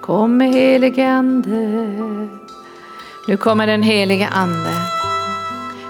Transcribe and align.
Kom 0.00 0.40
helige 0.40 1.08
Ande. 1.08 2.28
Nu 3.28 3.36
kommer 3.36 3.66
den 3.66 3.82
helige 3.82 4.28
Ande. 4.28 4.72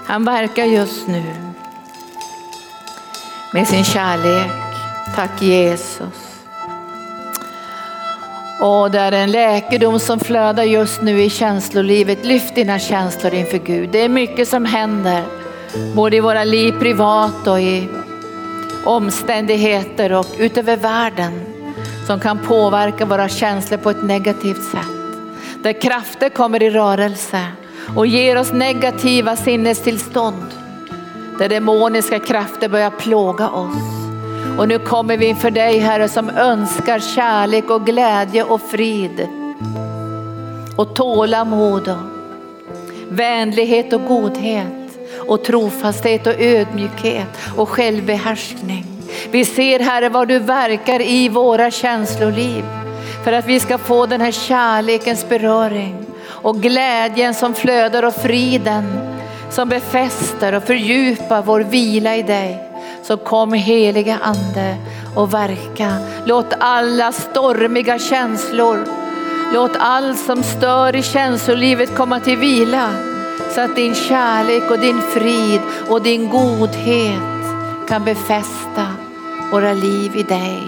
Han 0.05 0.25
verkar 0.25 0.65
just 0.65 1.07
nu 1.07 1.23
med 3.53 3.67
sin 3.67 3.83
kärlek. 3.83 4.51
Tack 5.15 5.41
Jesus. 5.41 6.43
Och 8.61 8.91
det 8.91 8.99
är 8.99 9.11
en 9.11 9.31
läkedom 9.31 9.99
som 9.99 10.19
flödar 10.19 10.63
just 10.63 11.01
nu 11.01 11.21
i 11.21 11.29
känslolivet. 11.29 12.25
Lyft 12.25 12.55
dina 12.55 12.79
känslor 12.79 13.33
inför 13.33 13.57
Gud. 13.57 13.89
Det 13.91 14.01
är 14.01 14.09
mycket 14.09 14.47
som 14.47 14.65
händer, 14.65 15.23
både 15.95 16.15
i 16.15 16.19
våra 16.19 16.43
liv 16.43 16.71
privat 16.79 17.47
och 17.47 17.61
i 17.61 17.87
omständigheter 18.87 20.13
och 20.13 20.25
utöver 20.37 20.77
världen 20.77 21.41
som 22.07 22.19
kan 22.19 22.39
påverka 22.39 23.05
våra 23.05 23.29
känslor 23.29 23.77
på 23.77 23.89
ett 23.89 24.03
negativt 24.03 24.63
sätt. 24.71 24.97
Där 25.63 25.81
krafter 25.81 26.29
kommer 26.29 26.63
i 26.63 26.69
rörelse 26.69 27.41
och 27.95 28.07
ger 28.07 28.37
oss 28.37 28.53
negativa 28.53 29.35
sinnestillstånd. 29.35 30.45
Där 31.39 31.49
demoniska 31.49 32.19
krafter 32.19 32.69
börjar 32.69 32.89
plåga 32.89 33.49
oss. 33.49 33.97
Och 34.57 34.67
nu 34.67 34.79
kommer 34.79 35.17
vi 35.17 35.25
inför 35.25 35.51
dig 35.51 35.79
Herre 35.79 36.09
som 36.09 36.29
önskar 36.29 36.99
kärlek 36.99 37.69
och 37.69 37.85
glädje 37.85 38.43
och 38.43 38.61
frid. 38.61 39.27
Och 40.75 40.95
tålamod 40.95 41.87
och 41.87 41.97
vänlighet 43.09 43.93
och 43.93 44.05
godhet 44.05 44.86
och 45.27 45.43
trofasthet 45.43 46.27
och 46.27 46.41
ödmjukhet 46.41 47.27
och 47.55 47.69
självbehärskning. 47.69 48.85
Vi 49.31 49.45
ser 49.45 49.79
Herre 49.79 50.09
vad 50.09 50.27
du 50.27 50.39
verkar 50.39 51.01
i 51.01 51.29
våra 51.29 51.71
känsloliv 51.71 52.63
för 53.23 53.31
att 53.31 53.45
vi 53.45 53.59
ska 53.59 53.77
få 53.77 54.05
den 54.05 54.21
här 54.21 54.31
kärlekens 54.31 55.29
beröring 55.29 56.05
och 56.25 56.61
glädjen 56.61 57.33
som 57.33 57.53
flödar 57.53 58.03
och 58.03 58.15
friden 58.15 58.83
som 59.49 59.69
befäster 59.69 60.53
och 60.53 60.63
fördjupar 60.63 61.41
vår 61.41 61.59
vila 61.59 62.15
i 62.15 62.23
dig. 62.23 62.63
Så 63.03 63.17
kom 63.17 63.53
heliga 63.53 64.17
ande 64.21 64.75
och 65.15 65.33
verka. 65.33 65.97
Låt 66.25 66.53
alla 66.59 67.11
stormiga 67.11 67.99
känslor, 67.99 68.85
låt 69.53 69.71
allt 69.79 70.19
som 70.19 70.43
stör 70.43 70.95
i 70.95 71.03
känslolivet 71.03 71.95
komma 71.95 72.19
till 72.19 72.37
vila. 72.37 73.06
Så 73.51 73.61
att 73.61 73.75
din 73.75 73.95
kärlek 73.95 74.71
och 74.71 74.79
din 74.79 75.01
frid 75.01 75.61
och 75.89 76.01
din 76.01 76.29
godhet 76.29 77.47
kan 77.87 78.03
befästa 78.05 78.87
våra 79.51 79.73
liv 79.73 80.15
i 80.15 80.23
dig. 80.23 80.63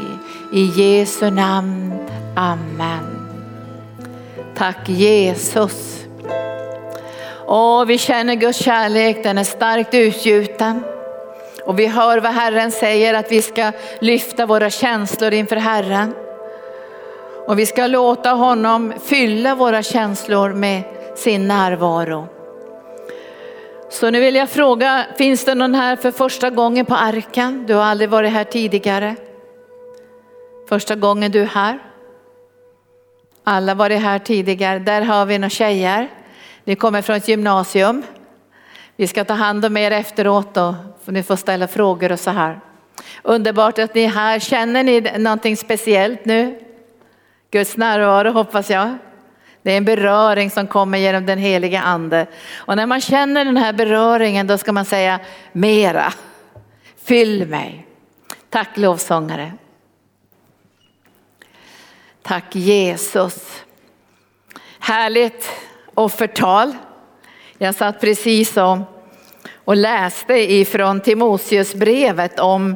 I 0.51 0.63
Jesu 0.63 1.29
namn. 1.29 1.93
Amen. 2.35 3.29
Tack 4.57 4.89
Jesus. 4.89 6.05
Och 7.45 7.89
vi 7.89 7.97
känner 7.97 8.35
Guds 8.35 8.59
kärlek, 8.59 9.23
den 9.23 9.37
är 9.37 9.43
starkt 9.43 9.93
utgjuten. 9.93 10.83
Och 11.65 11.79
vi 11.79 11.87
hör 11.87 12.17
vad 12.17 12.31
Herren 12.31 12.71
säger 12.71 13.13
att 13.13 13.31
vi 13.31 13.41
ska 13.41 13.71
lyfta 13.99 14.45
våra 14.45 14.69
känslor 14.69 15.33
inför 15.33 15.55
Herren. 15.55 16.13
Och 17.47 17.59
vi 17.59 17.65
ska 17.65 17.87
låta 17.87 18.29
honom 18.29 18.93
fylla 19.05 19.55
våra 19.55 19.83
känslor 19.83 20.53
med 20.53 20.83
sin 21.15 21.47
närvaro. 21.47 22.38
Så 23.89 24.09
nu 24.09 24.19
vill 24.19 24.35
jag 24.35 24.49
fråga, 24.49 25.05
finns 25.17 25.45
det 25.45 25.55
någon 25.55 25.75
här 25.75 25.95
för 25.95 26.11
första 26.11 26.49
gången 26.49 26.85
på 26.85 26.95
arken? 26.95 27.65
Du 27.65 27.73
har 27.73 27.83
aldrig 27.83 28.09
varit 28.09 28.31
här 28.31 28.43
tidigare. 28.43 29.15
Första 30.69 30.95
gången 30.95 31.31
du 31.31 31.41
är 31.41 31.45
här. 31.45 31.79
Alla 33.43 33.73
varit 33.73 34.01
här 34.01 34.19
tidigare. 34.19 34.79
Där 34.79 35.01
har 35.01 35.25
vi 35.25 35.37
några 35.37 35.49
tjejer. 35.49 36.07
Ni 36.63 36.75
kommer 36.75 37.01
från 37.01 37.15
ett 37.15 37.27
gymnasium. 37.27 38.03
Vi 38.95 39.07
ska 39.07 39.23
ta 39.25 39.33
hand 39.33 39.65
om 39.65 39.77
er 39.77 39.91
efteråt 39.91 40.57
och 40.57 40.73
ni 41.05 41.23
får 41.23 41.35
ställa 41.35 41.67
frågor 41.67 42.11
och 42.11 42.19
så 42.19 42.29
här. 42.29 42.59
Underbart 43.23 43.79
att 43.79 43.95
ni 43.95 44.03
är 44.03 44.09
här. 44.09 44.39
Känner 44.39 44.83
ni 44.83 45.01
någonting 45.01 45.57
speciellt 45.57 46.25
nu? 46.25 46.59
Guds 47.51 47.77
närvaro 47.77 48.31
hoppas 48.31 48.69
jag. 48.69 48.97
Det 49.61 49.71
är 49.71 49.77
en 49.77 49.85
beröring 49.85 50.51
som 50.51 50.67
kommer 50.67 50.97
genom 50.97 51.25
den 51.25 51.39
heliga 51.39 51.81
ande. 51.81 52.27
Och 52.55 52.75
när 52.75 52.85
man 52.85 53.01
känner 53.01 53.45
den 53.45 53.57
här 53.57 53.73
beröringen 53.73 54.47
då 54.47 54.57
ska 54.57 54.71
man 54.71 54.85
säga 54.85 55.19
mera. 55.51 56.13
Fyll 57.03 57.47
mig. 57.47 57.85
Tack 58.49 58.77
lovsångare. 58.77 59.53
Tack 62.21 62.55
Jesus. 62.55 63.63
Härligt 64.79 65.51
offertal. 65.93 66.73
Jag 67.57 67.75
satt 67.75 68.01
precis 68.01 68.57
och, 68.57 68.77
och 69.55 69.75
läste 69.75 70.53
ifrån 70.53 71.01
Timoteusbrevet 71.01 72.39
om 72.39 72.75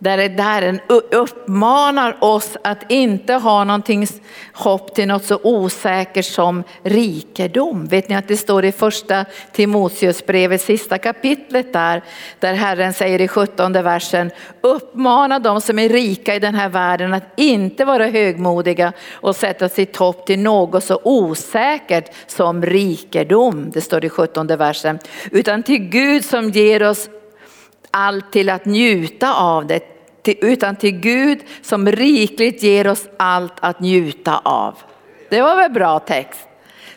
där, 0.00 0.28
där 0.28 0.60
den 0.60 0.80
uppmanar 1.10 2.16
oss 2.20 2.56
att 2.64 2.90
inte 2.90 3.34
ha 3.34 3.64
någonting 3.64 4.06
hopp 4.52 4.94
till 4.94 5.08
något 5.08 5.24
så 5.24 5.40
osäkert 5.42 6.24
som 6.24 6.62
rikedom. 6.82 7.86
Vet 7.86 8.08
ni 8.08 8.14
att 8.14 8.28
det 8.28 8.36
står 8.36 8.64
i 8.64 8.72
första 8.72 9.24
Timoteusbrevet, 9.52 10.60
sista 10.60 10.98
kapitlet 10.98 11.72
där, 11.72 12.02
där 12.38 12.54
Herren 12.54 12.92
säger 12.92 13.20
i 13.20 13.28
17 13.28 13.72
versen, 13.72 14.30
uppmana 14.60 15.38
de 15.38 15.60
som 15.60 15.78
är 15.78 15.88
rika 15.88 16.34
i 16.34 16.38
den 16.38 16.54
här 16.54 16.68
världen 16.68 17.14
att 17.14 17.32
inte 17.36 17.84
vara 17.84 18.06
högmodiga 18.06 18.92
och 19.12 19.36
sätta 19.36 19.68
sitt 19.68 19.96
hopp 19.96 20.26
till 20.26 20.38
något 20.38 20.84
så 20.84 21.00
osäkert 21.04 22.10
som 22.26 22.62
rikedom. 22.62 23.70
Det 23.70 23.80
står 23.80 24.04
i 24.04 24.08
17 24.08 24.46
versen, 24.46 24.98
utan 25.30 25.62
till 25.62 25.78
Gud 25.78 26.24
som 26.24 26.50
ger 26.50 26.82
oss 26.82 27.08
allt 27.90 28.32
till 28.32 28.50
att 28.50 28.64
njuta 28.64 29.34
av 29.34 29.66
det, 29.66 29.89
utan 30.24 30.76
till 30.76 31.00
Gud 31.00 31.38
som 31.62 31.86
rikligt 31.92 32.62
ger 32.62 32.88
oss 32.88 33.08
allt 33.16 33.54
att 33.60 33.80
njuta 33.80 34.38
av. 34.38 34.74
Det 35.28 35.42
var 35.42 35.56
väl 35.56 35.70
bra 35.70 35.98
text? 35.98 36.46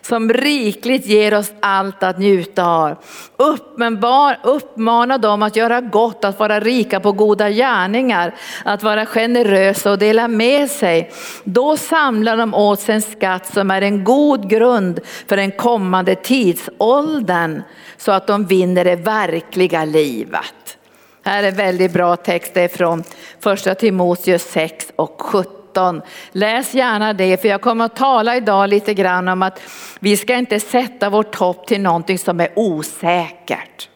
Som 0.02 0.34
rikligt 0.34 1.06
ger 1.06 1.34
oss 1.34 1.54
allt 1.60 2.04
att 2.04 2.20
njuta 2.20 2.66
av. 2.66 2.96
Uppenbar, 3.38 4.40
uppmana 4.44 5.18
dem 5.18 5.44
att 5.44 5.56
göra 5.56 5.82
gott, 5.82 6.26
att 6.26 6.40
vara 6.40 6.60
rika 6.60 7.00
på 7.00 7.12
goda 7.12 7.50
gärningar, 7.50 8.36
att 8.66 8.84
vara 8.84 9.06
generösa 9.06 9.92
och 9.92 9.98
dela 9.98 10.28
med 10.28 10.72
sig. 10.72 11.12
Då 11.44 11.78
samlar 11.78 12.38
de 12.38 12.54
åt 12.54 12.80
sig 12.80 12.96
en 12.96 13.02
skatt 13.02 13.54
som 13.54 13.72
är 13.72 13.82
en 13.82 14.04
god 14.04 14.50
grund 14.50 15.00
för 15.28 15.38
den 15.38 15.52
kommande 15.52 16.16
tidsåldern 16.16 17.62
så 17.98 18.12
att 18.12 18.28
de 18.28 18.46
vinner 18.46 18.84
det 18.86 18.96
verkliga 18.96 19.86
livet. 19.86 20.78
Här 21.26 21.44
är 21.44 21.52
väldigt 21.52 21.94
bra 21.94 22.16
text, 22.16 22.54
det 22.54 22.62
är 22.62 22.68
från 22.68 23.04
första 23.40 23.76
Timoteus 23.76 24.44
6 24.44 24.92
och 24.96 25.22
17. 25.22 26.02
Läs 26.32 26.74
gärna 26.74 27.14
det, 27.14 27.42
för 27.42 27.48
jag 27.48 27.62
kommer 27.62 27.86
att 27.86 27.96
tala 27.96 28.36
idag 28.36 28.70
lite 28.70 28.94
grann 28.94 29.28
om 29.28 29.42
att 29.44 29.62
vi 30.00 30.18
ska 30.18 30.36
inte 30.36 30.60
sätta 30.60 31.10
vårt 31.10 31.36
hopp 31.36 31.68
till 31.68 31.82
någonting 31.82 32.20
som 32.20 32.40
är 32.40 32.50
osäkert. 32.56 33.90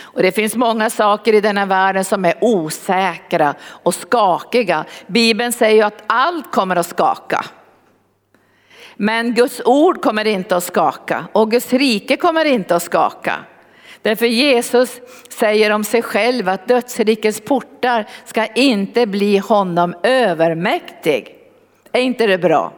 Och 0.00 0.22
det 0.22 0.32
finns 0.32 0.56
många 0.56 0.90
saker 0.90 1.32
i 1.32 1.40
denna 1.40 1.66
världen 1.66 2.04
som 2.04 2.24
är 2.24 2.34
osäkra 2.40 3.54
och 3.62 3.94
skakiga. 3.94 4.84
Bibeln 5.06 5.52
säger 5.52 5.76
ju 5.76 5.82
att 5.82 6.02
allt 6.06 6.52
kommer 6.52 6.76
att 6.76 6.86
skaka. 6.86 7.44
Men 8.96 9.34
Guds 9.34 9.60
ord 9.64 10.02
kommer 10.02 10.24
inte 10.24 10.56
att 10.56 10.64
skaka 10.64 11.24
och 11.32 11.50
Guds 11.50 11.72
rike 11.72 12.16
kommer 12.16 12.44
inte 12.44 12.76
att 12.76 12.82
skaka. 12.82 13.34
Därför 14.02 14.26
Jesus 14.26 15.00
säger 15.28 15.70
om 15.70 15.84
sig 15.84 16.02
själv 16.02 16.48
att 16.48 16.68
dödsrikets 16.68 17.40
portar 17.40 18.08
ska 18.24 18.46
inte 18.46 19.06
bli 19.06 19.38
honom 19.38 19.94
övermäktig. 20.02 21.36
Är 21.92 22.00
inte 22.00 22.26
det 22.26 22.38
bra? 22.38 22.72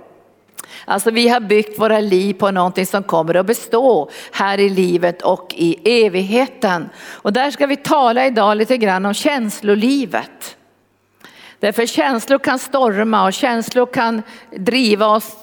Alltså 0.85 1.11
vi 1.11 1.29
har 1.29 1.41
byggt 1.41 1.79
våra 1.79 2.01
liv 2.01 2.35
på 2.35 2.51
någonting 2.51 2.87
som 2.87 3.03
kommer 3.03 3.35
att 3.35 3.47
bestå 3.47 4.11
här 4.33 4.61
i 4.61 4.69
livet 4.69 5.23
och 5.23 5.55
i 5.57 6.05
evigheten. 6.05 6.89
Och 6.97 7.33
där 7.33 7.51
ska 7.51 7.67
vi 7.67 7.77
tala 7.77 8.27
idag 8.27 8.57
lite 8.57 8.77
grann 8.77 9.07
om 9.07 9.15
känslolivet. 9.15 10.57
Därför 11.61 11.87
känslor 11.87 12.39
kan 12.39 12.59
storma 12.59 13.25
och 13.25 13.33
känslor 13.33 13.87
kan 13.87 14.23
driva 14.51 15.07
oss 15.07 15.37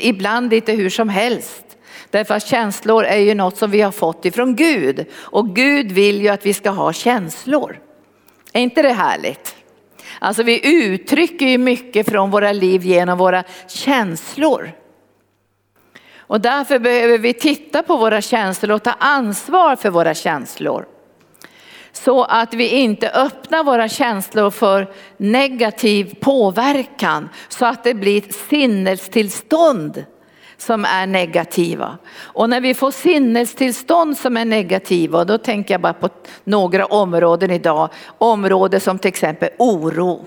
ibland 0.00 0.50
lite 0.50 0.72
hur 0.72 0.90
som 0.90 1.08
helst. 1.08 1.67
Därför 2.10 2.34
att 2.34 2.46
känslor 2.46 3.04
är 3.04 3.18
ju 3.18 3.34
något 3.34 3.56
som 3.56 3.70
vi 3.70 3.80
har 3.80 3.92
fått 3.92 4.24
ifrån 4.24 4.56
Gud 4.56 5.06
och 5.14 5.56
Gud 5.56 5.92
vill 5.92 6.22
ju 6.22 6.28
att 6.28 6.46
vi 6.46 6.54
ska 6.54 6.70
ha 6.70 6.92
känslor. 6.92 7.80
Är 8.52 8.60
inte 8.60 8.82
det 8.82 8.92
härligt? 8.92 9.56
Alltså 10.18 10.42
vi 10.42 10.84
uttrycker 10.84 11.46
ju 11.46 11.58
mycket 11.58 12.10
från 12.10 12.30
våra 12.30 12.52
liv 12.52 12.82
genom 12.82 13.18
våra 13.18 13.44
känslor. 13.68 14.72
Och 16.16 16.40
därför 16.40 16.78
behöver 16.78 17.18
vi 17.18 17.34
titta 17.34 17.82
på 17.82 17.96
våra 17.96 18.20
känslor 18.20 18.74
och 18.74 18.82
ta 18.82 18.90
ansvar 18.90 19.76
för 19.76 19.90
våra 19.90 20.14
känslor. 20.14 20.86
Så 21.92 22.24
att 22.24 22.54
vi 22.54 22.68
inte 22.68 23.10
öppnar 23.10 23.64
våra 23.64 23.88
känslor 23.88 24.50
för 24.50 24.92
negativ 25.16 26.14
påverkan 26.20 27.28
så 27.48 27.66
att 27.66 27.84
det 27.84 27.94
blir 27.94 28.18
ett 28.18 28.34
sinnestillstånd 28.34 30.04
som 30.58 30.84
är 30.84 31.06
negativa. 31.06 31.98
Och 32.18 32.50
när 32.50 32.60
vi 32.60 32.74
får 32.74 32.90
sinnestillstånd 32.90 34.18
som 34.18 34.36
är 34.36 34.44
negativa, 34.44 35.24
då 35.24 35.38
tänker 35.38 35.74
jag 35.74 35.80
bara 35.80 35.92
på 35.92 36.08
några 36.44 36.86
områden 36.86 37.50
idag, 37.50 37.88
områden 38.18 38.80
som 38.80 38.98
till 38.98 39.08
exempel 39.08 39.48
oro. 39.58 40.26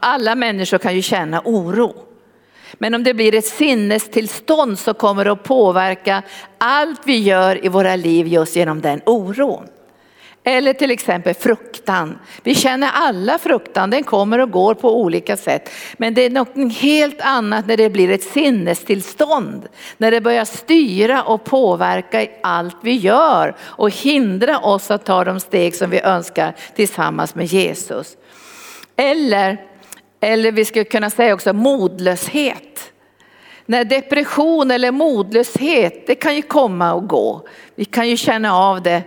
Alla 0.00 0.34
människor 0.34 0.78
kan 0.78 0.94
ju 0.94 1.02
känna 1.02 1.42
oro. 1.44 1.94
Men 2.74 2.94
om 2.94 3.04
det 3.04 3.14
blir 3.14 3.34
ett 3.34 3.46
sinnestillstånd 3.46 4.78
så 4.78 4.94
kommer 4.94 5.24
det 5.24 5.32
att 5.32 5.42
påverka 5.42 6.22
allt 6.58 7.00
vi 7.04 7.18
gör 7.18 7.64
i 7.64 7.68
våra 7.68 7.96
liv 7.96 8.26
just 8.26 8.56
genom 8.56 8.80
den 8.80 9.00
oron. 9.06 9.66
Eller 10.48 10.72
till 10.72 10.90
exempel 10.90 11.34
fruktan. 11.34 12.18
Vi 12.42 12.54
känner 12.54 12.90
alla 12.94 13.38
fruktan, 13.38 13.90
den 13.90 14.04
kommer 14.04 14.38
och 14.38 14.50
går 14.50 14.74
på 14.74 15.00
olika 15.00 15.36
sätt. 15.36 15.70
Men 15.96 16.14
det 16.14 16.22
är 16.22 16.30
något 16.30 16.72
helt 16.72 17.20
annat 17.20 17.66
när 17.66 17.76
det 17.76 17.90
blir 17.90 18.10
ett 18.10 18.22
sinnestillstånd. 18.22 19.68
När 19.96 20.10
det 20.10 20.20
börjar 20.20 20.44
styra 20.44 21.22
och 21.22 21.44
påverka 21.44 22.26
allt 22.42 22.76
vi 22.82 22.92
gör 22.92 23.54
och 23.60 23.90
hindra 23.90 24.58
oss 24.58 24.90
att 24.90 25.04
ta 25.04 25.24
de 25.24 25.40
steg 25.40 25.74
som 25.74 25.90
vi 25.90 26.00
önskar 26.00 26.54
tillsammans 26.74 27.34
med 27.34 27.46
Jesus. 27.46 28.16
Eller, 28.96 29.60
eller 30.20 30.52
vi 30.52 30.64
skulle 30.64 30.84
kunna 30.84 31.10
säga 31.10 31.34
också 31.34 31.52
modlöshet. 31.52 32.92
När 33.66 33.84
depression 33.84 34.70
eller 34.70 34.90
modlöshet, 34.90 36.06
det 36.06 36.14
kan 36.14 36.36
ju 36.36 36.42
komma 36.42 36.94
och 36.94 37.08
gå. 37.08 37.48
Vi 37.74 37.84
kan 37.84 38.08
ju 38.08 38.16
känna 38.16 38.54
av 38.54 38.82
det 38.82 39.02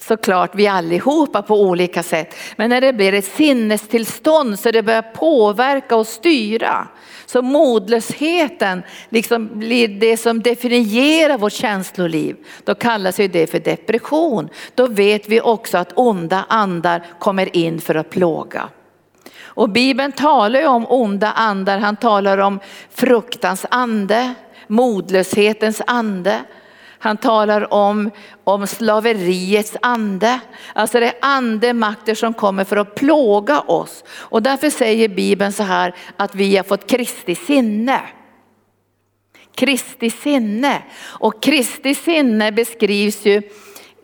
såklart 0.00 0.54
vi 0.54 0.66
allihopa 0.66 1.42
på 1.42 1.62
olika 1.62 2.02
sätt. 2.02 2.34
Men 2.56 2.70
när 2.70 2.80
det 2.80 2.92
blir 2.92 3.14
ett 3.14 3.24
sinnestillstånd 3.24 4.58
så 4.58 4.70
det 4.70 4.82
börjar 4.82 5.02
påverka 5.02 5.96
och 5.96 6.06
styra. 6.06 6.88
Så 7.26 7.42
modlösheten 7.42 8.82
liksom 9.08 9.58
blir 9.58 9.88
det 9.88 10.16
som 10.16 10.42
definierar 10.42 11.38
vårt 11.38 11.52
känsloliv. 11.52 12.36
Då 12.64 12.74
kallas 12.74 13.16
det 13.16 13.50
för 13.50 13.58
depression. 13.58 14.48
Då 14.74 14.86
vet 14.86 15.28
vi 15.28 15.40
också 15.40 15.78
att 15.78 15.92
onda 15.94 16.44
andar 16.48 17.06
kommer 17.18 17.56
in 17.56 17.80
för 17.80 17.94
att 17.94 18.10
plåga. 18.10 18.68
Och 19.42 19.70
Bibeln 19.70 20.12
talar 20.12 20.60
ju 20.60 20.66
om 20.66 20.86
onda 20.88 21.32
andar, 21.32 21.78
han 21.78 21.96
talar 21.96 22.38
om 22.38 22.60
fruktans 22.90 23.66
ande, 23.70 24.34
modlöshetens 24.66 25.82
ande. 25.86 26.40
Han 27.02 27.16
talar 27.16 27.72
om, 27.72 28.10
om 28.44 28.66
slaveriets 28.66 29.76
ande. 29.82 30.40
Alltså 30.72 31.00
det 31.00 31.06
är 31.06 31.14
andemakter 31.20 32.14
som 32.14 32.34
kommer 32.34 32.64
för 32.64 32.76
att 32.76 32.94
plåga 32.94 33.60
oss. 33.60 34.04
Och 34.10 34.42
därför 34.42 34.70
säger 34.70 35.08
Bibeln 35.08 35.52
så 35.52 35.62
här 35.62 35.94
att 36.16 36.34
vi 36.34 36.56
har 36.56 36.64
fått 36.64 36.90
Kristi 36.90 37.34
sinne. 37.34 38.00
Kristi 39.54 40.10
sinne. 40.10 40.82
Och 41.02 41.42
Kristi 41.42 41.94
sinne 41.94 42.52
beskrivs 42.52 43.26
ju 43.26 43.42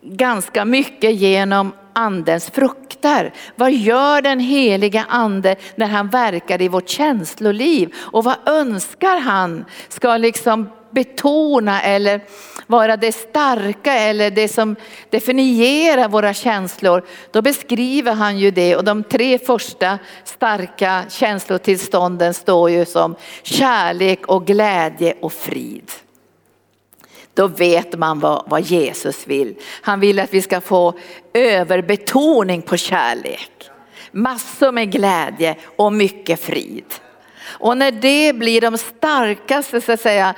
ganska 0.01 0.65
mycket 0.65 1.15
genom 1.15 1.71
andens 1.93 2.49
frukter. 2.49 3.33
Vad 3.55 3.71
gör 3.71 4.21
den 4.21 4.39
heliga 4.39 5.05
ande 5.09 5.55
när 5.75 5.87
han 5.87 6.09
verkar 6.09 6.61
i 6.61 6.67
vårt 6.67 6.89
känsloliv? 6.89 7.93
Och 7.95 8.23
vad 8.23 8.35
önskar 8.45 9.19
han 9.19 9.65
ska 9.89 10.17
liksom 10.17 10.69
betona 10.91 11.81
eller 11.81 12.21
vara 12.67 12.97
det 12.97 13.11
starka 13.11 13.93
eller 13.93 14.31
det 14.31 14.47
som 14.47 14.75
definierar 15.09 16.09
våra 16.09 16.33
känslor, 16.33 17.05
då 17.31 17.41
beskriver 17.41 18.13
han 18.13 18.39
ju 18.39 18.51
det 18.51 18.75
och 18.75 18.83
de 18.83 19.03
tre 19.03 19.39
första 19.39 19.99
starka 20.23 21.03
känslotillstånden 21.09 22.33
står 22.33 22.69
ju 22.69 22.85
som 22.85 23.15
kärlek 23.43 24.27
och 24.27 24.45
glädje 24.45 25.13
och 25.21 25.33
frid. 25.33 25.91
Då 27.33 27.47
vet 27.47 27.97
man 27.97 28.19
vad, 28.19 28.43
vad 28.47 28.61
Jesus 28.61 29.27
vill. 29.27 29.55
Han 29.81 29.99
vill 29.99 30.19
att 30.19 30.33
vi 30.33 30.41
ska 30.41 30.61
få 30.61 30.93
överbetoning 31.33 32.61
på 32.61 32.77
kärlek, 32.77 33.69
massor 34.11 34.71
med 34.71 34.91
glädje 34.91 35.55
och 35.75 35.93
mycket 35.93 36.39
frid. 36.39 36.85
Och 37.59 37.77
när 37.77 37.91
det 37.91 38.33
blir 38.35 38.61
de 38.61 38.77
starkaste 38.77 39.81
så 39.81 39.91
att 39.91 40.01
säga, 40.01 40.35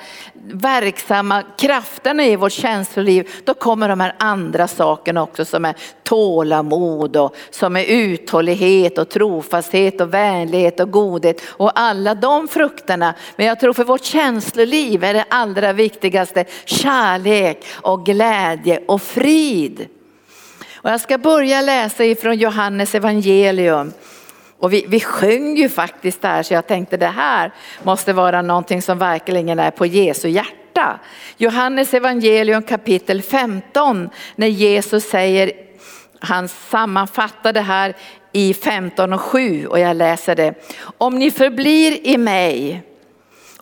verksamma 0.54 1.44
krafterna 1.58 2.26
i 2.26 2.36
vårt 2.36 2.52
känsloliv, 2.52 3.30
då 3.44 3.54
kommer 3.54 3.90
de 3.90 4.00
här 4.00 4.16
andra 4.20 4.68
sakerna 4.68 5.24
också 5.24 5.46
som 5.46 5.66
är 5.66 5.76
tålamod 6.04 7.16
och 7.16 7.36
som 7.50 7.76
är 7.76 7.86
uthållighet 7.86 8.98
och 8.98 9.10
trofasthet 9.10 10.02
och 10.02 10.14
vänlighet 10.14 10.80
och 10.80 10.92
godhet 10.92 11.42
och 11.48 11.80
alla 11.80 12.16
de 12.16 12.48
frukterna. 12.48 13.14
Men 13.36 13.46
jag 13.46 13.60
tror 13.60 13.74
för 13.74 13.84
vårt 13.84 14.04
känsloliv 14.04 15.04
är 15.04 15.14
det 15.14 15.26
allra 15.30 15.74
viktigaste 15.74 16.46
kärlek 16.66 17.66
och 17.72 18.06
glädje 18.06 18.80
och 18.88 19.02
frid. 19.02 19.88
Och 20.76 20.90
jag 20.90 21.02
ska 21.02 21.18
börja 21.18 21.62
läsa 21.62 22.06
ifrån 22.06 22.38
Johannes 22.38 22.96
evangelium 22.96 23.94
och 24.60 24.74
vi, 24.74 24.86
vi 24.88 25.00
sjöng 25.00 25.58
ju 25.58 25.70
faktiskt 25.70 26.22
där 26.22 26.44
så 26.44 26.54
jag 26.54 26.68
tänkte 26.68 26.98
det 26.98 27.08
här 27.08 27.52
måste 27.84 28.14
vara 28.14 28.42
någonting 28.42 28.82
som 28.82 28.98
verkligen 29.00 29.60
är 29.60 29.72
på 29.72 29.86
Jesu 29.86 30.30
hjärta. 30.30 31.00
Johannes 31.38 31.94
evangelium 31.94 32.64
kapitel 32.64 33.22
15 33.22 34.10
när 34.36 34.48
Jesus 34.48 35.04
säger, 35.04 35.52
han 36.20 36.48
sammanfattar 36.48 37.54
det 37.54 37.62
här 37.62 37.96
i 38.32 38.54
15 38.54 39.14
och 39.14 39.22
7 39.22 39.68
och 39.68 39.80
jag 39.80 39.96
läser 39.96 40.36
det. 40.36 40.54
Om 40.98 41.16
ni 41.16 41.32
förblir 41.32 42.08
i 42.08 42.18
mig 42.18 42.84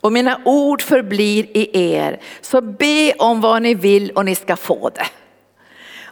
och 0.01 0.11
mina 0.11 0.41
ord 0.45 0.81
förblir 0.81 1.57
i 1.57 1.93
er 1.93 2.19
så 2.41 2.61
be 2.61 3.13
om 3.13 3.41
vad 3.41 3.61
ni 3.61 3.73
vill 3.73 4.11
och 4.11 4.25
ni 4.25 4.35
ska 4.35 4.55
få 4.55 4.89
det. 4.89 5.07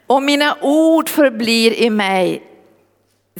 Om 0.07 0.25
mina 0.25 0.57
ord 0.61 1.09
förblir 1.09 1.73
i 1.73 1.89
mig 1.89 2.43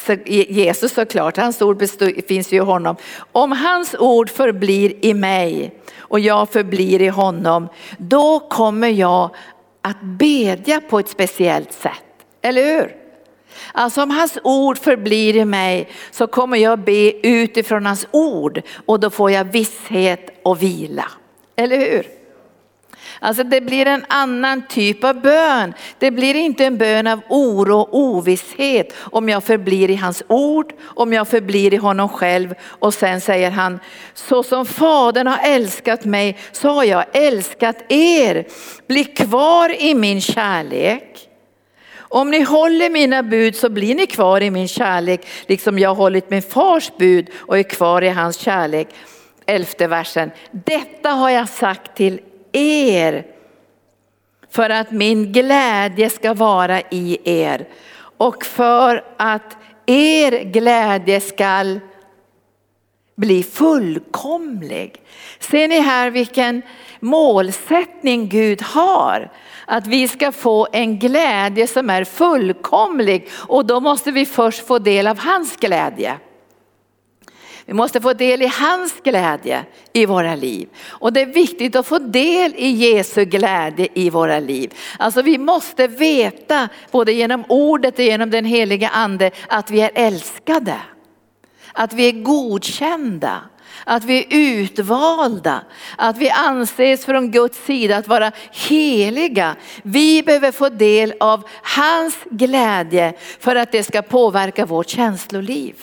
så 0.02 0.14
Jesus 0.28 0.94
såklart, 0.94 1.38
hans 1.38 1.62
ord 1.62 1.84
finns 2.28 2.54
ju 2.54 2.58
i 2.58 2.60
honom. 2.60 2.96
Om 3.32 3.52
hans 3.52 3.96
ord 4.00 4.30
förblir 4.30 5.06
i 5.06 5.14
mig 5.14 5.74
och 5.98 6.20
jag 6.20 6.50
förblir 6.50 7.02
i 7.02 7.08
honom, 7.08 7.68
då 7.98 8.40
kommer 8.40 8.88
jag 8.88 9.36
att 9.82 10.02
bedja 10.02 10.82
på 10.82 11.00
ett 11.00 11.10
speciellt 11.10 11.74
sätt. 11.74 12.04
Eller 12.42 12.64
hur? 12.64 12.96
Alltså 13.72 14.04
om 14.04 14.12
hans 14.12 14.38
ord 14.44 14.78
förblir 14.78 15.36
i 15.36 15.46
mig 15.46 15.90
så 16.12 16.28
kommer 16.28 16.58
jag 16.58 16.80
be 16.80 17.28
utifrån 17.28 17.86
hans 17.86 18.08
ord 18.12 18.62
och 18.86 19.00
då 19.00 19.10
får 19.10 19.32
jag 19.32 19.44
visshet 19.44 20.40
och 20.44 20.64
vila. 20.64 21.06
Eller 21.56 21.78
hur? 21.78 22.06
Alltså 23.26 23.44
det 23.44 23.62
blir 23.62 23.86
en 23.86 24.06
annan 24.08 24.68
typ 24.68 25.04
av 25.04 25.22
bön. 25.22 25.74
Det 26.00 26.12
blir 26.12 26.36
inte 26.36 26.66
en 26.66 26.78
bön 26.78 27.08
av 27.08 27.20
oro 27.30 27.80
och 27.80 28.00
ovisshet 28.00 28.94
om 28.98 29.30
jag 29.30 29.44
förblir 29.44 29.90
i 29.90 29.96
hans 29.96 30.24
ord, 30.28 30.74
om 30.84 31.14
jag 31.14 31.28
förblir 31.28 31.74
i 31.74 31.78
honom 31.78 32.10
själv. 32.10 32.54
Och 32.64 32.94
sen 32.94 33.22
säger 33.22 33.52
han, 33.52 33.80
så 34.14 34.44
som 34.44 34.66
fadern 34.66 35.28
har 35.28 35.40
älskat 35.44 36.06
mig 36.06 36.38
så 36.52 36.70
har 36.70 36.84
jag 36.84 37.06
älskat 37.14 37.92
er. 37.92 38.48
Bli 38.88 39.04
kvar 39.04 39.82
i 39.82 39.96
min 39.96 40.22
kärlek. 40.22 41.30
Om 41.98 42.32
ni 42.32 42.42
håller 42.42 42.90
mina 42.90 43.24
bud 43.24 43.56
så 43.56 43.70
blir 43.70 43.96
ni 43.96 44.08
kvar 44.08 44.42
i 44.42 44.52
min 44.52 44.68
kärlek, 44.68 45.28
liksom 45.48 45.80
jag 45.80 45.90
har 45.90 45.96
hållit 45.96 46.30
min 46.30 46.42
fars 46.42 46.92
bud 46.98 47.30
och 47.36 47.58
är 47.58 47.64
kvar 47.64 48.02
i 48.02 48.10
hans 48.10 48.38
kärlek. 48.38 48.88
Elfte 49.46 49.88
versen. 49.88 50.32
Detta 50.52 51.10
har 51.10 51.30
jag 51.30 51.50
sagt 51.50 51.98
till 51.98 52.20
er 52.58 53.26
för 54.50 54.70
att 54.70 54.92
min 54.92 55.32
glädje 55.32 56.10
ska 56.10 56.34
vara 56.34 56.82
i 56.82 57.18
er 57.24 57.68
och 58.18 58.46
för 58.46 59.04
att 59.18 59.58
er 59.86 60.44
glädje 60.44 61.22
skall 61.22 61.80
bli 63.16 63.44
fullkomlig. 63.44 65.02
Ser 65.40 65.68
ni 65.68 65.80
här 65.80 66.12
vilken 66.12 66.62
målsättning 67.00 68.30
Gud 68.30 68.62
har? 68.62 69.32
Att 69.66 69.88
vi 69.88 70.08
ska 70.08 70.32
få 70.32 70.68
en 70.72 71.00
glädje 71.00 71.68
som 71.68 71.90
är 71.90 72.04
fullkomlig 72.04 73.30
och 73.48 73.66
då 73.66 73.80
måste 73.80 74.12
vi 74.12 74.26
först 74.26 74.68
få 74.68 74.80
del 74.80 75.08
av 75.08 75.20
hans 75.20 75.58
glädje. 75.58 76.18
Vi 77.66 77.74
måste 77.74 78.02
få 78.02 78.14
del 78.14 78.42
i 78.42 78.48
hans 78.48 78.94
glädje 79.04 79.66
i 79.94 80.06
våra 80.06 80.36
liv. 80.36 80.70
Och 80.88 81.14
det 81.14 81.22
är 81.22 81.26
viktigt 81.26 81.76
att 81.76 81.88
få 81.88 82.00
del 82.00 82.54
i 82.56 82.68
Jesu 82.68 83.26
glädje 83.26 83.88
i 83.94 84.10
våra 84.10 84.40
liv. 84.40 84.74
Alltså 85.00 85.22
vi 85.22 85.38
måste 85.38 85.88
veta, 85.88 86.70
både 86.92 87.14
genom 87.14 87.44
ordet 87.50 87.94
och 87.94 88.06
genom 88.06 88.30
den 88.30 88.46
heliga 88.46 88.90
ande, 88.90 89.32
att 89.48 89.72
vi 89.72 89.82
är 89.82 89.92
älskade. 89.96 90.76
Att 91.74 91.94
vi 91.94 92.08
är 92.08 92.24
godkända. 92.24 93.42
att 93.86 94.04
vi 94.04 94.18
är 94.20 94.26
utvalda, 94.30 95.64
att 95.98 96.18
vi 96.18 96.30
anses 96.30 97.06
från 97.06 97.32
Guds 97.32 97.66
sida 97.66 97.98
att 97.98 98.08
vara 98.08 98.32
heliga. 98.52 99.56
Vi 99.84 100.24
behöver 100.24 100.52
få 100.52 100.70
del 100.70 101.14
av 101.20 101.44
hans 101.64 102.18
glädje 102.30 103.14
för 103.40 103.56
att 103.56 103.72
det 103.72 103.84
ska 103.84 104.02
påverka 104.02 104.66
vårt 104.66 104.90
känsloliv. 104.90 105.76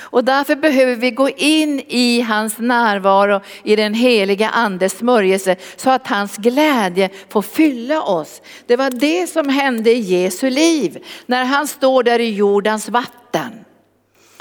Och 0.00 0.24
därför 0.24 0.56
behöver 0.56 0.94
vi 0.94 1.10
gå 1.10 1.28
in 1.28 1.82
i 1.88 2.20
hans 2.20 2.58
närvaro 2.58 3.40
i 3.62 3.76
den 3.76 3.94
heliga 3.94 4.48
andes 4.48 4.98
smörjelse 4.98 5.56
så 5.76 5.90
att 5.90 6.06
hans 6.06 6.36
glädje 6.36 7.10
får 7.28 7.42
fylla 7.42 8.02
oss. 8.02 8.42
Det 8.66 8.76
var 8.76 8.90
det 8.90 9.26
som 9.26 9.48
hände 9.48 9.90
i 9.90 9.98
Jesu 9.98 10.50
liv 10.50 11.04
när 11.26 11.44
han 11.44 11.66
står 11.66 12.02
där 12.02 12.18
i 12.18 12.34
jordens 12.34 12.88
vatten 12.88 13.64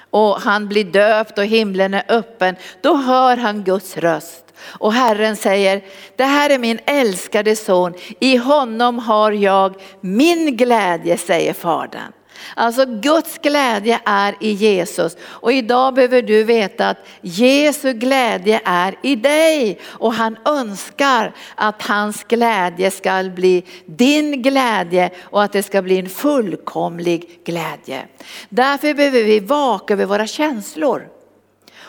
och 0.09 0.41
han 0.41 0.67
blir 0.67 0.83
döpt 0.83 1.37
och 1.37 1.45
himlen 1.45 1.93
är 1.93 2.03
öppen. 2.07 2.55
Då 2.81 2.95
hör 2.95 3.37
han 3.37 3.63
Guds 3.63 3.97
röst. 3.97 4.43
Och 4.59 4.93
Herren 4.93 5.35
säger, 5.35 5.81
det 6.15 6.23
här 6.23 6.49
är 6.49 6.59
min 6.59 6.79
älskade 6.85 7.55
son, 7.55 7.93
i 8.19 8.37
honom 8.37 8.99
har 8.99 9.31
jag 9.31 9.75
min 10.01 10.57
glädje, 10.57 11.17
säger 11.17 11.53
Fadern. 11.53 12.11
Alltså 12.55 12.85
Guds 12.85 13.37
glädje 13.37 13.99
är 14.05 14.35
i 14.39 14.51
Jesus 14.51 15.17
och 15.21 15.53
idag 15.53 15.93
behöver 15.93 16.21
du 16.21 16.43
veta 16.43 16.89
att 16.89 17.07
Jesu 17.21 17.93
glädje 17.93 18.61
är 18.65 18.95
i 19.01 19.15
dig 19.15 19.79
och 19.85 20.13
han 20.13 20.37
önskar 20.45 21.33
att 21.55 21.81
hans 21.81 22.23
glädje 22.23 22.91
ska 22.91 23.23
bli 23.35 23.63
din 23.85 24.41
glädje 24.41 25.09
och 25.23 25.43
att 25.43 25.53
det 25.53 25.63
ska 25.63 25.81
bli 25.81 25.99
en 25.99 26.09
fullkomlig 26.09 27.39
glädje. 27.45 28.07
Därför 28.49 28.93
behöver 28.93 29.23
vi 29.23 29.39
vaka 29.39 29.93
över 29.93 30.05
våra 30.05 30.27
känslor 30.27 31.07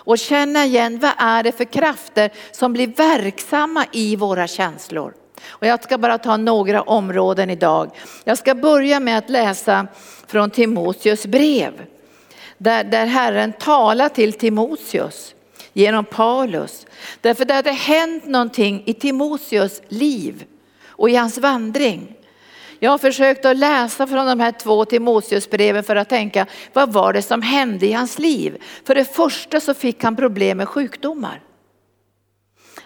och 0.08 0.18
känna 0.18 0.64
igen 0.64 0.98
vad 0.98 1.12
är 1.18 1.42
det 1.42 1.52
för 1.52 1.64
krafter 1.64 2.30
som 2.52 2.72
blir 2.72 2.86
verksamma 2.86 3.84
i 3.92 4.16
våra 4.16 4.46
känslor. 4.46 5.14
Och 5.48 5.66
jag 5.66 5.84
ska 5.84 5.98
bara 5.98 6.18
ta 6.18 6.36
några 6.36 6.82
områden 6.82 7.50
idag. 7.50 7.90
Jag 8.24 8.38
ska 8.38 8.54
börja 8.54 9.00
med 9.00 9.18
att 9.18 9.30
läsa 9.30 9.86
från 10.28 10.50
Timoteus 10.50 11.26
brev. 11.26 11.84
Där, 12.58 12.84
där 12.84 13.06
Herren 13.06 13.52
talar 13.52 14.08
till 14.08 14.32
Timoteus 14.32 15.34
genom 15.72 16.04
Paulus. 16.04 16.86
Därför 17.20 17.44
det 17.44 17.54
hade 17.54 17.72
hänt 17.72 18.26
någonting 18.26 18.82
i 18.86 18.94
Timoteus 18.94 19.82
liv 19.88 20.44
och 20.86 21.10
i 21.10 21.16
hans 21.16 21.38
vandring. 21.38 22.14
Jag 22.80 22.90
har 22.90 22.98
försökt 22.98 23.44
att 23.44 23.56
läsa 23.56 24.06
från 24.06 24.26
de 24.26 24.40
här 24.40 24.52
två 24.52 24.84
Timoteusbreven 24.84 25.84
för 25.84 25.96
att 25.96 26.08
tänka 26.08 26.46
vad 26.72 26.92
var 26.92 27.12
det 27.12 27.22
som 27.22 27.42
hände 27.42 27.86
i 27.86 27.92
hans 27.92 28.18
liv? 28.18 28.62
För 28.84 28.94
det 28.94 29.04
första 29.04 29.60
så 29.60 29.74
fick 29.74 30.04
han 30.04 30.16
problem 30.16 30.58
med 30.58 30.68
sjukdomar. 30.68 31.42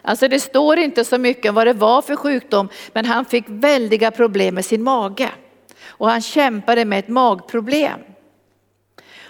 Alltså 0.03 0.29
det 0.29 0.41
står 0.41 0.79
inte 0.79 1.05
så 1.05 1.19
mycket 1.19 1.49
om 1.49 1.55
vad 1.55 1.67
det 1.67 1.73
var 1.73 2.03
för 2.03 2.17
sjukdom, 2.17 2.69
men 2.93 3.05
han 3.05 3.25
fick 3.25 3.45
väldiga 3.47 4.11
problem 4.11 4.55
med 4.55 4.65
sin 4.65 4.83
mage. 4.83 5.31
Och 5.93 6.11
han 6.11 6.21
kämpade 6.21 6.85
med 6.85 6.99
ett 6.99 7.09
magproblem. 7.09 8.01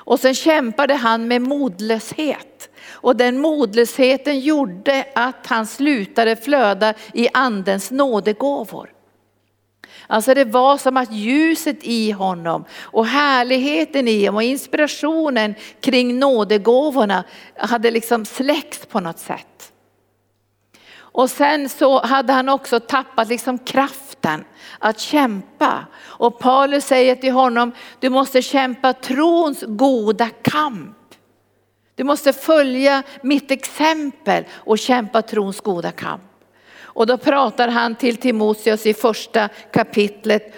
Och 0.05 0.21
sen 0.21 0.35
kämpade 0.35 0.95
han 0.95 1.29
med 1.29 1.43
modlöshet. 1.43 2.71
Och 2.91 3.17
den 3.17 3.41
modlösheten 3.41 4.41
gjorde 4.41 5.05
att 5.15 5.47
han 5.47 5.67
slutade 5.67 6.37
flöda 6.37 6.95
i 7.15 7.29
andens 7.33 7.91
nådegåvor. 7.91 8.93
Alltså 10.07 10.35
det 10.35 10.45
var 10.45 10.79
som 10.79 10.97
att 10.97 11.13
ljuset 11.13 11.79
i 11.83 12.11
honom 12.11 12.65
och 12.81 13.07
härligheten 13.07 14.09
i 14.09 14.21
honom 14.27 14.37
och 14.37 14.43
inspirationen 14.43 15.55
kring 15.81 16.19
nådegåvorna 16.19 17.25
hade 17.57 17.91
liksom 17.91 18.25
släckts 18.25 18.87
på 18.87 19.01
något 19.01 19.19
sätt. 19.19 19.73
Och 20.95 21.31
sen 21.31 21.69
så 21.69 22.03
hade 22.03 22.33
han 22.33 22.49
också 22.49 22.81
tappat 22.81 23.29
liksom 23.29 23.59
kraften 23.59 24.45
att 24.83 25.01
kämpa. 25.01 25.87
Och 26.01 26.39
Paulus 26.39 26.85
säger 26.85 27.17
till 27.17 27.33
honom, 27.33 27.73
du 28.01 28.09
måste 28.09 28.43
kämpa 28.43 28.93
trons 28.93 29.65
goda 29.67 30.29
kamp. 30.43 30.97
Du 31.95 32.05
måste 32.05 32.33
följa 32.33 33.03
mitt 33.23 33.51
exempel 33.51 34.45
och 34.53 34.79
kämpa 34.79 35.23
trons 35.23 35.61
goda 35.61 35.93
kamp. 35.93 36.23
Och 36.95 37.07
då 37.07 37.19
pratar 37.19 37.69
han 37.69 37.95
till 37.95 38.17
Timoteus 38.17 38.87
i 38.87 38.95
första 38.95 39.49
kapitlet 39.73 40.55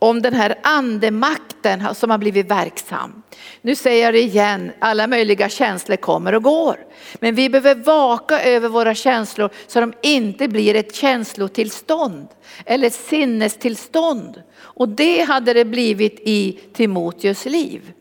om 0.00 0.22
den 0.22 0.34
här 0.34 0.54
andemakten 0.62 1.94
som 1.94 2.10
har 2.10 2.18
blivit 2.18 2.50
verksam. 2.50 3.22
Nu 3.62 3.74
säger 3.74 4.04
jag 4.04 4.14
det 4.14 4.20
igen, 4.20 4.72
alla 4.78 5.06
möjliga 5.06 5.48
känslor 5.48 5.96
kommer 5.96 6.34
och 6.34 6.42
går. 6.42 6.76
Men 7.14 7.34
vi 7.34 7.50
behöver 7.50 7.74
vaka 7.74 8.42
över 8.42 8.68
våra 8.68 8.94
känslor 8.94 9.50
så 9.66 9.80
de 9.80 9.92
inte 10.02 10.48
blir 10.48 10.74
ett 10.74 10.94
känslotillstånd 10.94 12.28
eller 12.64 12.86
ett 12.86 12.94
sinnestillstånd. 12.94 14.42
Och 14.58 14.88
det 14.88 15.22
hade 15.22 15.52
det 15.52 15.64
blivit 15.64 16.20
i 16.20 16.60
Timoteus 16.72 17.44
liv. 17.44 17.92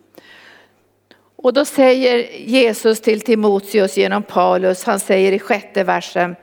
Och 1.35 1.53
då 1.53 1.65
säger 1.65 2.37
Jesus 2.37 3.01
till 3.01 3.21
Timoteus 3.21 3.97
genom 3.97 4.23
Paulus, 4.23 4.83
han 4.83 4.99
säger 4.99 5.31
i 5.31 5.39
sjätte 5.39 5.83
versen, 5.83 6.35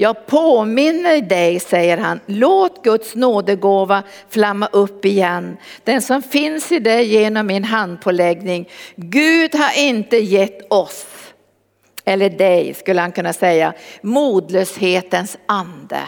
jag 0.00 0.26
påminner 0.26 1.20
dig, 1.22 1.60
säger 1.60 1.96
han, 1.96 2.20
låt 2.26 2.84
Guds 2.84 3.14
nådegåva 3.14 4.02
flamma 4.28 4.66
upp 4.66 5.04
igen. 5.04 5.56
Den 5.84 6.02
som 6.02 6.22
finns 6.22 6.72
i 6.72 6.78
dig 6.78 7.06
genom 7.06 7.46
min 7.46 7.64
handpåläggning. 7.64 8.68
Gud 8.96 9.54
har 9.54 9.78
inte 9.78 10.16
gett 10.16 10.72
oss, 10.72 11.06
eller 12.04 12.30
dig 12.30 12.74
skulle 12.74 13.00
han 13.00 13.12
kunna 13.12 13.32
säga, 13.32 13.72
modlöshetens 14.02 15.38
ande. 15.46 16.00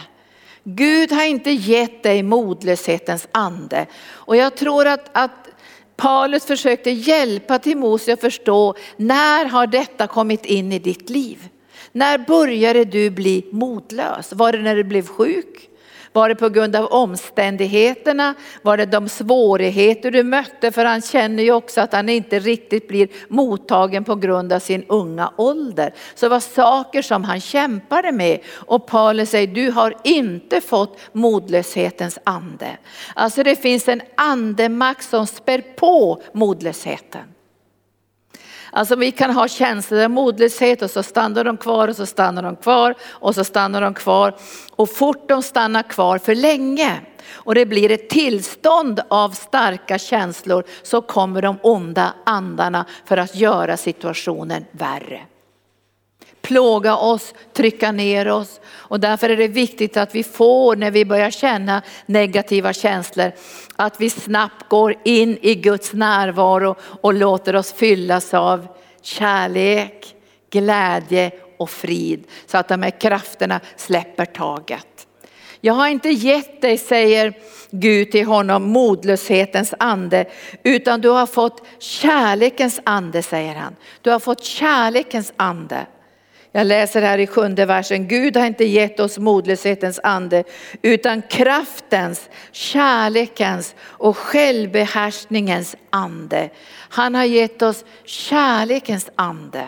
Gud 0.63 1.11
har 1.11 1.23
inte 1.23 1.51
gett 1.51 2.03
dig 2.03 2.23
modlöshetens 2.23 3.27
ande. 3.31 3.85
Och 4.05 4.35
jag 4.35 4.55
tror 4.55 4.87
att, 4.87 5.09
att 5.11 5.47
Paulus 5.95 6.45
försökte 6.45 6.91
hjälpa 6.91 7.59
Timoteus 7.59 8.13
att 8.13 8.21
förstå 8.21 8.75
när 8.97 9.45
har 9.45 9.67
detta 9.67 10.07
kommit 10.07 10.45
in 10.45 10.71
i 10.71 10.79
ditt 10.79 11.09
liv? 11.09 11.50
När 11.91 12.17
började 12.17 12.85
du 12.85 13.09
bli 13.09 13.45
modlös? 13.51 14.33
Var 14.33 14.51
det 14.51 14.57
när 14.57 14.75
du 14.75 14.83
blev 14.83 15.07
sjuk? 15.07 15.67
Var 16.13 16.29
det 16.29 16.35
på 16.35 16.49
grund 16.49 16.75
av 16.75 16.85
omständigheterna? 16.85 18.35
Var 18.61 18.77
det 18.77 18.85
de 18.85 19.09
svårigheter 19.09 20.11
du 20.11 20.23
mötte? 20.23 20.71
För 20.71 20.85
han 20.85 21.01
känner 21.01 21.43
ju 21.43 21.51
också 21.51 21.81
att 21.81 21.93
han 21.93 22.09
inte 22.09 22.39
riktigt 22.39 22.87
blir 22.87 23.07
mottagen 23.27 24.03
på 24.03 24.15
grund 24.15 24.53
av 24.53 24.59
sin 24.59 24.85
unga 24.87 25.31
ålder. 25.37 25.93
Så 26.15 26.25
det 26.25 26.29
var 26.29 26.39
saker 26.39 27.01
som 27.01 27.23
han 27.23 27.39
kämpade 27.39 28.11
med. 28.11 28.39
Och 28.49 28.87
Paulus 28.87 29.29
säger, 29.29 29.47
du 29.47 29.71
har 29.71 29.93
inte 30.03 30.61
fått 30.61 30.99
modlöshetens 31.11 32.19
ande. 32.23 32.77
Alltså 33.13 33.43
det 33.43 33.55
finns 33.55 33.87
en 33.87 34.01
andemakt 34.15 35.09
som 35.09 35.27
spär 35.27 35.61
på 35.75 36.21
modlösheten. 36.33 37.23
Alltså 38.71 38.95
vi 38.95 39.11
kan 39.11 39.31
ha 39.31 39.47
känslor 39.47 40.03
av 40.03 40.09
modlöshet 40.09 40.81
och 40.81 40.91
så 40.91 41.03
stannar 41.03 41.43
de 41.43 41.57
kvar 41.57 41.87
och 41.87 41.95
så 41.95 42.05
stannar 42.05 42.43
de 42.43 42.55
kvar 42.55 42.95
och 43.09 43.35
så 43.35 43.43
stannar 43.43 43.81
de 43.81 43.93
kvar. 43.93 44.35
Och 44.71 44.89
fort 44.89 45.29
de 45.29 45.43
stannar 45.43 45.83
kvar 45.83 46.17
för 46.17 46.35
länge 46.35 47.01
och 47.31 47.55
det 47.55 47.65
blir 47.65 47.91
ett 47.91 48.09
tillstånd 48.09 48.99
av 49.07 49.29
starka 49.29 49.97
känslor 49.97 50.63
så 50.83 51.01
kommer 51.01 51.41
de 51.41 51.57
onda 51.61 52.13
andarna 52.25 52.85
för 53.05 53.17
att 53.17 53.35
göra 53.35 53.77
situationen 53.77 54.65
värre 54.71 55.21
plåga 56.41 56.95
oss, 56.95 57.33
trycka 57.53 57.91
ner 57.91 58.27
oss. 58.27 58.61
Och 58.67 58.99
därför 58.99 59.29
är 59.29 59.37
det 59.37 59.47
viktigt 59.47 59.97
att 59.97 60.15
vi 60.15 60.23
får, 60.23 60.75
när 60.75 60.91
vi 60.91 61.05
börjar 61.05 61.31
känna 61.31 61.81
negativa 62.05 62.73
känslor, 62.73 63.31
att 63.75 64.01
vi 64.01 64.09
snabbt 64.09 64.69
går 64.69 64.95
in 65.03 65.37
i 65.41 65.55
Guds 65.55 65.93
närvaro 65.93 66.75
och 67.01 67.13
låter 67.13 67.55
oss 67.55 67.73
fyllas 67.73 68.33
av 68.33 68.67
kärlek, 69.01 70.15
glädje 70.51 71.31
och 71.57 71.69
frid. 71.69 72.23
Så 72.45 72.57
att 72.57 72.67
de 72.67 72.81
här 72.81 72.99
krafterna 72.99 73.59
släpper 73.75 74.25
taget. 74.25 75.07
Jag 75.63 75.73
har 75.73 75.87
inte 75.87 76.09
gett 76.09 76.61
dig, 76.61 76.77
säger 76.77 77.33
Gud 77.71 78.11
till 78.11 78.25
honom, 78.25 78.63
modlöshetens 78.63 79.73
ande, 79.79 80.25
utan 80.63 81.01
du 81.01 81.09
har 81.09 81.25
fått 81.25 81.67
kärlekens 81.79 82.79
ande, 82.83 83.23
säger 83.23 83.55
han. 83.55 83.75
Du 84.01 84.11
har 84.11 84.19
fått 84.19 84.43
kärlekens 84.43 85.33
ande. 85.37 85.85
Jag 86.53 86.67
läser 86.67 87.01
här 87.01 87.17
i 87.17 87.27
sjunde 87.27 87.65
versen, 87.65 88.07
Gud 88.07 88.37
har 88.37 88.45
inte 88.45 88.65
gett 88.65 88.99
oss 88.99 89.17
modlöshetens 89.17 89.99
ande 90.03 90.43
utan 90.81 91.21
kraftens, 91.21 92.29
kärlekens 92.51 93.75
och 93.81 94.17
självbehärskningens 94.17 95.75
ande. 95.89 96.49
Han 96.89 97.15
har 97.15 97.23
gett 97.23 97.61
oss 97.61 97.85
kärlekens 98.05 99.09
ande. 99.15 99.67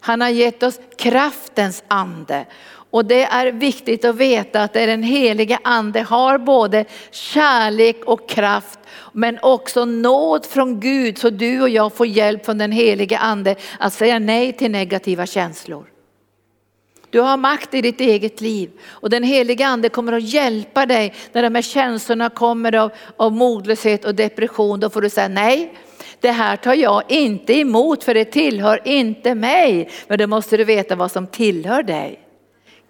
Han 0.00 0.20
har 0.20 0.28
gett 0.28 0.62
oss 0.62 0.80
kraftens 0.98 1.84
ande. 1.88 2.46
Och 2.90 3.04
det 3.04 3.24
är 3.24 3.52
viktigt 3.52 4.04
att 4.04 4.16
veta 4.16 4.62
att 4.62 4.72
den 4.72 5.02
helige 5.02 5.58
ande 5.64 6.02
har 6.02 6.38
både 6.38 6.84
kärlek 7.10 8.04
och 8.04 8.28
kraft 8.28 8.78
men 9.12 9.38
också 9.42 9.84
nåd 9.84 10.46
från 10.46 10.80
Gud 10.80 11.18
så 11.18 11.30
du 11.30 11.62
och 11.62 11.68
jag 11.68 11.92
får 11.92 12.06
hjälp 12.06 12.44
från 12.44 12.58
den 12.58 12.72
helige 12.72 13.18
ande 13.18 13.56
att 13.78 13.92
säga 13.92 14.18
nej 14.18 14.52
till 14.52 14.70
negativa 14.70 15.26
känslor. 15.26 15.95
Du 17.16 17.20
har 17.20 17.36
makt 17.36 17.74
i 17.74 17.80
ditt 17.80 18.00
eget 18.00 18.40
liv 18.40 18.70
och 18.88 19.10
den 19.10 19.22
helige 19.22 19.66
ande 19.66 19.88
kommer 19.88 20.12
att 20.12 20.22
hjälpa 20.22 20.86
dig 20.86 21.14
när 21.32 21.42
de 21.42 21.54
här 21.54 21.62
känslorna 21.62 22.30
kommer 22.30 22.74
av, 22.74 22.92
av 23.16 23.32
modlöshet 23.32 24.04
och 24.04 24.14
depression. 24.14 24.80
Då 24.80 24.90
får 24.90 25.02
du 25.02 25.10
säga 25.10 25.28
nej, 25.28 25.74
det 26.20 26.30
här 26.30 26.56
tar 26.56 26.74
jag 26.74 27.02
inte 27.08 27.58
emot 27.58 28.04
för 28.04 28.14
det 28.14 28.24
tillhör 28.24 28.80
inte 28.84 29.34
mig. 29.34 29.90
Men 30.08 30.18
då 30.18 30.26
måste 30.26 30.56
du 30.56 30.64
veta 30.64 30.96
vad 30.96 31.12
som 31.12 31.26
tillhör 31.26 31.82
dig 31.82 32.25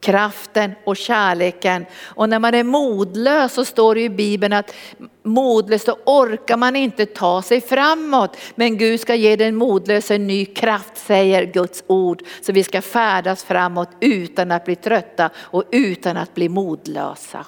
kraften 0.01 0.73
och 0.85 0.97
kärleken. 0.97 1.87
Och 2.05 2.29
när 2.29 2.39
man 2.39 2.55
är 2.55 2.65
modlös 2.65 3.53
så 3.53 3.65
står 3.65 3.95
det 3.95 4.01
i 4.01 4.11
Bibeln 4.11 4.53
att 4.53 4.75
modlös 5.23 5.85
då 5.85 5.99
orkar 6.05 6.57
man 6.57 6.77
inte 6.77 7.07
ta 7.07 7.43
sig 7.43 7.61
framåt. 7.61 8.37
Men 8.55 8.79
Gud 8.79 9.01
ska 9.01 9.15
ge 9.15 9.37
den 9.37 9.57
modlöse 9.57 10.15
en 10.15 10.27
ny 10.27 10.45
kraft 10.45 10.97
säger 10.97 11.45
Guds 11.45 11.85
ord. 11.87 12.23
Så 12.41 12.53
vi 12.53 12.65
ska 12.65 12.83
färdas 12.83 13.45
framåt 13.45 13.91
utan 14.01 14.53
att 14.53 14.65
bli 14.65 14.77
trötta 14.77 15.31
och 15.37 15.65
utan 15.71 16.17
att 16.17 16.35
bli 16.35 16.49
modlösa. 16.49 17.47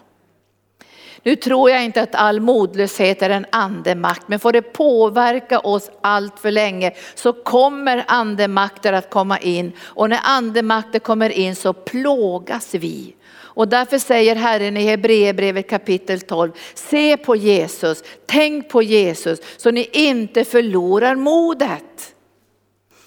Nu 1.29 1.37
tror 1.37 1.71
jag 1.71 1.85
inte 1.85 2.03
att 2.03 2.15
all 2.15 2.41
modlöshet 2.41 3.23
är 3.23 3.31
en 3.31 3.47
andemakt, 3.51 4.29
men 4.29 4.39
får 4.39 4.53
det 4.53 4.63
påverka 4.63 5.59
oss 5.59 5.91
allt 6.01 6.39
för 6.39 6.51
länge 6.51 6.93
så 7.15 7.33
kommer 7.33 8.05
andemakter 8.07 8.93
att 8.93 9.11
komma 9.11 9.39
in 9.39 9.73
och 9.81 10.11
när 10.11 10.21
andemakter 10.23 10.99
kommer 10.99 11.31
in 11.31 11.57
så 11.57 11.73
plågas 11.73 12.75
vi. 12.75 13.15
Och 13.31 13.69
därför 13.69 13.99
säger 13.99 14.37
Herren 14.37 14.77
i 14.77 14.83
Hebreerbrevet 14.83 15.71
kapitel 15.71 16.21
12, 16.21 16.53
se 16.75 17.17
på 17.17 17.37
Jesus, 17.37 18.03
tänk 18.27 18.69
på 18.69 18.83
Jesus 18.83 19.39
så 19.57 19.71
ni 19.71 19.89
inte 19.93 20.45
förlorar 20.45 21.15
modet. 21.15 22.15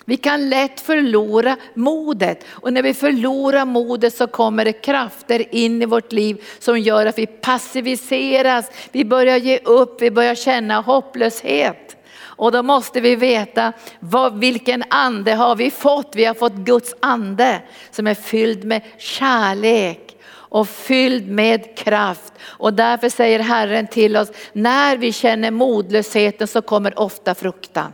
Vi 0.06 0.18
kan 0.18 0.50
lätt 0.50 0.82
förlora 0.82 1.58
modet 1.74 2.46
och 2.50 2.74
när 2.74 2.84
vi 2.84 2.94
förlorar 2.94 3.66
modet 3.66 4.14
så 4.14 4.28
kommer 4.28 4.66
det 4.66 4.74
krafter 4.74 5.56
in 5.56 5.82
i 5.82 5.86
vårt 5.86 6.12
liv 6.12 6.44
som 6.60 6.80
gör 6.80 7.06
att 7.06 7.18
vi 7.18 7.28
passiviseras, 7.28 8.72
vi 8.92 9.06
börjar 9.06 9.38
ge 9.38 9.58
upp, 9.58 10.02
vi 10.02 10.12
börjar 10.12 10.36
känna 10.36 10.82
hopplöshet. 10.82 11.98
Och 12.42 12.52
då 12.52 12.64
måste 12.64 13.02
vi 13.02 13.16
veta 13.16 13.74
vad, 14.00 14.40
vilken 14.40 14.84
ande 14.90 15.34
har 15.34 15.56
vi 15.56 15.72
fått? 15.72 16.12
Vi 16.16 16.26
har 16.26 16.34
fått 16.34 16.54
Guds 16.54 16.96
ande 17.00 17.62
som 17.92 18.08
är 18.08 18.14
fylld 18.14 18.64
med 18.64 18.82
kärlek 18.98 20.18
och 20.52 20.70
fylld 20.70 21.28
med 21.28 21.78
kraft. 21.78 22.34
Och 22.44 22.74
därför 22.74 23.10
säger 23.10 23.40
Herren 23.40 23.88
till 23.88 24.18
oss, 24.18 24.32
när 24.54 24.98
vi 24.98 25.14
känner 25.14 25.52
modlösheten 25.52 26.48
så 26.48 26.62
kommer 26.62 27.00
ofta 27.00 27.36
fruktan. 27.36 27.94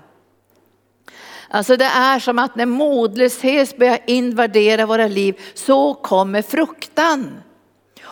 Alltså 1.49 1.77
det 1.77 1.85
är 1.85 2.19
som 2.19 2.39
att 2.39 2.55
när 2.55 2.65
modlöshet 2.65 3.77
börjar 3.77 3.99
invadera 4.07 4.85
våra 4.85 5.07
liv 5.07 5.39
så 5.53 5.93
kommer 5.93 6.41
fruktan. 6.41 7.41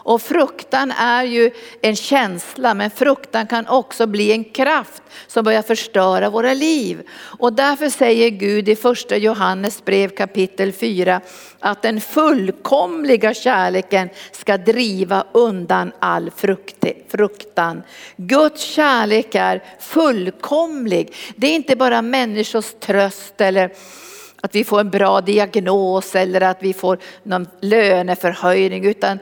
Och 0.06 0.22
fruktan 0.22 0.92
är 0.92 1.24
ju 1.24 1.52
en 1.82 1.96
känsla 1.96 2.74
men 2.74 2.92
fruktan 2.92 3.48
kan 3.48 3.68
också 3.68 4.08
bli 4.08 4.32
en 4.32 4.44
kraft 4.44 5.04
som 5.28 5.44
börjar 5.44 5.62
förstöra 5.62 6.30
våra 6.30 6.54
liv. 6.54 7.08
Och 7.40 7.54
därför 7.54 7.90
säger 7.90 8.30
Gud 8.30 8.70
i 8.70 8.76
första 8.76 9.18
Johannes 9.18 9.86
brev 9.86 10.10
kapitel 10.10 10.74
4 10.74 11.22
att 11.60 11.82
den 11.82 12.02
fullkomliga 12.02 13.34
kärleken 13.34 14.10
ska 14.32 14.58
driva 14.58 15.24
undan 15.32 15.92
all 16.00 16.32
fruktan. 17.08 17.84
Guds 18.18 18.62
kärlek 18.62 19.36
är 19.36 19.64
fullkomlig. 19.80 21.14
Det 21.36 21.48
är 21.48 21.56
inte 21.56 21.76
bara 21.76 22.02
människors 22.02 22.74
tröst 22.80 23.42
eller 23.42 23.72
att 24.46 24.56
vi 24.56 24.64
får 24.64 24.80
en 24.80 24.90
bra 24.90 25.22
diagnos 25.22 26.16
eller 26.16 26.42
att 26.42 26.58
vi 26.64 26.74
får 26.74 26.98
någon 27.24 27.48
löneförhöjning 27.62 28.86
utan 28.86 29.20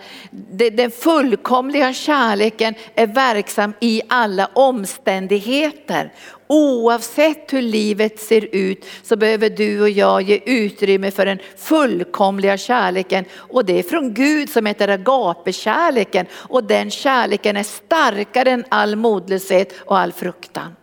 den 0.72 0.92
fullkomliga 0.92 1.94
kärleken 1.94 2.76
är 2.96 3.08
verksam 3.08 3.74
i 3.80 4.02
alla 4.08 4.50
omständigheter. 4.54 6.14
Oavsett 6.48 7.54
hur 7.54 7.62
livet 7.62 8.20
ser 8.20 8.56
ut 8.56 8.86
så 9.04 9.16
behöver 9.16 9.50
du 9.50 9.82
och 9.82 9.90
jag 9.90 10.22
ge 10.22 10.40
utrymme 10.46 11.12
för 11.12 11.26
den 11.26 11.40
fullkomliga 11.58 12.58
kärleken 12.58 13.26
och 13.34 13.66
det 13.66 13.80
är 13.80 13.84
från 13.84 14.14
Gud 14.14 14.50
som 14.50 14.66
heter 14.66 14.88
agape-kärleken 14.88 16.26
och 16.34 16.64
den 16.64 16.92
kärleken 16.92 17.58
är 17.58 17.64
starkare 17.64 18.52
än 18.52 18.66
all 18.70 18.96
modlöshet 18.96 19.74
och 19.86 20.00
all 20.00 20.12
fruktan. 20.12 20.76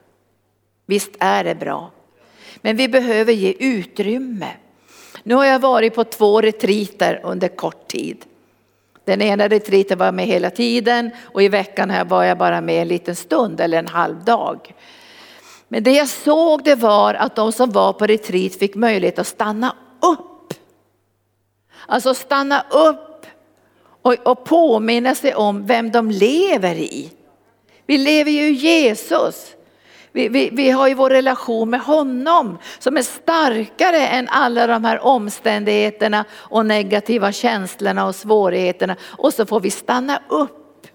Visst 0.87 1.11
är 1.18 1.44
det 1.44 1.55
bra? 1.55 1.90
Men 2.61 2.77
vi 2.77 2.88
behöver 2.88 3.33
ge 3.33 3.55
utrymme. 3.59 4.49
Nu 5.23 5.35
har 5.35 5.44
jag 5.44 5.59
varit 5.59 5.94
på 5.94 6.05
två 6.05 6.40
retriter 6.40 7.20
under 7.23 7.49
kort 7.49 7.88
tid. 7.88 8.25
Den 9.05 9.23
ena 9.23 9.49
retriten 9.49 9.99
var 9.99 10.07
jag 10.07 10.14
med 10.14 10.27
hela 10.27 10.51
tiden 10.51 11.11
och 11.25 11.42
i 11.42 11.49
veckan 11.49 11.90
här 11.90 12.05
var 12.05 12.25
jag 12.25 12.38
bara 12.38 12.61
med 12.61 12.83
en 12.83 12.88
liten 12.88 13.16
stund 13.16 13.61
eller 13.61 13.79
en 13.79 13.88
halv 13.88 14.25
dag. 14.25 14.75
Men 15.68 15.83
det 15.83 15.92
jag 15.92 16.09
såg 16.09 16.64
det 16.64 16.75
var 16.75 17.14
att 17.14 17.37
de 17.37 17.53
som 17.53 17.70
var 17.70 17.92
på 17.92 18.07
retreat 18.07 18.55
fick 18.55 18.75
möjlighet 18.75 19.18
att 19.18 19.27
stanna 19.27 19.77
upp. 20.03 20.55
Alltså 21.87 22.14
stanna 22.14 22.64
upp 22.70 23.27
och, 24.03 24.14
och 24.27 24.44
påminna 24.44 25.14
sig 25.14 25.35
om 25.35 25.66
vem 25.66 25.90
de 25.90 26.11
lever 26.11 26.75
i. 26.75 27.11
Vi 27.87 27.99
lever 27.99 28.31
ju 28.31 28.49
i 28.49 28.53
Jesus. 28.53 29.55
Vi, 30.12 30.29
vi, 30.29 30.51
vi, 30.53 30.70
har 30.70 30.88
ju 30.88 30.94
vår 30.94 31.11
relation 31.11 31.70
med 31.70 31.81
honom 31.81 32.59
som 32.79 32.96
är 32.96 33.03
starkare 33.03 34.07
än 34.07 34.29
alla 34.29 34.66
de 34.66 34.85
här 34.85 35.05
omständigheterna 35.05 36.25
och 36.33 36.66
negativa 36.66 37.33
känslorna 37.33 38.07
och 38.07 38.14
svårigheterna. 38.14 38.96
Och 39.03 39.35
så 39.35 39.46
får 39.46 39.61
vi 39.61 39.70
stanna 39.70 40.23
upp. 40.29 40.87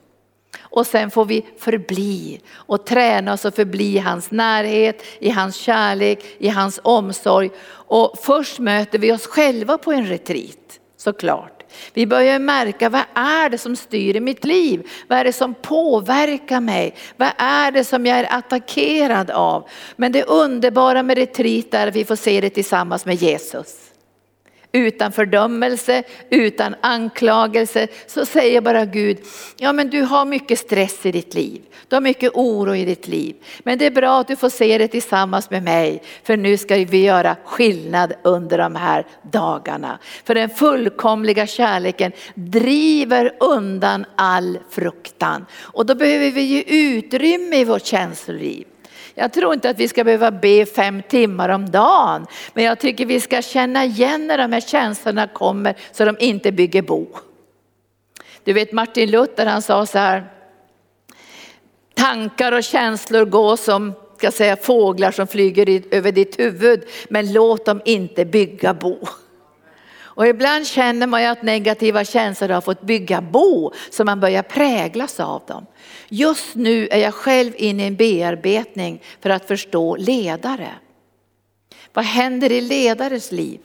Och 0.59 0.87
sen 0.87 1.11
får 1.11 1.25
vi 1.25 1.45
förbli 1.57 2.41
och 2.53 2.85
träna 2.85 3.33
oss 3.33 3.45
att 3.45 3.55
förbli 3.55 3.95
i 3.95 3.99
hans 3.99 4.31
närhet, 4.31 5.03
i 5.19 5.29
hans 5.29 5.55
kärlek, 5.55 6.25
i 6.37 6.49
hans 6.49 6.79
omsorg. 6.83 7.49
Och 7.67 8.19
först 8.21 8.59
möter 8.59 8.99
vi 8.99 9.11
oss 9.11 9.27
själva 9.27 9.77
på 9.77 9.91
en 9.91 10.07
retreat, 10.07 10.79
såklart. 10.97 11.54
Vi 11.93 12.07
börjar 12.07 12.39
märka 12.39 12.89
vad 12.89 13.03
är 13.13 13.49
det 13.49 13.57
som 13.57 13.75
styr 13.75 14.15
i 14.15 14.19
mitt 14.19 14.45
liv? 14.45 14.87
Vad 15.07 15.19
är 15.19 15.23
det 15.23 15.33
som 15.33 15.53
påverkar 15.53 16.59
mig? 16.59 16.95
Vad 17.17 17.31
är 17.37 17.71
det 17.71 17.83
som 17.83 18.05
jag 18.05 18.19
är 18.19 18.37
attackerad 18.37 19.31
av? 19.31 19.69
Men 19.95 20.11
det 20.11 20.23
underbara 20.23 21.03
med 21.03 21.17
retreat 21.17 21.73
är 21.73 21.87
att 21.87 21.95
vi 21.95 22.05
får 22.05 22.15
se 22.15 22.41
det 22.41 22.49
tillsammans 22.49 23.05
med 23.05 23.15
Jesus 23.15 23.84
utan 24.75 25.11
fördömelse, 25.11 26.03
utan 26.29 26.75
anklagelse, 26.81 27.87
så 28.07 28.25
säger 28.25 28.61
bara 28.61 28.85
Gud, 28.85 29.17
ja 29.57 29.73
men 29.73 29.89
du 29.89 30.01
har 30.01 30.25
mycket 30.25 30.59
stress 30.59 31.05
i 31.05 31.11
ditt 31.11 31.33
liv, 31.33 31.61
du 31.87 31.95
har 31.95 32.01
mycket 32.01 32.31
oro 32.33 32.75
i 32.75 32.85
ditt 32.85 33.07
liv. 33.07 33.35
Men 33.63 33.77
det 33.77 33.85
är 33.85 33.91
bra 33.91 34.19
att 34.19 34.27
du 34.27 34.35
får 34.35 34.49
se 34.49 34.77
det 34.77 34.87
tillsammans 34.87 35.49
med 35.49 35.63
mig, 35.63 36.01
för 36.23 36.37
nu 36.37 36.57
ska 36.57 36.75
vi 36.75 37.03
göra 37.03 37.35
skillnad 37.45 38.13
under 38.23 38.57
de 38.57 38.75
här 38.75 39.05
dagarna. 39.31 39.99
För 40.23 40.35
den 40.35 40.49
fullkomliga 40.49 41.47
kärleken 41.47 42.11
driver 42.35 43.35
undan 43.39 44.05
all 44.15 44.59
fruktan. 44.69 45.45
Och 45.59 45.85
då 45.85 45.95
behöver 45.95 46.31
vi 46.31 46.41
ge 46.41 46.63
utrymme 46.67 47.57
i 47.57 47.63
vårt 47.63 47.85
känsloliv. 47.85 48.65
Jag 49.17 49.33
tror 49.33 49.53
inte 49.53 49.69
att 49.69 49.79
vi 49.79 49.87
ska 49.87 50.03
behöva 50.03 50.31
be 50.31 50.65
fem 50.65 51.01
timmar 51.09 51.49
om 51.49 51.69
dagen. 51.71 52.25
Men 52.53 52.63
jag 52.63 52.79
tycker 52.79 53.05
vi 53.05 53.19
ska 53.19 53.41
känna 53.41 53.85
igen 53.85 54.27
när 54.27 54.37
de 54.37 54.51
här 54.51 54.61
känslorna 54.61 55.27
kommer 55.27 55.75
så 55.91 56.05
de 56.05 56.15
inte 56.19 56.51
bygger 56.51 56.81
bo. 56.81 57.07
Du 58.43 58.53
vet 58.53 58.71
Martin 58.71 59.11
Luther 59.11 59.45
han 59.45 59.61
sa 59.61 59.85
så 59.85 59.97
här. 59.97 60.31
Tankar 61.93 62.51
och 62.51 62.63
känslor 62.63 63.25
går 63.25 63.55
som 63.55 63.93
ska 64.17 64.31
säga, 64.31 64.55
fåglar 64.55 65.11
som 65.11 65.27
flyger 65.27 65.83
över 65.91 66.11
ditt 66.11 66.39
huvud 66.39 66.83
men 67.09 67.33
låt 67.33 67.65
dem 67.65 67.81
inte 67.85 68.25
bygga 68.25 68.73
bo. 68.73 68.97
Och 70.15 70.27
ibland 70.27 70.67
känner 70.67 71.07
man 71.07 71.21
ju 71.21 71.27
att 71.27 71.43
negativa 71.43 72.03
känslor 72.03 72.49
har 72.49 72.61
fått 72.61 72.81
bygga 72.81 73.21
bo 73.21 73.71
så 73.91 74.03
man 74.03 74.19
börjar 74.19 74.43
präglas 74.43 75.19
av 75.19 75.41
dem. 75.47 75.65
Just 76.09 76.55
nu 76.55 76.87
är 76.87 76.97
jag 76.97 77.13
själv 77.13 77.53
inne 77.57 77.83
i 77.83 77.87
en 77.87 77.95
bearbetning 77.95 79.01
för 79.21 79.29
att 79.29 79.47
förstå 79.47 79.95
ledare. 79.95 80.69
Vad 81.93 82.05
händer 82.05 82.51
i 82.51 82.61
ledares 82.61 83.31
liv? 83.31 83.59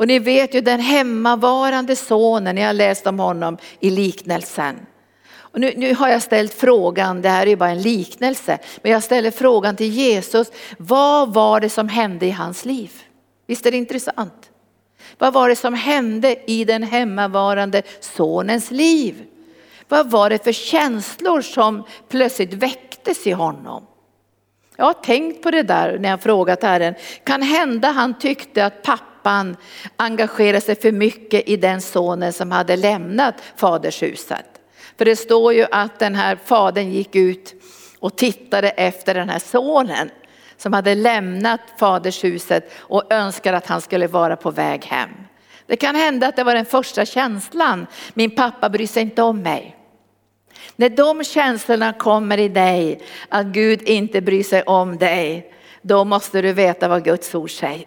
Och 0.00 0.06
ni 0.06 0.18
vet 0.18 0.54
ju 0.54 0.60
den 0.60 0.80
hemmavarande 0.80 1.96
sonen, 1.96 2.56
jag 2.56 2.66
har 2.66 2.72
läst 2.72 3.06
om 3.06 3.18
honom 3.18 3.58
i 3.80 3.90
liknelsen. 3.90 4.86
Och 5.32 5.60
nu, 5.60 5.72
nu, 5.76 5.94
har 5.94 6.08
jag 6.08 6.22
ställt 6.22 6.54
frågan, 6.54 7.22
det 7.22 7.28
här 7.28 7.42
är 7.42 7.50
ju 7.50 7.56
bara 7.56 7.70
en 7.70 7.82
liknelse, 7.82 8.58
men 8.82 8.92
jag 8.92 9.02
ställer 9.02 9.30
frågan 9.30 9.76
till 9.76 9.90
Jesus, 9.90 10.52
vad 10.78 11.34
var 11.34 11.60
det 11.60 11.70
som 11.70 11.88
hände 11.88 12.26
i 12.26 12.30
hans 12.30 12.64
liv? 12.64 12.92
Visst 13.46 13.66
är 13.66 13.70
det 13.70 13.76
intressant? 13.76 14.50
Vad 15.18 15.32
var 15.32 15.48
det 15.48 15.56
som 15.56 15.74
hände 15.74 16.50
i 16.50 16.64
den 16.64 16.82
hemmavarande 16.82 17.82
sonens 18.00 18.70
liv? 18.70 19.24
Vad 19.90 20.10
var 20.10 20.30
det 20.30 20.44
för 20.44 20.52
känslor 20.52 21.40
som 21.40 21.84
plötsligt 22.08 22.54
väcktes 22.54 23.26
i 23.26 23.30
honom? 23.30 23.86
Jag 24.76 24.84
har 24.84 24.92
tänkt 24.92 25.42
på 25.42 25.50
det 25.50 25.62
där 25.62 25.98
när 25.98 26.08
jag 26.08 26.22
frågat 26.22 26.62
Herren. 26.62 26.94
Kan 27.24 27.42
hända 27.42 27.88
han 27.88 28.18
tyckte 28.18 28.66
att 28.66 28.82
pappan 28.82 29.56
engagerade 29.96 30.60
sig 30.60 30.80
för 30.80 30.92
mycket 30.92 31.48
i 31.48 31.56
den 31.56 31.80
sonen 31.80 32.32
som 32.32 32.50
hade 32.50 32.76
lämnat 32.76 33.34
fadershuset. 33.56 34.46
För 34.98 35.04
det 35.04 35.16
står 35.16 35.52
ju 35.52 35.66
att 35.70 35.98
den 35.98 36.14
här 36.14 36.38
fadern 36.44 36.90
gick 36.90 37.16
ut 37.16 37.54
och 37.98 38.16
tittade 38.16 38.68
efter 38.68 39.14
den 39.14 39.28
här 39.28 39.38
sonen 39.38 40.10
som 40.56 40.72
hade 40.72 40.94
lämnat 40.94 41.60
fadershuset 41.78 42.72
och 42.78 43.12
önskade 43.12 43.56
att 43.56 43.66
han 43.66 43.80
skulle 43.80 44.06
vara 44.06 44.36
på 44.36 44.50
väg 44.50 44.84
hem. 44.84 45.10
Det 45.66 45.76
kan 45.76 45.94
hända 45.94 46.26
att 46.26 46.36
det 46.36 46.44
var 46.44 46.54
den 46.54 46.66
första 46.66 47.06
känslan, 47.06 47.86
min 48.14 48.30
pappa 48.30 48.68
bryr 48.68 48.86
sig 48.86 49.02
inte 49.02 49.22
om 49.22 49.42
mig. 49.42 49.76
När 50.80 50.88
de 50.88 51.24
känslorna 51.24 51.92
kommer 51.92 52.38
i 52.38 52.48
dig, 52.48 53.00
att 53.28 53.46
Gud 53.46 53.82
inte 53.82 54.20
bryr 54.20 54.42
sig 54.42 54.62
om 54.62 54.98
dig, 54.98 55.52
då 55.82 56.04
måste 56.04 56.42
du 56.42 56.52
veta 56.52 56.88
vad 56.88 57.04
Guds 57.04 57.34
ord 57.34 57.50
säger. 57.50 57.86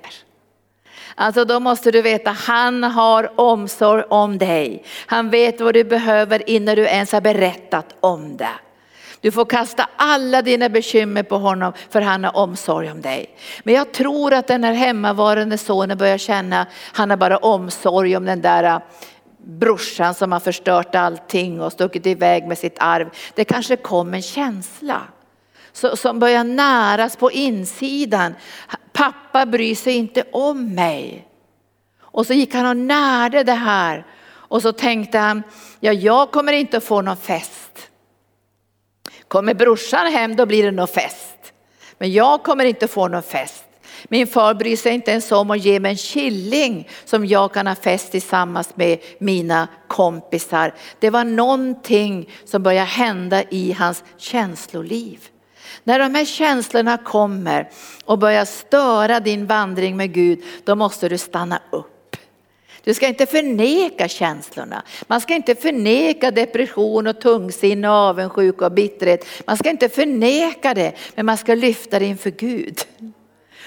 Alltså 1.16 1.46
då 1.46 1.60
måste 1.60 1.92
du 1.92 2.02
veta, 2.02 2.32
han 2.32 2.84
har 2.84 3.40
omsorg 3.40 4.04
om 4.10 4.38
dig. 4.38 4.84
Han 5.06 5.30
vet 5.30 5.62
vad 5.62 5.74
du 5.74 5.84
behöver 5.84 6.50
innan 6.50 6.76
du 6.76 6.86
ens 6.86 7.12
har 7.12 7.22
berättat 7.22 7.96
om 8.00 8.38
det. 8.38 8.60
Du 9.22 9.32
får 9.32 9.46
kasta 9.46 9.90
alla 9.96 10.42
dina 10.42 10.70
bekymmer 10.70 11.24
på 11.24 11.38
honom 11.38 11.74
för 11.90 12.02
han 12.02 12.24
har 12.24 12.38
omsorg 12.38 12.92
om 12.92 13.02
dig. 13.02 13.36
Men 13.64 13.74
jag 13.74 13.92
tror 13.92 14.34
att 14.34 14.48
den 14.48 14.64
här 14.64 14.74
hemmavarande 14.74 15.58
sonen 15.58 15.98
börjar 15.98 16.18
känna, 16.18 16.68
han 16.94 17.10
har 17.10 17.18
bara 17.18 17.38
omsorg 17.38 18.18
om 18.18 18.26
den 18.26 18.42
där 18.42 18.82
brorsan 19.44 20.14
som 20.14 20.32
har 20.32 20.40
förstört 20.40 20.96
allting 20.96 21.62
och 21.62 21.72
stuckit 21.72 22.06
iväg 22.06 22.48
med 22.48 22.58
sitt 22.58 22.76
arv. 22.80 23.10
Det 23.36 23.46
kanske 23.46 23.76
kom 23.76 24.14
en 24.14 24.22
känsla 24.22 25.02
som 25.74 26.20
börjar 26.20 26.44
näras 26.44 27.16
på 27.16 27.32
insidan. 27.32 28.36
Pappa 28.94 29.46
bryr 29.46 29.76
sig 29.76 29.94
inte 29.94 30.24
om 30.32 30.76
mig. 30.76 31.28
Och 32.00 32.28
så 32.28 32.34
gick 32.34 32.54
han 32.54 32.66
och 32.66 32.78
närde 32.78 33.44
det 33.44 33.54
här 33.54 34.06
och 34.32 34.62
så 34.62 34.72
tänkte 34.72 35.18
han, 35.18 35.44
ja 35.80 35.94
jag 35.94 36.32
kommer 36.32 36.54
inte 36.54 36.78
att 36.78 36.84
få 36.84 37.02
någon 37.02 37.18
fest. 37.18 37.90
Kommer 39.28 39.54
brorsan 39.54 40.12
hem 40.12 40.36
då 40.36 40.46
blir 40.46 40.64
det 40.64 40.72
någon 40.72 40.88
fest. 40.88 41.54
Men 41.98 42.12
jag 42.12 42.44
kommer 42.44 42.66
inte 42.66 42.86
att 42.86 42.92
få 42.92 43.08
någon 43.08 43.24
fest. 43.24 43.63
Min 44.10 44.28
far 44.28 44.54
bryr 44.54 44.76
sig 44.76 44.94
inte 44.94 45.12
ens 45.12 45.32
om 45.32 45.52
att 45.52 45.60
ge 45.60 45.80
mig 45.80 45.92
en 45.92 45.98
killing 45.98 46.88
som 47.06 47.26
jag 47.26 47.54
kan 47.54 47.68
ha 47.68 47.76
fest 47.76 48.12
tillsammans 48.12 48.70
med 48.76 49.00
mina 49.18 49.68
kompisar. 49.88 50.74
Det 51.00 51.10
var 51.10 51.24
någonting 51.24 52.30
som 52.46 52.64
började 52.64 52.86
hända 52.86 53.44
i 53.50 53.72
hans 53.72 54.04
känsloliv. 54.18 55.20
När 55.84 56.00
de 56.00 56.16
här 56.16 56.26
känslorna 56.26 56.98
kommer 56.98 57.70
och 58.06 58.20
börjar 58.20 58.46
störa 58.46 59.20
din 59.20 59.48
vandring 59.48 59.98
med 59.98 60.14
Gud, 60.14 60.44
då 60.64 60.76
måste 60.76 61.10
du 61.10 61.18
stanna 61.18 61.62
upp. 61.72 62.18
Du 62.84 62.94
ska 62.94 63.08
inte 63.08 63.26
förneka 63.26 64.08
känslorna. 64.08 64.84
Man 65.08 65.22
ska 65.22 65.36
inte 65.36 65.56
förneka 65.56 66.32
depression 66.32 67.08
och 67.08 67.22
tungsinne 67.22 67.90
och 67.90 67.96
avundsjuka 67.96 68.66
och 68.66 68.72
bitterhet. 68.72 69.26
Man 69.46 69.58
ska 69.58 69.70
inte 69.70 69.90
förneka 69.90 70.74
det, 70.74 70.94
men 71.16 71.26
man 71.26 71.38
ska 71.38 71.56
lyfta 71.56 72.00
det 72.00 72.06
inför 72.06 72.30
Gud. 72.30 72.80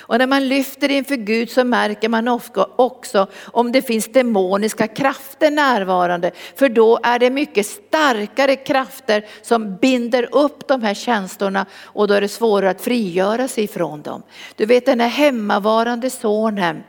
Och 0.09 0.19
när 0.19 0.27
man 0.27 0.49
lyfter 0.49 0.91
inför 0.91 1.17
Gud 1.17 1.51
så 1.51 1.65
märker 1.65 2.09
man 2.09 2.29
också 2.77 3.27
om 3.45 3.73
det 3.73 3.83
finns 3.83 4.13
demoniska 4.13 4.89
krafter 4.89 5.51
närvarande. 5.51 6.31
För 6.55 6.69
då 6.69 6.99
är 7.03 7.19
det 7.19 7.31
mycket 7.31 7.67
starkare 7.67 8.57
krafter 8.57 9.27
som 9.43 9.77
binder 9.77 10.29
upp 10.35 10.69
de 10.69 10.83
här 10.83 10.95
känslorna 10.95 11.67
och 11.83 12.09
då 12.09 12.15
är 12.15 12.21
det 12.21 12.29
svårare 12.29 12.71
att 12.71 12.81
frigöra 12.81 13.49
sig 13.49 13.65
ifrån 13.65 14.03
dem. 14.03 14.23
Du 14.57 14.67
vet 14.67 14.87
den 14.87 15.01
här 15.01 15.09
hemmavarande 15.09 16.11
sonen, 16.11 16.85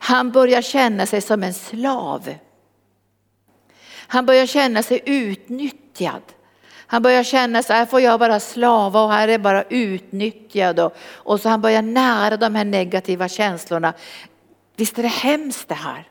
han 0.00 0.30
börjar 0.30 0.62
känna 0.62 1.06
sig 1.06 1.20
som 1.20 1.42
en 1.42 1.54
slav. 1.54 2.34
Han 4.06 4.26
börjar 4.26 4.46
känna 4.46 4.82
sig 4.82 5.02
utnyttjad. 5.06 6.22
Han 6.90 7.02
börjar 7.02 7.22
känna 7.22 7.62
så 7.62 7.72
här 7.72 7.86
får 7.86 8.00
jag 8.00 8.20
bara 8.20 8.40
slava 8.40 9.02
och 9.02 9.12
här 9.12 9.28
är 9.28 9.38
bara 9.38 9.62
utnyttjad. 9.62 10.80
Och, 10.80 10.96
och 11.12 11.40
så 11.40 11.48
han 11.48 11.60
börjar 11.60 11.82
nära 11.82 12.36
de 12.36 12.54
här 12.54 12.64
negativa 12.64 13.28
känslorna. 13.28 13.92
Visst 14.76 14.98
är 14.98 15.02
det 15.02 15.08
hemskt 15.08 15.68
det 15.68 15.74
här? 15.74 16.08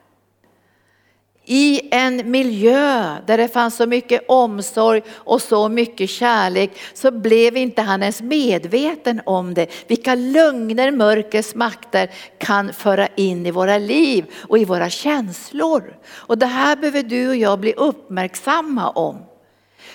I 1.46 1.82
en 1.92 2.32
miljö 2.32 3.16
där 3.28 3.38
det 3.38 3.48
fanns 3.48 3.76
så 3.76 3.86
mycket 3.86 4.22
omsorg 4.28 5.02
och 5.10 5.42
så 5.42 5.70
mycket 5.70 6.10
kärlek 6.10 6.72
så 6.94 7.12
blev 7.12 7.58
inte 7.58 7.82
han 7.82 8.02
ens 8.02 8.22
medveten 8.22 9.22
om 9.26 9.54
det. 9.54 9.68
Vilka 9.88 10.16
lögner 10.16 10.92
mörkrets 10.92 11.56
makter 11.56 12.12
kan 12.38 12.74
föra 12.74 13.08
in 13.08 13.46
i 13.46 13.52
våra 13.52 13.78
liv 13.78 14.26
och 14.48 14.58
i 14.58 14.66
våra 14.66 14.90
känslor. 14.90 15.96
Och 16.12 16.38
det 16.38 16.46
här 16.46 16.76
behöver 16.76 17.04
du 17.04 17.30
och 17.30 17.36
jag 17.36 17.60
bli 17.60 17.74
uppmärksamma 17.74 18.90
om. 18.90 19.29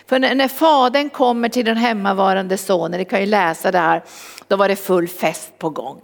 För 0.07 0.19
när, 0.19 0.35
när 0.35 0.49
fadern 0.49 1.11
kommer 1.11 1.49
till 1.49 1.65
den 1.65 1.77
hemmavarande 1.77 2.57
sonen, 2.57 2.99
ni 2.99 3.05
kan 3.05 3.21
ju 3.21 3.27
läsa 3.27 3.71
det 3.71 3.79
här, 3.79 4.03
då 4.49 4.57
var 4.57 4.69
det 4.69 4.77
full 4.77 5.09
fest 5.09 5.59
på 5.59 5.71
gång. 5.71 6.01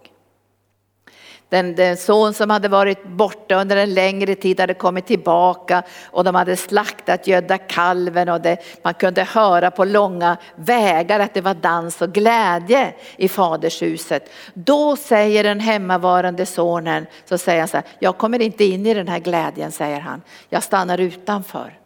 Den, 1.50 1.74
den, 1.74 1.96
son 1.96 2.34
som 2.34 2.50
hade 2.50 2.68
varit 2.68 3.04
borta 3.04 3.54
under 3.54 3.76
en 3.76 3.94
längre 3.94 4.34
tid 4.34 4.60
hade 4.60 4.74
kommit 4.74 5.06
tillbaka 5.06 5.82
och 6.04 6.24
de 6.24 6.34
hade 6.34 6.56
slaktat 6.56 7.26
gödda 7.26 7.58
kalven 7.58 8.28
och 8.28 8.40
det, 8.40 8.56
man 8.82 8.94
kunde 8.94 9.24
höra 9.24 9.70
på 9.70 9.84
långa 9.84 10.36
vägar 10.56 11.20
att 11.20 11.34
det 11.34 11.40
var 11.40 11.54
dans 11.54 12.02
och 12.02 12.12
glädje 12.12 12.94
i 13.16 13.28
fadershuset. 13.28 14.30
Då 14.54 14.96
säger 14.96 15.44
den 15.44 15.60
hemmavarande 15.60 16.46
sonen, 16.46 17.06
så 17.24 17.38
säger 17.38 17.58
han 17.58 17.68
så 17.68 17.76
här, 17.76 17.86
jag 17.98 18.18
kommer 18.18 18.42
inte 18.42 18.64
in 18.64 18.86
i 18.86 18.94
den 18.94 19.08
här 19.08 19.18
glädjen 19.18 19.72
säger 19.72 20.00
han, 20.00 20.22
jag 20.48 20.62
stannar 20.62 20.98
utanför. 20.98 21.79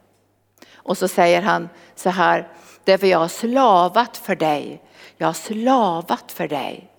Och 0.84 0.98
så 0.98 1.08
säger 1.08 1.42
han 1.42 1.68
så 1.94 2.10
här, 2.10 2.48
därför 2.84 3.06
jag 3.06 3.18
har 3.18 3.28
slavat 3.28 4.16
för 4.16 4.36
dig. 4.36 4.82
Jag 5.16 5.26
har 5.26 5.34
slavat 5.34 6.32
för 6.32 6.48
dig. 6.48 6.90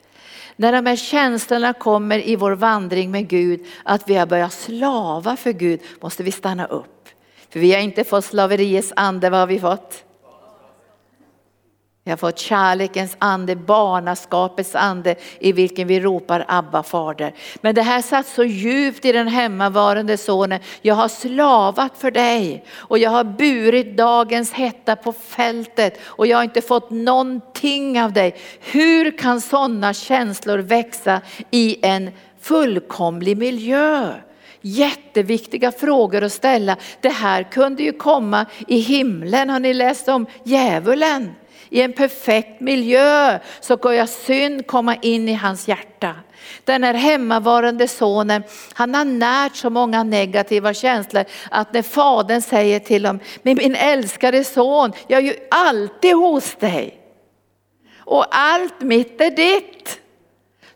När 0.55 0.71
de 0.71 0.85
här 0.85 0.95
känslorna 0.95 1.73
kommer 1.73 2.27
i 2.27 2.35
vår 2.35 2.51
vandring 2.51 3.11
med 3.11 3.27
Gud, 3.27 3.65
att 3.83 4.09
vi 4.09 4.15
har 4.15 4.25
börjat 4.25 4.53
slava 4.53 5.35
för 5.35 5.51
Gud, 5.51 5.79
måste 6.01 6.23
vi 6.23 6.31
stanna 6.31 6.65
upp. 6.65 7.09
För 7.49 7.59
vi 7.59 7.73
har 7.73 7.81
inte 7.81 8.03
fått 8.03 8.25
slaveriets 8.25 8.93
ande, 8.95 9.29
vad 9.29 9.39
har 9.39 9.47
vi 9.47 9.59
fått? 9.59 10.03
Vi 12.05 12.11
har 12.11 12.17
fått 12.17 12.39
kärlekens 12.39 13.15
ande, 13.19 13.55
barnaskapets 13.55 14.75
ande 14.75 15.15
i 15.39 15.51
vilken 15.51 15.87
vi 15.87 15.99
ropar 15.99 16.45
Abba 16.47 16.83
fader. 16.83 17.33
Men 17.61 17.75
det 17.75 17.81
här 17.81 18.01
satt 18.01 18.27
så 18.27 18.43
djupt 18.43 19.05
i 19.05 19.11
den 19.11 19.27
hemmavarande 19.27 20.17
sonen. 20.17 20.59
Jag 20.81 20.95
har 20.95 21.07
slavat 21.07 21.97
för 21.97 22.11
dig 22.11 22.65
och 22.73 22.97
jag 22.97 23.09
har 23.09 23.23
burit 23.23 23.97
dagens 23.97 24.53
hetta 24.53 24.95
på 24.95 25.13
fältet 25.13 25.99
och 26.05 26.27
jag 26.27 26.37
har 26.37 26.43
inte 26.43 26.61
fått 26.61 26.89
någonting 26.89 28.01
av 28.01 28.13
dig. 28.13 28.35
Hur 28.59 29.17
kan 29.17 29.41
sådana 29.41 29.93
känslor 29.93 30.57
växa 30.57 31.21
i 31.51 31.85
en 31.85 32.11
fullkomlig 32.41 33.37
miljö? 33.37 34.13
Jätteviktiga 34.61 35.71
frågor 35.71 36.23
att 36.23 36.33
ställa. 36.33 36.77
Det 37.01 37.09
här 37.09 37.43
kunde 37.43 37.83
ju 37.83 37.91
komma 37.91 38.45
i 38.67 38.77
himlen. 38.79 39.49
Har 39.49 39.59
ni 39.59 39.73
läst 39.73 40.07
om 40.07 40.25
djävulen? 40.43 41.31
I 41.69 41.81
en 41.81 41.93
perfekt 41.93 42.61
miljö 42.61 43.39
så 43.59 43.77
börjar 43.77 44.05
synd 44.05 44.67
komma 44.67 44.95
in 44.95 45.29
i 45.29 45.33
hans 45.33 45.67
hjärta. 45.67 46.15
Den 46.63 46.83
här 46.83 46.93
hemmavarande 46.93 47.87
sonen, 47.87 48.43
han 48.73 48.95
har 48.95 49.05
närt 49.05 49.55
så 49.55 49.69
många 49.69 50.03
negativa 50.03 50.73
känslor 50.73 51.25
att 51.51 51.73
när 51.73 51.81
fadern 51.81 52.41
säger 52.41 52.79
till 52.79 53.05
honom, 53.05 53.21
men 53.41 53.57
min 53.57 53.75
älskade 53.75 54.43
son, 54.43 54.91
jag 55.07 55.19
är 55.19 55.23
ju 55.23 55.35
alltid 55.51 56.15
hos 56.15 56.55
dig. 56.55 57.01
Och 57.97 58.25
allt 58.29 58.81
mitt 58.81 59.21
är 59.21 59.31
ditt 59.31 59.99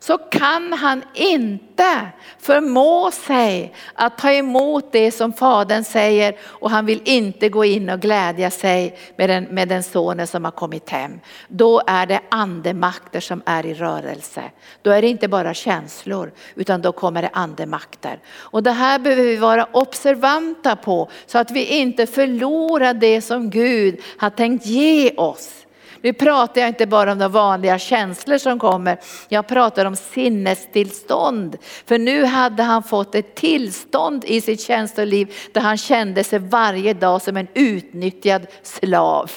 så 0.02 0.18
kan 0.18 0.72
han 0.72 1.02
inte 1.14 2.08
förmå 2.38 3.10
sig 3.10 3.74
att 3.94 4.18
ta 4.18 4.32
emot 4.32 4.92
det 4.92 5.10
som 5.10 5.32
fadern 5.32 5.84
säger 5.84 6.36
och 6.42 6.70
han 6.70 6.86
vill 6.86 7.00
inte 7.04 7.48
gå 7.48 7.64
in 7.64 7.90
och 7.90 8.00
glädja 8.00 8.50
sig 8.50 8.98
med 9.16 9.30
den, 9.30 9.44
med 9.44 9.68
den 9.68 9.82
sonen 9.82 10.26
som 10.26 10.44
har 10.44 10.52
kommit 10.52 10.90
hem. 10.90 11.20
Då 11.48 11.82
är 11.86 12.06
det 12.06 12.20
andemakter 12.28 13.20
som 13.20 13.42
är 13.46 13.66
i 13.66 13.74
rörelse. 13.74 14.42
Då 14.82 14.90
är 14.90 15.02
det 15.02 15.08
inte 15.08 15.28
bara 15.28 15.54
känslor 15.54 16.32
utan 16.54 16.82
då 16.82 16.92
kommer 16.92 17.22
det 17.22 17.30
andemakter. 17.32 18.18
Och 18.28 18.62
det 18.62 18.72
här 18.72 18.98
behöver 18.98 19.22
vi 19.22 19.36
vara 19.36 19.68
observanta 19.72 20.76
på 20.76 21.10
så 21.26 21.38
att 21.38 21.50
vi 21.50 21.64
inte 21.64 22.06
förlorar 22.06 22.94
det 22.94 23.20
som 23.20 23.50
Gud 23.50 24.00
har 24.16 24.30
tänkt 24.30 24.66
ge 24.66 25.10
oss. 25.16 25.59
Nu 26.02 26.12
pratar 26.12 26.60
jag 26.60 26.68
inte 26.68 26.86
bara 26.86 27.12
om 27.12 27.18
de 27.18 27.32
vanliga 27.32 27.78
känslor 27.78 28.38
som 28.38 28.58
kommer, 28.58 28.98
jag 29.28 29.48
pratar 29.48 29.84
om 29.84 29.96
sinnestillstånd. 29.96 31.56
För 31.86 31.98
nu 31.98 32.24
hade 32.24 32.62
han 32.62 32.82
fått 32.82 33.14
ett 33.14 33.34
tillstånd 33.34 34.24
i 34.24 34.40
sitt 34.40 34.60
känsloliv 34.60 35.34
där 35.52 35.60
han 35.60 35.76
kände 35.76 36.24
sig 36.24 36.38
varje 36.38 36.94
dag 36.94 37.22
som 37.22 37.36
en 37.36 37.48
utnyttjad 37.54 38.46
slav. 38.62 39.30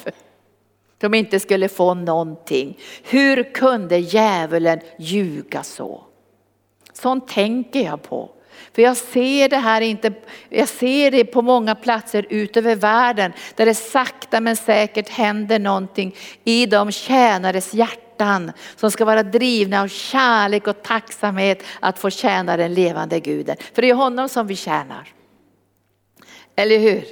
De 0.98 1.14
inte 1.14 1.40
skulle 1.40 1.70
få 1.70 1.94
någonting. 1.94 2.80
Hur 3.04 3.54
kunde 3.54 3.98
djävulen 3.98 4.80
ljuga 5.00 5.64
så? 5.64 6.04
Sånt 6.94 7.28
tänker 7.28 7.82
jag 7.82 8.04
på. 8.04 8.32
För 8.76 8.82
jag 8.82 8.98
ser 8.98 9.50
det 9.50 9.58
här 9.58 9.82
inte, 9.82 10.14
jag 10.50 10.70
ser 10.70 11.12
det 11.12 11.26
på 11.26 11.42
många 11.42 11.76
platser 11.76 12.26
ut 12.30 12.58
över 12.58 12.76
världen 12.76 13.34
där 13.56 13.66
det 13.66 13.76
sakta 13.76 14.42
men 14.42 14.56
säkert 14.56 15.10
händer 15.10 15.60
någonting 15.60 16.16
i 16.44 16.66
de 16.66 16.92
tjänares 16.92 17.74
hjärtan 17.74 18.52
som 18.76 18.92
ska 18.92 19.06
vara 19.06 19.24
drivna 19.24 19.82
av 19.82 19.88
kärlek 19.88 20.68
och 20.68 20.84
tacksamhet 20.84 21.64
att 21.80 22.00
få 22.00 22.10
tjäna 22.10 22.58
den 22.58 22.74
levande 22.74 23.20
guden. 23.20 23.56
För 23.74 23.82
det 23.82 23.90
är 23.90 23.94
honom 23.94 24.30
som 24.30 24.48
vi 24.48 24.56
tjänar. 24.56 25.14
Eller 26.56 26.78
hur? 26.78 27.04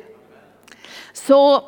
Så 1.13 1.63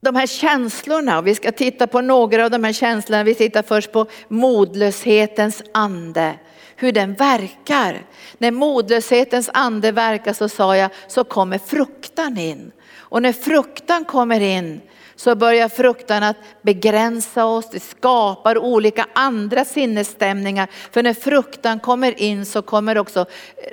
de 0.00 0.14
här 0.14 0.26
känslorna, 0.26 1.18
och 1.18 1.26
vi 1.26 1.34
ska 1.34 1.52
titta 1.52 1.86
på 1.86 2.00
några 2.00 2.44
av 2.44 2.50
de 2.50 2.64
här 2.64 2.72
känslorna. 2.72 3.24
Vi 3.24 3.34
tittar 3.34 3.62
först 3.62 3.92
på 3.92 4.06
modlöshetens 4.28 5.62
ande 5.74 6.34
hur 6.80 6.92
den 6.92 7.14
verkar. 7.14 8.06
När 8.38 8.50
modlöshetens 8.50 9.50
ande 9.52 9.92
verkar 9.92 10.32
så 10.32 10.48
sa 10.48 10.76
jag, 10.76 10.90
så 11.08 11.24
kommer 11.24 11.58
fruktan 11.58 12.38
in. 12.38 12.72
Och 12.96 13.22
när 13.22 13.32
fruktan 13.32 14.04
kommer 14.04 14.40
in 14.40 14.80
så 15.16 15.34
börjar 15.34 15.68
fruktan 15.68 16.22
att 16.22 16.36
begränsa 16.62 17.44
oss, 17.44 17.70
det 17.70 17.80
skapar 17.80 18.58
olika 18.58 19.06
andra 19.12 19.64
sinnesstämningar. 19.64 20.68
För 20.90 21.02
när 21.02 21.14
fruktan 21.14 21.80
kommer 21.80 22.22
in 22.22 22.46
så 22.46 22.62
kommer 22.62 22.98
också 22.98 23.26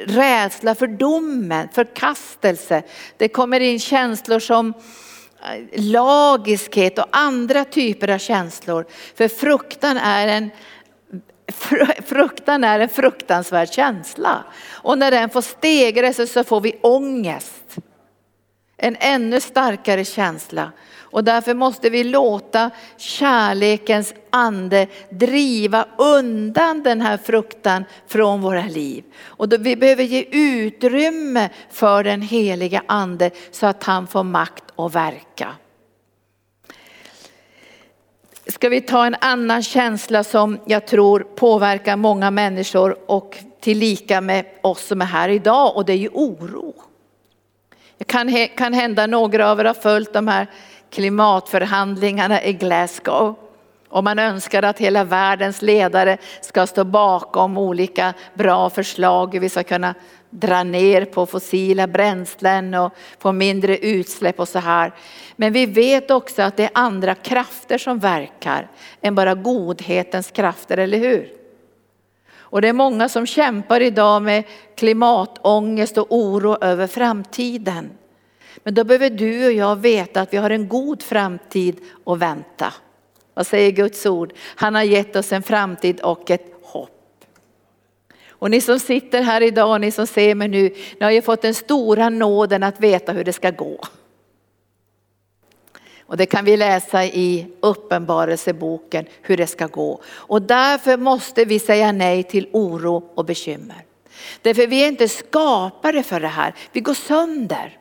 rädsla 0.05 0.75
för 0.75 0.87
domen, 0.87 1.69
förkastelse. 1.73 2.83
Det 3.17 3.27
kommer 3.27 3.59
in 3.59 3.79
känslor 3.79 4.39
som 4.39 4.73
eh, 5.43 5.81
lagiskhet 5.81 6.99
och 6.99 7.07
andra 7.11 7.65
typer 7.65 8.07
av 8.07 8.17
känslor. 8.17 8.85
För 9.15 9.27
fruktan 9.27 9.97
är 9.97 10.27
en 10.27 10.49
Fruktan 12.05 12.63
är 12.63 12.79
en 12.79 12.89
fruktansvärd 12.89 13.73
känsla. 13.73 14.43
Och 14.71 14.97
när 14.97 15.11
den 15.11 15.29
får 15.29 15.41
stegra 15.41 16.13
sig 16.13 16.27
så 16.27 16.43
får 16.43 16.61
vi 16.61 16.79
ångest. 16.81 17.77
En 18.77 18.97
ännu 18.99 19.41
starkare 19.41 20.05
känsla. 20.05 20.71
Och 21.15 21.23
därför 21.23 21.53
måste 21.53 21.89
vi 21.89 22.03
låta 22.03 22.71
kärlekens 22.97 24.13
ande 24.29 24.87
driva 25.09 25.85
undan 25.97 26.83
den 26.83 27.01
här 27.01 27.17
fruktan 27.17 27.85
från 28.07 28.41
våra 28.41 28.63
liv. 28.63 29.03
Och 29.25 29.49
då 29.49 29.57
vi 29.57 29.75
behöver 29.75 30.03
ge 30.03 30.25
utrymme 30.31 31.49
för 31.71 32.03
den 32.03 32.21
heliga 32.21 32.83
ande 32.87 33.31
så 33.51 33.65
att 33.65 33.83
han 33.83 34.07
får 34.07 34.23
makt 34.23 34.63
att 34.75 34.95
verka 34.95 35.47
ska 38.47 38.69
vi 38.69 38.81
ta 38.81 39.05
en 39.05 39.15
annan 39.21 39.63
känsla 39.63 40.23
som 40.23 40.59
jag 40.65 40.87
tror 40.87 41.19
påverkar 41.19 41.95
många 41.95 42.31
människor 42.31 42.97
och 43.05 43.37
tillika 43.59 44.21
med 44.21 44.45
oss 44.61 44.85
som 44.85 45.01
är 45.01 45.05
här 45.05 45.29
idag 45.29 45.75
och 45.75 45.85
det 45.85 45.93
är 45.93 45.97
ju 45.97 46.09
oro. 46.13 46.73
Det 47.97 48.03
kan, 48.03 48.47
kan 48.57 48.73
hända 48.73 49.07
några 49.07 49.51
av 49.51 49.59
er 49.59 49.65
har 49.65 49.73
följt 49.73 50.13
de 50.13 50.27
här 50.27 50.47
klimatförhandlingarna 50.89 52.43
i 52.43 52.53
Glasgow. 52.53 53.35
Och 53.89 54.03
man 54.03 54.19
önskar 54.19 54.63
att 54.63 54.79
hela 54.79 55.03
världens 55.03 55.61
ledare 55.61 56.17
ska 56.41 56.67
stå 56.67 56.83
bakom 56.83 57.57
olika 57.57 58.13
bra 58.33 58.69
förslag 58.69 59.33
hur 59.33 59.39
vi 59.39 59.49
ska 59.49 59.63
kunna 59.63 59.95
dra 60.39 60.63
ner 60.63 61.05
på 61.05 61.25
fossila 61.25 61.87
bränslen 61.87 62.73
och 62.73 62.93
få 63.19 63.31
mindre 63.31 63.77
utsläpp 63.77 64.39
och 64.39 64.47
så 64.47 64.59
här. 64.59 64.93
Men 65.35 65.53
vi 65.53 65.65
vet 65.65 66.11
också 66.11 66.41
att 66.41 66.57
det 66.57 66.63
är 66.63 66.71
andra 66.73 67.15
krafter 67.15 67.77
som 67.77 67.99
verkar 67.99 68.67
än 69.01 69.15
bara 69.15 69.35
godhetens 69.35 70.31
krafter, 70.31 70.77
eller 70.77 70.97
hur? 70.97 71.29
Och 72.37 72.61
det 72.61 72.67
är 72.67 72.73
många 72.73 73.09
som 73.09 73.25
kämpar 73.25 73.81
idag 73.81 74.21
med 74.21 74.43
klimatångest 74.75 75.97
och 75.97 76.07
oro 76.09 76.57
över 76.61 76.87
framtiden. 76.87 77.89
Men 78.63 78.73
då 78.73 78.83
behöver 78.83 79.09
du 79.09 79.45
och 79.45 79.51
jag 79.51 79.75
veta 79.75 80.21
att 80.21 80.33
vi 80.33 80.37
har 80.37 80.49
en 80.49 80.67
god 80.67 81.01
framtid 81.01 81.79
att 82.05 82.19
vänta. 82.19 82.73
Vad 83.33 83.47
säger 83.47 83.71
Guds 83.71 84.05
ord? 84.05 84.33
Han 84.55 84.75
har 84.75 84.83
gett 84.83 85.15
oss 85.15 85.31
en 85.31 85.43
framtid 85.43 85.99
och 85.99 86.31
ett 86.31 86.54
och 88.45 88.51
ni 88.51 88.61
som 88.61 88.79
sitter 88.79 89.21
här 89.21 89.43
idag 89.43 89.71
och 89.71 89.81
ni 89.81 89.91
som 89.91 90.07
ser 90.07 90.35
mig 90.35 90.47
nu, 90.47 90.61
ni 90.99 91.03
har 91.03 91.11
ju 91.11 91.21
fått 91.21 91.41
den 91.41 91.53
stora 91.53 92.09
nåden 92.09 92.63
att 92.63 92.79
veta 92.79 93.11
hur 93.11 93.23
det 93.23 93.33
ska 93.33 93.51
gå. 93.51 93.79
Och 95.99 96.17
det 96.17 96.25
kan 96.25 96.45
vi 96.45 96.57
läsa 96.57 97.05
i 97.05 97.47
uppenbarelseboken 97.59 99.05
hur 99.21 99.37
det 99.37 99.47
ska 99.47 99.67
gå. 99.67 100.01
Och 100.07 100.41
därför 100.41 100.97
måste 100.97 101.45
vi 101.45 101.59
säga 101.59 101.91
nej 101.91 102.23
till 102.23 102.49
oro 102.51 103.09
och 103.15 103.25
bekymmer. 103.25 103.85
Därför 104.41 104.67
vi 104.67 104.83
är 104.83 104.87
inte 104.87 105.07
skapade 105.07 106.03
för 106.03 106.19
det 106.19 106.27
här, 106.27 106.53
vi 106.71 106.79
går 106.79 106.93
sönder. 106.93 107.77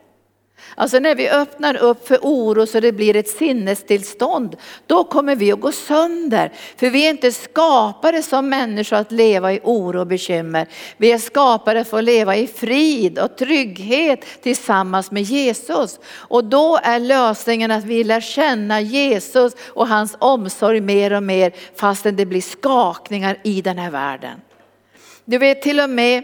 Alltså 0.77 0.99
när 0.99 1.15
vi 1.15 1.29
öppnar 1.29 1.75
upp 1.75 2.07
för 2.07 2.17
oro 2.21 2.65
så 2.65 2.79
det 2.79 2.91
blir 2.91 3.15
ett 3.15 3.27
sinnestillstånd, 3.27 4.55
då 4.87 5.03
kommer 5.03 5.35
vi 5.35 5.51
att 5.51 5.59
gå 5.59 5.71
sönder. 5.71 6.53
För 6.77 6.89
vi 6.89 7.05
är 7.05 7.09
inte 7.09 7.31
skapade 7.31 8.23
som 8.23 8.49
människor 8.49 8.97
att 8.97 9.11
leva 9.11 9.53
i 9.53 9.59
oro 9.63 9.99
och 9.99 10.07
bekymmer. 10.07 10.67
Vi 10.97 11.11
är 11.11 11.17
skapade 11.17 11.83
för 11.83 11.97
att 11.97 12.03
leva 12.03 12.35
i 12.35 12.47
frid 12.47 13.19
och 13.19 13.37
trygghet 13.37 14.25
tillsammans 14.43 15.11
med 15.11 15.23
Jesus. 15.23 15.99
Och 16.07 16.43
då 16.43 16.79
är 16.83 16.99
lösningen 16.99 17.71
att 17.71 17.83
vi 17.83 18.03
lär 18.03 18.21
känna 18.21 18.81
Jesus 18.81 19.53
och 19.59 19.87
hans 19.87 20.15
omsorg 20.19 20.81
mer 20.81 21.13
och 21.13 21.23
mer 21.23 21.53
fastän 21.75 22.15
det 22.15 22.25
blir 22.25 22.41
skakningar 22.41 23.37
i 23.43 23.61
den 23.61 23.77
här 23.77 23.91
världen. 23.91 24.41
Du 25.25 25.37
vet 25.37 25.61
till 25.61 25.79
och 25.79 25.89
med 25.89 26.23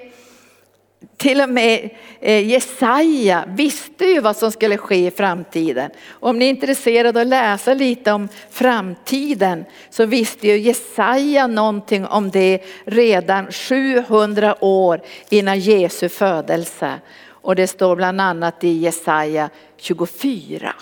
till 1.18 1.42
och 1.42 1.50
med 1.50 1.90
eh, 2.20 2.48
Jesaja 2.50 3.46
visste 3.48 4.06
ju 4.06 4.20
vad 4.20 4.38
som 4.38 4.52
skulle 4.52 4.78
ske 4.78 5.08
i 5.08 5.12
framtiden. 5.12 5.92
Om 6.10 6.40
ni 6.40 6.46
är 6.46 6.50
intresserade 6.50 7.10
av 7.10 7.18
att 7.18 7.28
läsa 7.28 7.74
lite 7.74 8.12
om 8.12 8.28
framtiden 8.50 9.66
så 9.90 10.06
visste 10.06 10.48
ju 10.48 10.58
Jesaja 10.58 11.48
någonting 11.48 12.06
om 12.06 12.32
det 12.32 12.62
redan 12.86 13.52
700 13.52 14.64
år 14.64 15.02
innan 15.30 15.60
Jesu 15.60 16.10
födelse. 16.10 17.00
Och 17.24 17.56
det 17.56 17.68
står 17.68 17.96
bland 17.96 18.22
annat 18.22 18.64
i 18.64 18.70
Jesaja 18.70 19.50
24. 19.78 20.76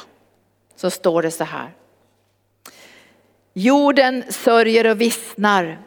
Så 0.75 0.89
står 0.89 1.21
det 1.21 1.31
så 1.31 1.43
här. 1.43 1.69
Jorden 3.53 4.23
sörjer 4.29 4.87
och 4.87 5.01
vissnar 5.01 5.79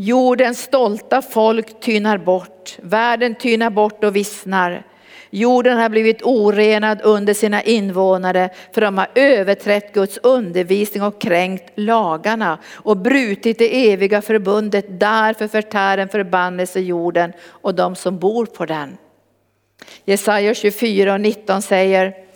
Jordens 0.00 0.62
stolta 0.62 1.22
folk 1.22 1.80
tynar 1.80 2.18
bort, 2.18 2.78
världen 2.82 3.34
tynar 3.34 3.70
bort 3.70 4.04
och 4.04 4.16
vissnar. 4.16 4.86
Jorden 5.30 5.78
har 5.78 5.88
blivit 5.88 6.22
orenad 6.22 7.00
under 7.04 7.34
sina 7.34 7.62
invånare 7.62 8.50
för 8.72 8.80
de 8.80 8.98
har 8.98 9.08
överträtt 9.14 9.94
Guds 9.94 10.18
undervisning 10.22 11.02
och 11.02 11.20
kränkt 11.20 11.72
lagarna 11.74 12.58
och 12.66 12.96
brutit 12.96 13.58
det 13.58 13.92
eviga 13.92 14.22
förbundet. 14.22 15.00
Därför 15.00 15.48
förtär 15.48 15.98
en 15.98 16.08
förbannelse 16.08 16.80
jorden 16.80 17.32
och 17.46 17.74
de 17.74 17.96
som 17.96 18.18
bor 18.18 18.46
på 18.46 18.66
den. 18.66 18.96
Jesaja 20.04 20.54
24 20.54 21.14
och 21.14 21.20
19 21.20 21.62
säger 21.62 22.27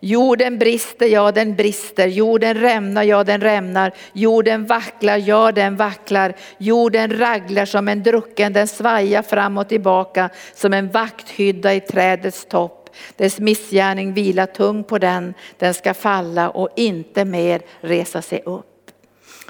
Jorden 0.00 0.58
brister, 0.58 1.06
ja 1.06 1.32
den 1.32 1.56
brister. 1.56 2.06
Jorden 2.06 2.54
rämnar, 2.54 3.02
ja 3.02 3.24
den 3.24 3.40
rämnar. 3.40 3.92
Jorden 4.12 4.66
vacklar, 4.66 5.16
ja 5.16 5.52
den 5.52 5.76
vacklar. 5.76 6.34
Jorden 6.58 7.18
raglar 7.18 7.64
som 7.64 7.88
en 7.88 8.02
drucken, 8.02 8.52
den 8.52 8.68
svajar 8.68 9.22
fram 9.22 9.58
och 9.58 9.68
tillbaka 9.68 10.30
som 10.54 10.72
en 10.72 10.90
vakthydda 10.90 11.74
i 11.74 11.80
trädets 11.80 12.44
topp. 12.44 12.90
Dess 13.16 13.38
missgärning 13.38 14.14
vilar 14.14 14.46
tung 14.46 14.84
på 14.84 14.98
den, 14.98 15.34
den 15.58 15.74
ska 15.74 15.94
falla 15.94 16.50
och 16.50 16.68
inte 16.76 17.24
mer 17.24 17.62
resa 17.80 18.22
sig 18.22 18.42
upp. 18.44 18.90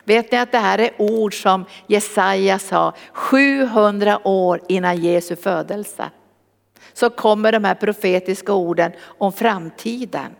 Vet 0.05 0.33
ni 0.33 0.39
att 0.39 0.53
det 0.53 0.59
här 0.59 0.79
är 0.79 0.91
ord 0.99 1.43
som 1.43 1.65
Jesaja 1.87 2.59
sa 2.59 2.95
700 3.13 4.21
år 4.25 4.61
innan 4.69 5.03
Jesu 5.03 5.37
födelse 5.37 6.11
så 6.93 7.11
kommer 7.11 7.53
de 7.53 7.65
här 7.65 7.75
profetiska 7.75 8.53
orden 8.53 8.93
om 9.19 9.33
framtiden. 9.33 10.31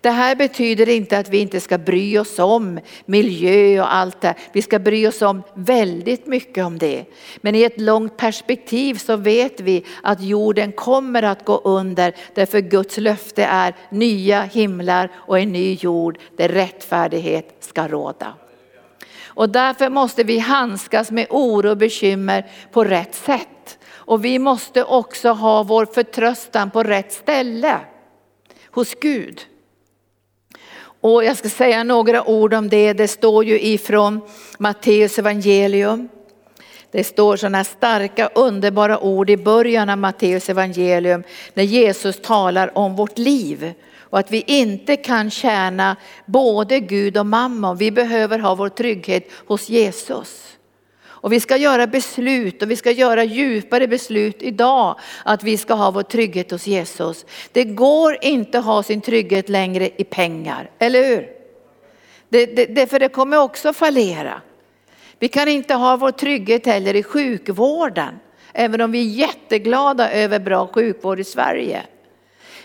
Det 0.00 0.10
här 0.10 0.36
betyder 0.36 0.88
inte 0.88 1.18
att 1.18 1.28
vi 1.28 1.38
inte 1.38 1.60
ska 1.60 1.78
bry 1.78 2.18
oss 2.18 2.38
om 2.38 2.80
miljö 3.06 3.80
och 3.80 3.94
allt 3.94 4.20
det. 4.20 4.34
Vi 4.52 4.62
ska 4.62 4.78
bry 4.78 5.06
oss 5.06 5.22
om 5.22 5.42
väldigt 5.54 6.26
mycket 6.26 6.64
om 6.64 6.78
det. 6.78 7.04
Men 7.40 7.54
i 7.54 7.62
ett 7.62 7.80
långt 7.80 8.16
perspektiv 8.16 8.94
så 8.94 9.16
vet 9.16 9.60
vi 9.60 9.84
att 10.02 10.22
jorden 10.22 10.72
kommer 10.72 11.22
att 11.22 11.44
gå 11.44 11.56
under 11.64 12.14
därför 12.34 12.60
Guds 12.60 12.96
löfte 12.98 13.44
är 13.44 13.74
nya 13.90 14.42
himlar 14.42 15.10
och 15.14 15.38
en 15.38 15.52
ny 15.52 15.74
jord 15.74 16.18
där 16.36 16.48
rättfärdighet 16.48 17.56
ska 17.60 17.88
råda. 17.88 18.34
Och 19.24 19.48
därför 19.48 19.90
måste 19.90 20.24
vi 20.24 20.38
handskas 20.38 21.10
med 21.10 21.26
oro 21.30 21.70
och 21.70 21.76
bekymmer 21.76 22.46
på 22.72 22.84
rätt 22.84 23.14
sätt. 23.14 23.75
Och 24.06 24.24
vi 24.24 24.38
måste 24.38 24.84
också 24.84 25.28
ha 25.28 25.62
vår 25.62 25.86
förtröstan 25.86 26.70
på 26.70 26.82
rätt 26.82 27.12
ställe 27.12 27.78
hos 28.70 28.94
Gud. 28.94 29.40
Och 31.00 31.24
jag 31.24 31.36
ska 31.36 31.48
säga 31.48 31.84
några 31.84 32.28
ord 32.28 32.54
om 32.54 32.68
det. 32.68 32.92
Det 32.92 33.08
står 33.08 33.44
ju 33.44 33.60
ifrån 33.60 34.20
Matteus 34.58 35.18
evangelium. 35.18 36.08
Det 36.90 37.04
står 37.04 37.36
sådana 37.36 37.64
starka 37.64 38.30
underbara 38.34 38.98
ord 38.98 39.30
i 39.30 39.36
början 39.36 39.88
av 39.88 39.98
Matteus 39.98 40.48
evangelium 40.48 41.22
när 41.54 41.64
Jesus 41.64 42.22
talar 42.22 42.78
om 42.78 42.96
vårt 42.96 43.18
liv 43.18 43.74
och 44.00 44.18
att 44.18 44.30
vi 44.30 44.44
inte 44.46 44.96
kan 44.96 45.30
tjäna 45.30 45.96
både 46.26 46.80
Gud 46.80 47.16
och 47.16 47.26
mamma. 47.26 47.74
Vi 47.74 47.90
behöver 47.90 48.38
ha 48.38 48.54
vår 48.54 48.68
trygghet 48.68 49.30
hos 49.46 49.68
Jesus. 49.68 50.55
Och 51.18 51.32
vi 51.32 51.40
ska 51.40 51.56
göra 51.56 51.86
beslut 51.86 52.62
och 52.62 52.70
vi 52.70 52.76
ska 52.76 52.90
göra 52.90 53.24
djupare 53.24 53.88
beslut 53.88 54.42
idag 54.42 54.98
att 55.24 55.42
vi 55.44 55.58
ska 55.58 55.74
ha 55.74 55.90
vår 55.90 56.02
trygghet 56.02 56.50
hos 56.50 56.66
Jesus. 56.66 57.26
Det 57.52 57.64
går 57.64 58.18
inte 58.20 58.58
att 58.58 58.64
ha 58.64 58.82
sin 58.82 59.00
trygghet 59.00 59.48
längre 59.48 59.90
i 59.96 60.04
pengar, 60.04 60.70
eller 60.78 61.08
hur? 61.08 61.28
Det, 62.28 62.46
det, 62.46 62.66
det, 62.66 62.86
för 62.86 62.98
det 62.98 63.08
kommer 63.08 63.38
också 63.38 63.72
fallera. 63.72 64.40
Vi 65.18 65.28
kan 65.28 65.48
inte 65.48 65.74
ha 65.74 65.96
vår 65.96 66.10
trygghet 66.10 66.66
heller 66.66 66.96
i 66.96 67.02
sjukvården, 67.02 68.14
även 68.52 68.80
om 68.80 68.92
vi 68.92 69.00
är 69.00 69.18
jätteglada 69.18 70.12
över 70.12 70.38
bra 70.38 70.66
sjukvård 70.66 71.20
i 71.20 71.24
Sverige. 71.24 71.82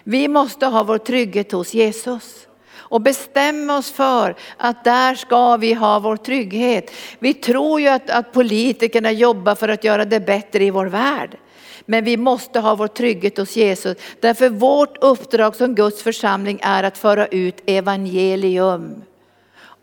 Vi 0.04 0.28
måste 0.28 0.66
ha 0.66 0.84
vår 0.84 0.98
trygghet 0.98 1.52
hos 1.52 1.74
Jesus 1.74 2.48
och 2.91 3.01
bestämma 3.01 3.77
oss 3.77 3.91
för 3.91 4.36
att 4.58 4.84
där 4.84 5.15
ska 5.15 5.58
vi 5.58 5.73
ha 5.73 5.99
vår 5.99 6.17
trygghet. 6.17 6.91
Vi 7.19 7.34
tror 7.34 7.82
ju 7.82 7.88
att, 7.88 8.10
att 8.10 8.34
politikerna 8.34 9.12
jobbar 9.12 9.56
för 9.56 9.69
att 9.69 9.84
göra 9.84 10.06
det 10.06 10.19
bättre 10.19 10.63
i 10.63 10.69
vår 10.69 10.86
värld. 10.86 11.38
Men 11.86 12.04
vi 12.04 12.17
måste 12.17 12.60
ha 12.60 12.75
vår 12.75 12.88
trygghet 12.88 13.38
hos 13.38 13.58
Jesus. 13.58 13.97
Därför 14.19 14.49
vårt 14.49 14.97
uppdrag 15.04 15.56
som 15.56 15.75
Guds 15.75 16.04
församling 16.04 16.60
är 16.63 16.84
att 16.84 16.97
föra 16.97 17.27
ut 17.27 17.62
evangelium. 17.65 19.04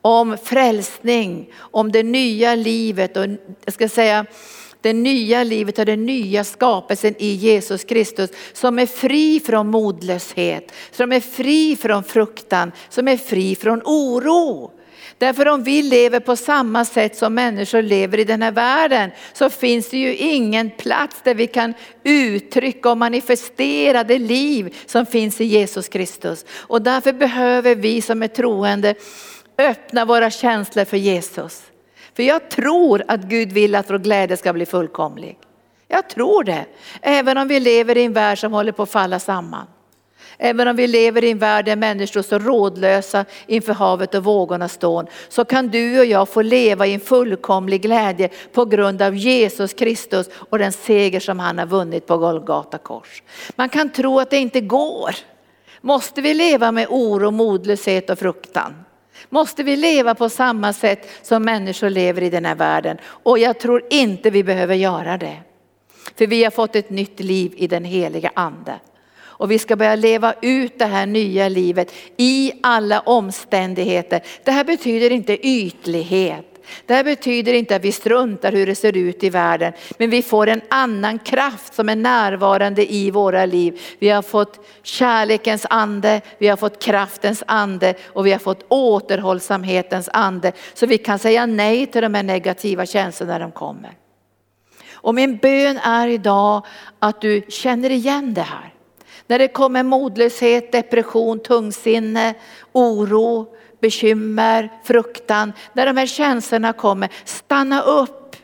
Om 0.03 0.37
frälsning, 0.45 1.53
om 1.59 1.93
det 1.93 2.03
nya 2.03 2.55
livet 2.55 3.17
och 3.17 3.27
jag 3.65 3.75
ska 3.75 3.89
säga 3.89 4.27
det 4.81 4.93
nya 4.93 5.45
livet 5.45 5.79
och 5.79 5.87
den 5.87 6.07
nya 6.07 6.45
skapelsen 6.45 7.15
i 7.19 7.27
Jesus 7.27 7.85
Kristus 7.85 8.31
som 8.53 8.79
är 8.79 8.87
fri 8.87 9.41
från 9.41 9.71
modlöshet, 9.71 10.73
som 10.91 11.13
är 11.13 11.21
fri 11.21 11.77
från 11.77 12.05
fruktan, 12.05 12.73
som 12.89 13.09
är 13.09 13.17
fri 13.17 13.57
från 13.57 13.83
oro. 13.85 14.71
Därför 15.19 15.49
om 15.49 15.63
vi 15.63 15.83
lever 15.83 16.21
på 16.21 16.37
samma 16.37 16.85
sätt 16.85 17.17
som 17.17 17.35
människor 17.35 17.83
lever 17.83 18.19
i 18.19 18.25
den 18.25 18.43
här 18.43 18.53
världen 18.53 19.11
så 19.33 19.51
finns 19.51 19.91
det 19.91 19.99
ju 19.99 20.17
ingen 20.17 20.71
plats 20.71 21.17
där 21.25 21.35
vi 21.35 21.47
kan 21.47 21.75
uttrycka 22.05 22.91
och 22.91 22.99
manifestera 22.99 24.05
det 24.05 24.19
liv 24.19 24.77
som 24.87 25.07
finns 25.07 25.41
i 25.41 25.45
Jesus 25.45 25.89
Kristus. 25.89 26.45
Och 26.51 26.83
därför 26.83 27.13
behöver 27.13 27.75
vi 27.75 28.03
som 28.03 28.23
är 28.23 28.29
troende 28.29 28.95
öppna 29.59 30.05
våra 30.05 30.31
känslor 30.31 30.85
för 30.85 30.97
Jesus. 30.97 31.63
För 32.19 32.23
jag 32.23 32.49
tror 32.49 33.03
att 33.09 33.21
Gud 33.21 33.53
vill 33.53 33.75
att 33.75 33.91
vår 33.91 33.99
glädje 33.99 34.37
ska 34.37 34.53
bli 34.53 34.67
fullkomlig. 34.67 35.39
Jag 35.89 36.09
tror 36.09 36.45
det. 36.45 36.65
Även 37.03 37.39
om 37.39 37.49
vi 37.49 37.61
lever 37.61 37.97
i 37.97 38.05
en 38.05 38.13
värld 38.13 38.39
som 38.39 38.53
håller 38.53 38.73
på 38.73 38.83
att 38.83 38.91
falla 38.91 39.19
samman. 39.19 39.67
Även 40.39 40.69
om 40.69 40.77
vi 40.77 40.87
lever 40.87 41.25
i 41.25 41.31
en 41.31 41.39
värld 41.39 41.65
där 41.65 41.77
människor 41.77 42.23
står 42.23 42.39
rådlösa 42.39 43.25
inför 43.47 43.73
havet 43.73 44.15
och 44.15 44.25
vågorna 44.25 44.69
står, 44.69 45.07
så 45.29 45.45
kan 45.45 45.69
du 45.69 46.01
och 46.01 46.07
jag 46.07 46.29
få 46.29 46.43
leva 46.43 46.87
i 46.87 46.95
en 46.95 47.01
fullkomlig 47.01 47.83
glädje 47.83 48.29
på 48.53 48.65
grund 48.65 49.03
av 49.03 49.15
Jesus 49.15 49.73
Kristus 49.73 50.29
och 50.33 50.59
den 50.59 50.73
seger 50.73 51.21
som 51.21 51.39
han 51.39 51.59
har 51.59 51.67
vunnit 51.67 52.07
på 52.07 52.19
Golgata 52.19 52.79
kors. 52.79 53.23
Man 53.57 53.69
kan 53.69 53.93
tro 53.93 54.21
att 54.21 54.31
det 54.31 54.39
inte 54.39 54.61
går. 54.61 55.15
Måste 55.81 56.21
vi 56.21 56.35
leva 56.35 56.73
med 56.73 56.87
oro, 56.91 57.31
modlöshet 57.31 58.11
och 58.11 58.19
fruktan? 58.19 58.75
Måste 59.29 59.63
vi 59.63 59.77
leva 59.77 60.15
på 60.15 60.29
samma 60.29 60.73
sätt 60.73 61.09
som 61.23 61.43
människor 61.43 61.91
lever 61.91 62.23
i 62.23 62.31
den 62.31 62.45
här 62.45 62.55
världen? 62.55 62.99
Och 63.05 63.39
jag 63.39 63.59
tror 63.59 63.83
inte 63.91 64.31
vi 64.31 64.45
behöver 64.45 64.75
göra 64.75 65.19
det. 65.19 65.37
För 66.19 66.27
vi 66.27 66.45
har 66.45 66.51
fått 66.51 66.77
ett 66.77 66.91
nytt 66.91 67.21
liv 67.21 67.53
i 67.57 67.67
den 67.67 67.85
heliga 67.85 68.31
ande. 68.35 68.81
Och 69.21 69.51
vi 69.51 69.59
ska 69.59 69.77
börja 69.77 69.95
leva 69.95 70.35
ut 70.43 70.79
det 70.79 70.85
här 70.85 71.07
nya 71.07 71.49
livet 71.49 71.93
i 72.17 72.53
alla 72.63 73.01
omständigheter. 73.01 74.23
Det 74.45 74.51
här 74.51 74.65
betyder 74.65 75.13
inte 75.13 75.47
ytlighet. 75.47 76.48
Det 76.87 76.95
här 76.95 77.05
betyder 77.05 77.53
inte 77.53 77.77
att 77.77 77.85
vi 77.85 77.93
struntar 77.93 78.53
hur 78.53 78.67
det 78.67 78.75
ser 78.75 78.97
ut 78.97 79.25
i 79.25 79.31
världen, 79.31 79.73
men 79.99 80.11
vi 80.11 80.23
får 80.23 80.47
en 80.47 80.61
annan 80.69 81.19
kraft 81.19 81.75
som 81.75 81.89
är 81.89 81.97
närvarande 81.97 82.93
i 82.93 83.11
våra 83.11 83.47
liv. 83.47 83.81
Vi 83.99 84.09
har 84.09 84.23
fått 84.23 84.67
kärlekens 84.83 85.67
ande, 85.71 86.21
vi 86.39 86.49
har 86.49 86.57
fått 86.57 86.83
kraftens 86.83 87.43
ande 87.47 87.95
och 88.07 88.27
vi 88.27 88.33
har 88.33 88.39
fått 88.39 88.65
återhållsamhetens 88.69 90.09
ande. 90.13 90.53
Så 90.75 90.87
vi 90.87 90.99
kan 90.99 91.19
säga 91.19 91.47
nej 91.47 91.87
till 91.87 92.03
de 92.03 92.15
här 92.15 92.23
negativa 92.23 92.87
känslorna 92.87 93.33
när 93.33 93.41
de 93.41 93.53
kommer. 93.53 93.93
Och 95.01 95.15
min 95.15 95.37
bön 95.37 95.79
är 95.79 96.09
idag 96.09 96.67
att 96.99 97.21
du 97.21 97.43
känner 97.49 97.91
igen 97.91 98.35
det 98.35 98.43
här. 98.43 98.75
När 99.27 99.39
det 99.39 99.49
kommer 99.49 99.83
modlöshet, 99.83 100.73
depression, 100.73 101.39
tungsinne, 101.39 102.35
oro, 102.73 103.47
bekymmer, 103.81 104.73
fruktan, 104.85 105.53
när 105.73 105.87
de 105.87 105.97
här 105.97 106.07
känslorna 106.07 106.73
kommer, 106.73 107.09
stanna 107.25 107.83
upp. 107.83 108.37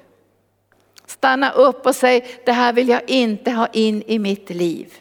Stanna 1.07 1.51
upp 1.51 1.87
och 1.87 1.97
säg, 1.97 2.41
det 2.45 2.53
här 2.53 2.73
vill 2.73 2.89
jag 2.89 3.11
inte 3.11 3.51
ha 3.51 3.67
in 3.67 4.03
i 4.07 4.19
mitt 4.19 4.51
liv. 4.51 4.93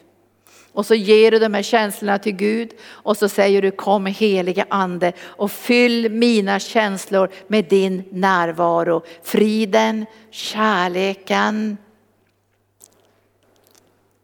Och 0.72 0.86
så 0.86 0.94
ger 0.94 1.30
du 1.30 1.38
de 1.38 1.54
här 1.54 1.62
känslorna 1.62 2.18
till 2.18 2.32
Gud 2.32 2.70
och 2.86 3.16
så 3.16 3.28
säger 3.28 3.62
du 3.62 3.70
kom 3.70 4.06
helige 4.06 4.66
ande 4.68 5.12
och 5.22 5.50
fyll 5.50 6.10
mina 6.10 6.58
känslor 6.58 7.30
med 7.46 7.64
din 7.64 8.04
närvaro. 8.10 9.02
Friden, 9.22 10.06
kärleken, 10.30 11.76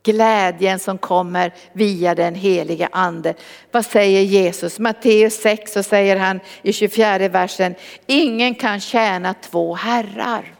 Glädjen 0.02 0.78
som 0.78 0.98
kommer 0.98 1.54
via 1.72 2.14
den 2.14 2.34
heliga 2.34 2.88
ande. 2.92 3.34
Vad 3.70 3.86
säger 3.86 4.22
Jesus? 4.22 4.78
Matteus 4.78 5.34
6 5.34 5.72
så 5.72 5.82
säger 5.82 6.16
han 6.16 6.40
i 6.62 6.72
24 6.72 7.28
versen, 7.28 7.74
ingen 8.06 8.54
kan 8.54 8.80
tjäna 8.80 9.34
två 9.34 9.74
herrar. 9.74 10.54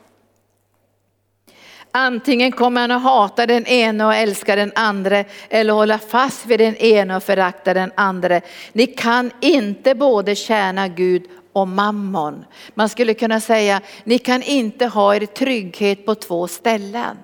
Antingen 1.93 2.53
kommer 2.53 2.81
han 2.81 2.91
att 2.91 3.03
hata 3.03 3.47
den 3.47 3.67
ene 3.67 4.05
och 4.05 4.15
älska 4.15 4.57
den 4.57 4.73
andra 4.75 5.25
eller 5.49 5.73
hålla 5.73 5.99
fast 5.99 6.47
vid 6.47 6.61
den 6.61 6.77
ene 6.77 7.17
och 7.17 7.23
förakta 7.23 7.75
den 7.75 7.93
andra. 7.95 8.41
Ni 8.73 8.87
kan 8.87 9.31
inte 9.41 9.95
både 9.95 10.35
tjäna 10.35 10.89
Gud 10.89 11.23
och 11.53 11.69
mammon. 11.69 12.45
Man 12.75 12.89
skulle 12.89 13.15
kunna 13.15 13.41
säga, 13.41 13.81
ni 14.05 14.19
kan 14.19 14.43
inte 14.43 14.87
ha 14.87 15.15
er 15.15 15.27
trygghet 15.27 16.07
på 16.07 16.15
två 16.15 16.49
ställen. 16.49 17.17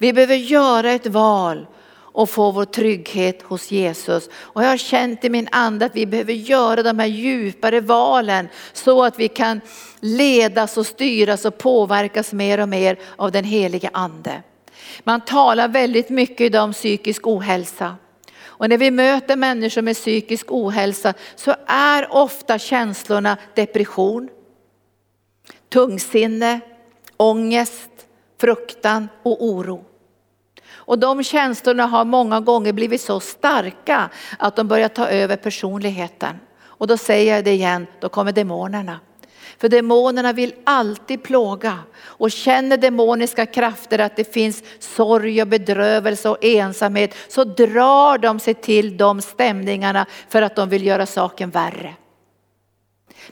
Vi 0.00 0.12
behöver 0.12 0.34
göra 0.34 0.92
ett 0.92 1.06
val 1.06 1.66
och 1.92 2.30
få 2.30 2.50
vår 2.50 2.64
trygghet 2.64 3.42
hos 3.42 3.70
Jesus. 3.70 4.28
Och 4.32 4.64
jag 4.64 4.68
har 4.68 4.76
känt 4.76 5.24
i 5.24 5.30
min 5.30 5.48
ande 5.52 5.86
att 5.86 5.96
vi 5.96 6.06
behöver 6.06 6.32
göra 6.32 6.82
de 6.82 6.98
här 6.98 7.06
djupare 7.06 7.80
valen 7.80 8.48
så 8.72 9.04
att 9.04 9.18
vi 9.18 9.28
kan 9.28 9.60
ledas 10.00 10.76
och 10.76 10.86
styras 10.86 11.44
och 11.44 11.58
påverkas 11.58 12.32
mer 12.32 12.60
och 12.60 12.68
mer 12.68 12.98
av 13.16 13.32
den 13.32 13.44
heliga 13.44 13.90
ande. 13.92 14.42
Man 15.04 15.20
talar 15.20 15.68
väldigt 15.68 16.08
mycket 16.10 16.40
idag 16.40 16.64
om 16.64 16.72
psykisk 16.72 17.26
ohälsa. 17.26 17.96
Och 18.44 18.68
när 18.68 18.78
vi 18.78 18.90
möter 18.90 19.36
människor 19.36 19.82
med 19.82 19.96
psykisk 19.96 20.52
ohälsa 20.52 21.14
så 21.36 21.54
är 21.66 22.14
ofta 22.14 22.58
känslorna 22.58 23.36
depression, 23.54 24.28
tungsinne, 25.68 26.60
ångest, 27.16 27.90
fruktan 28.40 29.08
och 29.22 29.44
oro. 29.44 29.84
Och 30.90 30.98
de 30.98 31.22
känslorna 31.22 31.86
har 31.86 32.04
många 32.04 32.40
gånger 32.40 32.72
blivit 32.72 33.00
så 33.00 33.20
starka 33.20 34.10
att 34.38 34.56
de 34.56 34.68
börjar 34.68 34.88
ta 34.88 35.08
över 35.08 35.36
personligheten. 35.36 36.36
Och 36.62 36.86
då 36.86 36.96
säger 36.96 37.34
jag 37.34 37.44
det 37.44 37.52
igen, 37.52 37.86
då 38.00 38.08
kommer 38.08 38.32
demonerna. 38.32 39.00
För 39.58 39.68
demonerna 39.68 40.32
vill 40.32 40.54
alltid 40.64 41.22
plåga 41.22 41.78
och 42.02 42.30
känner 42.30 42.76
demoniska 42.76 43.46
krafter 43.46 43.98
att 43.98 44.16
det 44.16 44.32
finns 44.32 44.62
sorg 44.78 45.42
och 45.42 45.48
bedrövelse 45.48 46.28
och 46.28 46.44
ensamhet 46.44 47.14
så 47.28 47.44
drar 47.44 48.18
de 48.18 48.40
sig 48.40 48.54
till 48.54 48.96
de 48.96 49.20
stämningarna 49.20 50.06
för 50.28 50.42
att 50.42 50.56
de 50.56 50.68
vill 50.68 50.86
göra 50.86 51.06
saken 51.06 51.50
värre. 51.50 51.94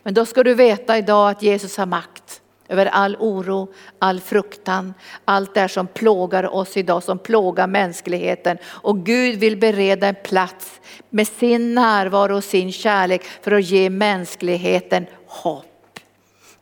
Men 0.03 0.15
då 0.15 0.27
ska 0.27 0.43
du 0.43 0.55
veta 0.55 0.99
idag 0.99 1.31
att 1.31 1.43
Jesus 1.43 1.77
har 1.77 1.87
makt 1.87 2.43
över 2.69 2.87
all 2.87 3.17
oro, 3.17 3.69
all 3.99 4.21
fruktan, 4.21 4.95
allt 5.25 5.55
det 5.55 5.69
som 5.69 5.87
plågar 5.87 6.55
oss 6.55 6.77
idag, 6.77 7.03
som 7.03 7.19
plågar 7.19 7.67
mänskligheten. 7.67 8.59
Och 8.65 8.99
Gud 8.99 9.39
vill 9.39 9.57
bereda 9.57 10.09
en 10.09 10.17
plats 10.25 10.81
med 11.11 11.29
sin 11.29 11.75
närvaro 11.75 12.37
och 12.37 12.45
sin 12.45 12.73
kärlek 12.73 13.25
för 13.25 13.53
att 13.53 13.65
ge 13.65 13.91
mänskligheten 13.91 15.07
hopp. 15.27 15.65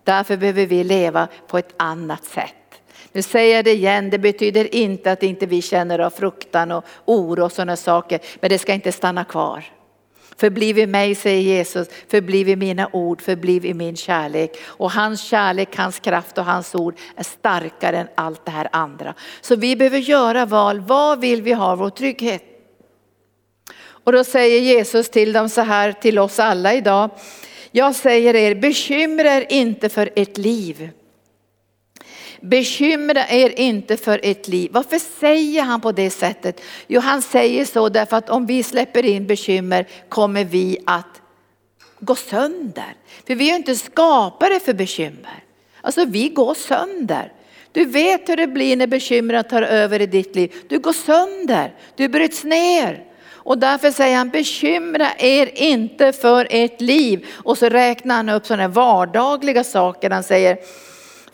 Därför 0.05 0.37
behöver 0.37 0.67
vi 0.67 0.85
leva 0.85 1.29
på 1.47 1.59
ett 1.59 1.75
annat 1.77 2.25
sätt. 2.25 2.55
Nu 3.13 3.23
säger 3.23 3.57
jag 3.57 3.65
det 3.65 3.73
igen, 3.73 4.11
det 4.11 4.19
betyder 4.19 4.75
inte 4.75 5.13
att 5.13 5.23
inte 5.23 5.47
vi 5.47 5.63
känner 5.63 5.99
av 5.99 6.11
fruktan 6.11 6.73
och 6.73 6.85
oro 7.05 7.45
och 7.45 7.53
sådana 7.53 7.77
saker, 7.77 8.21
men 8.41 8.51
det 8.51 8.59
ska 8.59 8.73
inte 8.73 8.93
stanna 8.93 9.25
kvar. 9.25 9.65
Förbliv 10.37 10.79
i 10.79 10.87
mig, 10.87 11.15
säger 11.15 11.41
Jesus, 11.41 11.89
förbliv 12.09 12.49
i 12.49 12.57
mina 12.57 12.89
ord, 12.93 13.23
förbliv 13.23 13.65
i 13.65 13.75
min 13.75 13.97
kärlek. 13.97 14.57
Och 14.67 14.91
hans 14.91 15.23
kärlek, 15.23 15.77
hans 15.77 15.99
kraft 15.99 16.39
och 16.39 16.45
hans 16.45 16.75
ord 16.75 16.95
är 17.17 17.23
starkare 17.23 17.99
än 17.99 18.09
allt 18.15 18.45
det 18.45 18.51
här 18.51 18.69
andra. 18.73 19.15
Så 19.41 19.57
vi 19.57 19.77
behöver 19.77 19.99
göra 19.99 20.47
val, 20.47 20.81
vad 20.81 21.21
vill 21.21 21.43
vi 21.43 21.53
ha 21.53 21.77
vår 21.77 21.91
trygghet? 21.91 22.43
Och 24.07 24.13
då 24.13 24.25
säger 24.25 24.61
Jesus 24.61 25.09
till 25.09 25.33
dem 25.33 25.49
så 25.49 25.61
här, 25.61 25.93
till 25.93 26.19
oss 26.19 26.39
alla 26.39 26.75
idag. 26.75 27.11
Jag 27.71 27.95
säger 27.95 28.35
er, 28.35 28.55
bekymra 28.55 29.35
er 29.35 29.47
inte 29.49 29.89
för 29.89 30.11
ert 30.17 30.37
liv. 30.37 30.91
Bekymra 32.47 33.29
er 33.29 33.61
inte 33.61 33.97
för 33.97 34.21
ert 34.23 34.49
liv. 34.49 34.71
Varför 34.73 34.99
säger 35.21 35.63
han 35.63 35.81
på 35.81 35.93
det 35.93 36.11
sättet? 36.11 36.61
Jo, 36.87 37.01
han 37.01 37.23
säger 37.23 37.65
så 37.65 37.89
därför 37.89 38.17
att 38.17 38.31
om 38.31 38.47
vi 38.47 38.63
släpper 38.63 39.05
in 39.05 39.27
bekymmer 39.27 39.87
kommer 40.09 40.45
vi 40.45 40.79
att 40.87 41.21
gå 42.01 42.15
sönder. 42.15 42.95
För 43.27 43.35
vi 43.35 43.51
är 43.51 43.57
inte 43.57 43.77
skapade 43.77 44.61
för 44.61 44.73
bekymmer. 44.75 45.45
Alltså 45.81 46.05
vi 46.05 46.29
går 46.29 46.55
sönder. 46.55 47.33
Du 47.73 47.85
vet 47.85 48.29
hur 48.29 48.37
det 48.37 48.47
blir 48.47 48.77
när 48.77 48.87
bekymren 48.87 49.45
tar 49.45 49.63
över 49.63 50.01
i 50.01 50.07
ditt 50.07 50.37
liv. 50.37 50.55
Du 50.69 50.79
går 50.79 50.93
sönder, 50.93 51.75
du 51.97 52.09
bryts 52.09 52.45
ner. 52.45 53.05
Och 53.29 53.59
därför 53.59 53.91
säger 53.91 54.17
han 54.17 54.31
bekymra 54.31 55.09
er 55.19 55.51
inte 55.55 56.13
för 56.13 56.47
ert 56.51 56.81
liv. 56.81 57.27
Och 57.33 57.59
så 57.59 57.69
räknar 57.69 58.15
han 58.15 58.29
upp 58.29 58.47
sådana 58.47 58.69
vardagliga 58.69 59.65
saker. 59.65 60.11
Han 60.11 60.23
säger 60.23 60.59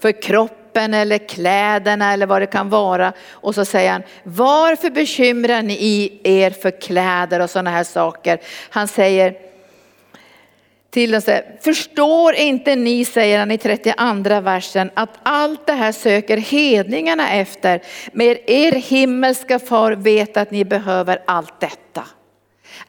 för 0.01 0.23
kroppen 0.23 0.62
kroppen 0.73 0.95
eller 0.95 1.19
kläderna 1.19 2.13
eller 2.13 2.27
vad 2.27 2.43
det 2.43 2.47
kan 2.47 2.69
vara. 2.69 3.13
Och 3.31 3.55
så 3.55 3.65
säger 3.65 3.93
han, 3.93 4.03
varför 4.25 4.91
bekymrar 4.91 5.63
ni 5.63 6.21
er 6.25 6.51
för 6.51 6.71
kläder 6.81 7.41
och 7.41 7.51
sådana 7.51 7.71
här 7.71 7.85
saker? 7.85 8.41
Han 8.71 8.89
säger 8.89 9.35
till 10.91 11.15
oss, 11.15 11.25
förstår 11.61 12.35
inte 12.35 12.77
ni, 12.77 13.05
säger 13.05 13.39
han 13.39 13.51
i 13.51 13.59
32 13.59 14.41
versen, 14.41 14.91
att 14.95 15.19
allt 15.23 15.67
det 15.67 15.73
här 15.73 15.93
söker 15.93 16.37
hedningarna 16.37 17.33
efter. 17.33 17.83
Men 18.13 18.37
er 18.47 18.73
himmelska 18.73 19.59
far 19.59 19.93
vet 19.93 20.37
att 20.37 20.51
ni 20.51 20.65
behöver 20.65 21.23
allt 21.27 21.61
detta. 21.61 22.05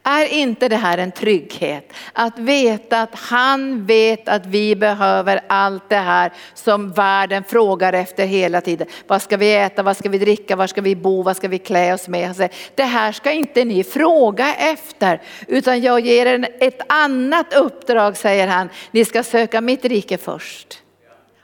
Är 0.02 0.26
inte 0.26 0.68
det 0.68 0.76
här 0.76 0.98
en 0.98 1.12
trygghet? 1.12 1.92
Att 2.12 2.38
veta 2.38 3.02
att 3.02 3.14
han 3.14 3.86
vet 3.86 4.28
att 4.28 4.46
vi 4.46 4.76
behöver 4.76 5.40
allt 5.46 5.88
det 5.88 5.96
här 5.96 6.32
som 6.54 6.92
världen 6.92 7.44
frågar 7.44 7.92
efter 7.92 8.26
hela 8.26 8.60
tiden. 8.60 8.86
Vad 9.06 9.22
ska 9.22 9.36
vi 9.36 9.54
äta, 9.54 9.82
vad 9.82 9.96
ska 9.96 10.08
vi 10.08 10.18
dricka, 10.18 10.56
var 10.56 10.66
ska 10.66 10.80
vi 10.80 10.96
bo, 10.96 11.22
vad 11.22 11.36
ska 11.36 11.48
vi 11.48 11.58
klä 11.58 11.94
oss 11.94 12.08
med? 12.08 12.36
Säger, 12.36 12.52
det 12.74 12.84
här 12.84 13.12
ska 13.12 13.32
inte 13.32 13.64
ni 13.64 13.84
fråga 13.84 14.54
efter 14.54 15.22
utan 15.48 15.82
jag 15.82 16.00
ger 16.00 16.26
er 16.26 16.48
ett 16.60 16.80
annat 16.88 17.54
uppdrag 17.54 18.16
säger 18.16 18.46
han. 18.46 18.68
Ni 18.90 19.04
ska 19.04 19.22
söka 19.22 19.60
mitt 19.60 19.84
rike 19.84 20.18
först 20.18 20.82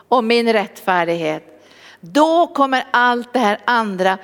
och 0.09 0.25
min 0.25 0.53
rättfärdighet. 0.53 1.63
Då 2.01 2.47
kommer 2.47 2.85
allt 2.91 3.33
det 3.33 3.39
här 3.39 3.59
andra 3.65 4.19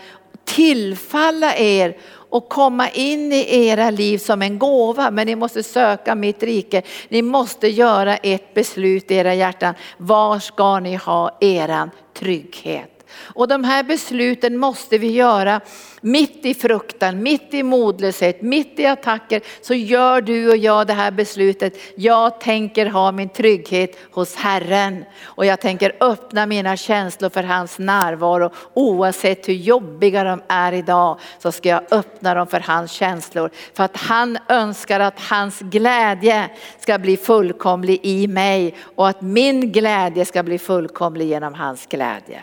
tillfalla 0.44 1.56
er 1.56 1.96
och 2.30 2.48
komma 2.48 2.88
in 2.90 3.32
i 3.32 3.66
era 3.66 3.90
liv 3.90 4.18
som 4.18 4.42
en 4.42 4.58
gåva. 4.58 5.10
Men 5.10 5.26
ni 5.26 5.36
måste 5.36 5.62
söka 5.62 6.14
mitt 6.14 6.42
rike. 6.42 6.82
Ni 7.08 7.22
måste 7.22 7.68
göra 7.68 8.16
ett 8.16 8.54
beslut 8.54 9.10
i 9.10 9.14
era 9.14 9.34
hjärtan. 9.34 9.74
Var 9.96 10.38
ska 10.38 10.80
ni 10.80 10.94
ha 10.94 11.38
eran 11.40 11.90
trygghet? 12.14 12.95
Och 13.18 13.48
de 13.48 13.64
här 13.64 13.82
besluten 13.82 14.56
måste 14.56 14.98
vi 14.98 15.10
göra 15.10 15.60
mitt 16.00 16.46
i 16.46 16.54
fruktan, 16.54 17.22
mitt 17.22 17.54
i 17.54 17.62
modlöshet, 17.62 18.42
mitt 18.42 18.78
i 18.78 18.86
attacker. 18.86 19.42
Så 19.60 19.74
gör 19.74 20.20
du 20.20 20.50
och 20.50 20.56
jag 20.56 20.86
det 20.86 20.92
här 20.92 21.10
beslutet. 21.10 21.78
Jag 21.96 22.40
tänker 22.40 22.86
ha 22.86 23.12
min 23.12 23.28
trygghet 23.28 23.98
hos 24.10 24.34
Herren. 24.34 25.04
Och 25.24 25.46
jag 25.46 25.60
tänker 25.60 25.96
öppna 26.00 26.46
mina 26.46 26.76
känslor 26.76 27.30
för 27.30 27.42
hans 27.42 27.78
närvaro. 27.78 28.50
Oavsett 28.74 29.48
hur 29.48 29.54
jobbiga 29.54 30.24
de 30.24 30.42
är 30.48 30.72
idag 30.72 31.18
så 31.38 31.52
ska 31.52 31.68
jag 31.68 31.82
öppna 31.90 32.34
dem 32.34 32.46
för 32.46 32.60
hans 32.60 32.92
känslor. 32.92 33.50
För 33.74 33.84
att 33.84 33.96
han 33.96 34.38
önskar 34.48 35.00
att 35.00 35.20
hans 35.20 35.58
glädje 35.60 36.50
ska 36.78 36.98
bli 36.98 37.16
fullkomlig 37.16 38.00
i 38.02 38.26
mig 38.26 38.74
och 38.96 39.08
att 39.08 39.22
min 39.22 39.72
glädje 39.72 40.24
ska 40.24 40.42
bli 40.42 40.58
fullkomlig 40.58 41.28
genom 41.28 41.54
hans 41.54 41.86
glädje. 41.86 42.42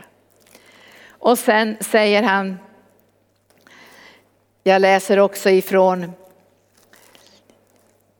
Och 1.23 1.39
sen 1.39 1.77
säger 1.79 2.23
han, 2.23 2.59
jag 4.63 4.81
läser 4.81 5.19
också 5.19 5.49
ifrån 5.49 6.11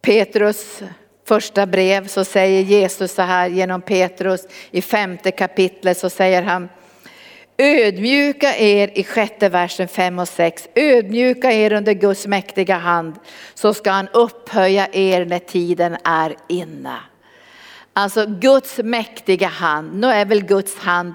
Petrus 0.02 0.82
första 1.26 1.66
brev 1.66 2.08
så 2.08 2.26
säger 2.26 2.62
Jesus 2.62 3.14
så 3.14 3.22
här 3.22 3.48
genom 3.48 3.82
Petrus 3.82 4.48
i 4.72 4.82
femte 4.82 5.32
kapitlet 5.32 5.98
så 5.98 6.10
säger 6.10 6.42
han 6.42 6.70
Ödmjuka 7.58 8.56
er 8.58 8.92
i 8.94 9.04
sjätte 9.04 9.50
versen 9.50 9.88
5 9.88 10.20
och 10.20 10.28
6. 10.28 10.68
Ödmjuka 10.76 11.52
er 11.52 11.74
under 11.74 11.94
Guds 11.94 12.28
mäktiga 12.28 12.78
hand 12.78 13.16
så 13.54 13.74
ska 13.74 13.92
han 13.92 14.08
upphöja 14.14 14.88
er 14.92 15.26
när 15.26 15.40
tiden 15.40 15.98
är 16.04 16.36
inne. 16.48 17.00
Alltså 17.94 18.26
Guds 18.26 18.78
mäktiga 18.78 19.48
hand, 19.48 20.00
nu 20.00 20.08
är 20.08 20.26
väl 20.26 20.46
Guds 20.46 20.78
hand 20.78 21.14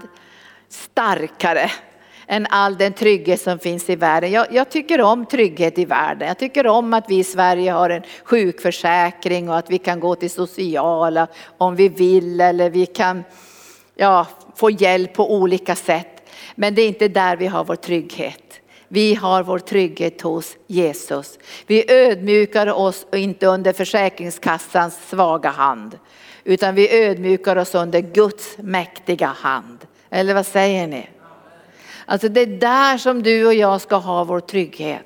starkare 0.68 1.70
än 2.26 2.46
all 2.50 2.76
den 2.76 2.92
trygghet 2.92 3.40
som 3.40 3.58
finns 3.58 3.90
i 3.90 3.96
världen. 3.96 4.30
Jag, 4.30 4.46
jag, 4.50 4.70
tycker 4.70 5.00
om 5.00 5.26
trygghet 5.26 5.78
i 5.78 5.84
världen. 5.84 6.28
Jag 6.28 6.38
tycker 6.38 6.66
om 6.66 6.94
att 6.94 7.04
vi 7.08 7.18
i 7.18 7.24
Sverige 7.24 7.72
har 7.72 7.90
en 7.90 8.02
sjukförsäkring 8.24 9.50
och 9.50 9.58
att 9.58 9.70
vi 9.70 9.78
kan 9.78 10.00
gå 10.00 10.14
till 10.14 10.30
sociala 10.30 11.26
om 11.58 11.76
vi 11.76 11.88
vill 11.88 12.40
eller 12.40 12.70
vi 12.70 12.86
kan 12.86 13.24
ja, 13.94 14.26
få 14.56 14.70
hjälp 14.70 15.14
på 15.14 15.34
olika 15.34 15.76
sätt. 15.76 16.22
Men 16.54 16.74
det 16.74 16.82
är 16.82 16.88
inte 16.88 17.08
där 17.08 17.36
vi 17.36 17.46
har 17.46 17.64
vår 17.64 17.76
trygghet. 17.76 18.60
Vi 18.88 19.14
har 19.14 19.42
vår 19.42 19.58
trygghet 19.58 20.22
hos 20.22 20.56
Jesus. 20.66 21.38
Vi 21.66 21.92
ödmjukar 21.92 22.66
oss 22.66 23.06
inte 23.12 23.46
under 23.46 23.72
Försäkringskassans 23.72 24.98
svaga 25.08 25.50
hand, 25.50 25.98
utan 26.44 26.74
vi 26.74 27.04
ödmjukar 27.04 27.56
oss 27.56 27.74
under 27.74 28.00
Guds 28.00 28.58
mäktiga 28.58 29.26
hand. 29.26 29.78
Eller 30.10 30.34
vad 30.34 30.46
säger 30.46 30.86
ni? 30.86 31.08
Alltså 32.06 32.28
det 32.28 32.40
är 32.40 32.46
där 32.46 32.98
som 32.98 33.22
du 33.22 33.46
och 33.46 33.54
jag 33.54 33.80
ska 33.80 33.96
ha 33.96 34.24
vår 34.24 34.40
trygghet. 34.40 35.04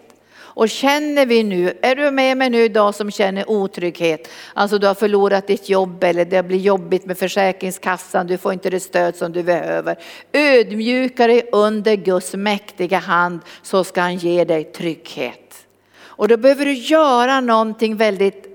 Och 0.54 0.68
känner 0.68 1.26
vi 1.26 1.42
nu, 1.42 1.78
är 1.82 1.96
du 1.96 2.10
med 2.10 2.36
mig 2.36 2.50
nu 2.50 2.64
idag 2.64 2.94
som 2.94 3.10
känner 3.10 3.50
otrygghet, 3.50 4.28
alltså 4.54 4.78
du 4.78 4.86
har 4.86 4.94
förlorat 4.94 5.46
ditt 5.46 5.68
jobb 5.68 6.04
eller 6.04 6.24
det 6.24 6.42
blir 6.42 6.58
jobbigt 6.58 7.06
med 7.06 7.18
Försäkringskassan, 7.18 8.26
du 8.26 8.38
får 8.38 8.52
inte 8.52 8.70
det 8.70 8.80
stöd 8.80 9.16
som 9.16 9.32
du 9.32 9.42
behöver. 9.42 9.98
Ödmjuka 10.32 11.26
dig 11.26 11.48
under 11.52 11.96
Guds 11.96 12.34
mäktiga 12.34 12.98
hand 12.98 13.40
så 13.62 13.84
ska 13.84 14.00
han 14.00 14.16
ge 14.16 14.44
dig 14.44 14.64
trygghet. 14.64 15.66
Och 16.00 16.28
då 16.28 16.36
behöver 16.36 16.64
du 16.64 16.72
göra 16.72 17.40
någonting 17.40 17.96
väldigt 17.96 18.46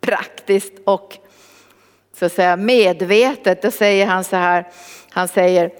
praktiskt 0.00 0.72
och 0.84 1.18
så 2.22 2.26
att 2.26 2.32
säga 2.32 2.56
medvetet. 2.56 3.62
Då 3.62 3.70
säger 3.70 4.06
han 4.06 4.24
så 4.24 4.36
här, 4.36 4.68
han 5.10 5.28
säger 5.28 5.70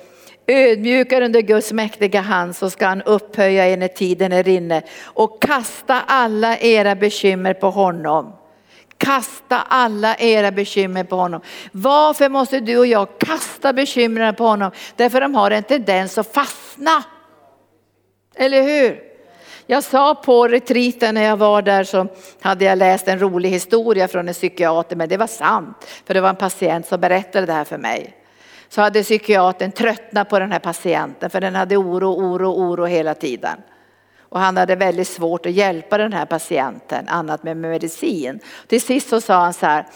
Ödmjukar 0.46 1.22
under 1.22 1.40
Guds 1.40 1.72
mäktiga 1.72 2.20
hand 2.20 2.56
så 2.56 2.70
ska 2.70 2.86
han 2.86 3.02
upphöja 3.02 3.68
er 3.68 3.76
när 3.76 3.88
tiden 3.88 4.32
är 4.32 4.48
inne 4.48 4.82
och 5.04 5.42
kasta 5.42 6.00
alla 6.06 6.58
era 6.58 6.94
bekymmer 6.94 7.54
på 7.54 7.70
honom. 7.70 8.32
Kasta 8.98 9.60
alla 9.68 10.16
era 10.16 10.50
bekymmer 10.50 11.04
på 11.04 11.16
honom. 11.16 11.40
Varför 11.72 12.28
måste 12.28 12.60
du 12.60 12.78
och 12.78 12.86
jag 12.86 13.08
kasta 13.18 13.72
bekymren 13.72 14.34
på 14.34 14.44
honom? 14.44 14.70
Därför 14.96 15.20
de 15.20 15.34
har 15.34 15.50
en 15.50 15.62
tendens 15.62 16.18
att 16.18 16.32
fastna. 16.32 17.04
Eller 18.34 18.62
hur? 18.62 19.11
Jag 19.72 19.84
sa 19.84 20.14
på 20.14 20.48
retriten 20.48 21.14
när 21.14 21.22
jag 21.22 21.36
var 21.36 21.62
där 21.62 21.84
så 21.84 22.06
hade 22.40 22.64
jag 22.64 22.78
läst 22.78 23.08
en 23.08 23.18
rolig 23.18 23.50
historia 23.50 24.08
från 24.08 24.28
en 24.28 24.34
psykiater, 24.34 24.96
men 24.96 25.08
det 25.08 25.16
var 25.16 25.26
sant. 25.26 25.86
För 26.06 26.14
det 26.14 26.20
var 26.20 26.28
en 26.28 26.36
patient 26.36 26.86
som 26.86 27.00
berättade 27.00 27.46
det 27.46 27.52
här 27.52 27.64
för 27.64 27.78
mig. 27.78 28.16
Så 28.68 28.80
hade 28.80 29.02
psykiatern 29.02 29.72
tröttnat 29.72 30.28
på 30.28 30.38
den 30.38 30.52
här 30.52 30.58
patienten 30.58 31.30
för 31.30 31.40
den 31.40 31.54
hade 31.54 31.76
oro, 31.76 32.06
oro, 32.06 32.46
oro 32.46 32.84
hela 32.84 33.14
tiden. 33.14 33.58
Och 34.20 34.40
han 34.40 34.56
hade 34.56 34.76
väldigt 34.76 35.08
svårt 35.08 35.46
att 35.46 35.52
hjälpa 35.52 35.98
den 35.98 36.12
här 36.12 36.26
patienten 36.26 37.08
annat 37.08 37.42
med 37.42 37.56
medicin. 37.56 38.40
Till 38.66 38.80
sist 38.80 39.08
så 39.08 39.20
sa 39.20 39.34
han 39.34 39.54
så 39.54 39.66
här, 39.66 39.86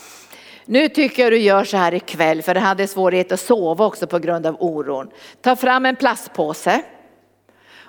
nu 0.64 0.88
tycker 0.88 1.22
jag 1.22 1.32
du 1.32 1.38
gör 1.38 1.64
så 1.64 1.76
här 1.76 1.94
ikväll 1.94 2.42
för 2.42 2.54
den 2.54 2.62
hade 2.62 2.86
svårighet 2.86 3.32
att 3.32 3.40
sova 3.40 3.86
också 3.86 4.06
på 4.06 4.18
grund 4.18 4.46
av 4.46 4.56
oron. 4.60 5.10
Ta 5.40 5.56
fram 5.56 5.86
en 5.86 5.96
plastpåse 5.96 6.82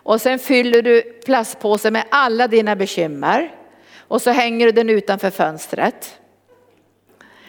och 0.08 0.22
sen 0.22 0.40
fyller 0.40 0.82
du 0.82 1.02
plastpåsen 1.02 1.94
med 1.94 2.04
alla 2.12 2.48
dina 2.48 2.76
bekymmer 2.76 3.52
och 3.98 4.22
så 4.22 4.32
hänger 4.32 4.66
du 4.66 4.72
den 4.72 4.90
utanför 4.90 5.30
fönstret. 5.30 6.20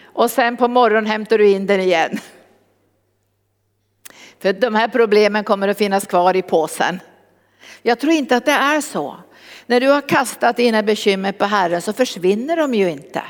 Och 0.03 0.31
sen 0.31 0.57
på 0.57 0.69
morgonen 0.69 1.07
hämtar 1.07 1.39
du 1.39 1.49
in 1.49 1.67
den 1.67 1.81
igen. 1.81 2.11
För 4.41 4.53
de 4.53 4.75
här 4.75 4.89
problemen 4.89 5.45
kommer 5.45 5.69
att 5.69 5.79
finnas 5.79 6.07
kvar 6.07 6.37
i 6.37 6.43
påsen. 6.43 7.01
Jag 7.83 7.99
tror 7.99 8.13
inte 8.13 8.37
att 8.37 8.45
det 8.45 8.53
är 8.53 8.81
så. 8.81 9.17
När 9.67 9.81
du 9.81 9.89
har 9.89 10.09
kastat 10.09 10.57
dina 10.57 10.83
bekymmer 10.83 11.33
på 11.33 11.45
Herren 11.45 11.83
så 11.83 11.93
försvinner 11.93 12.57
de 12.57 12.75
ju 12.75 12.91
inte. 12.91 13.23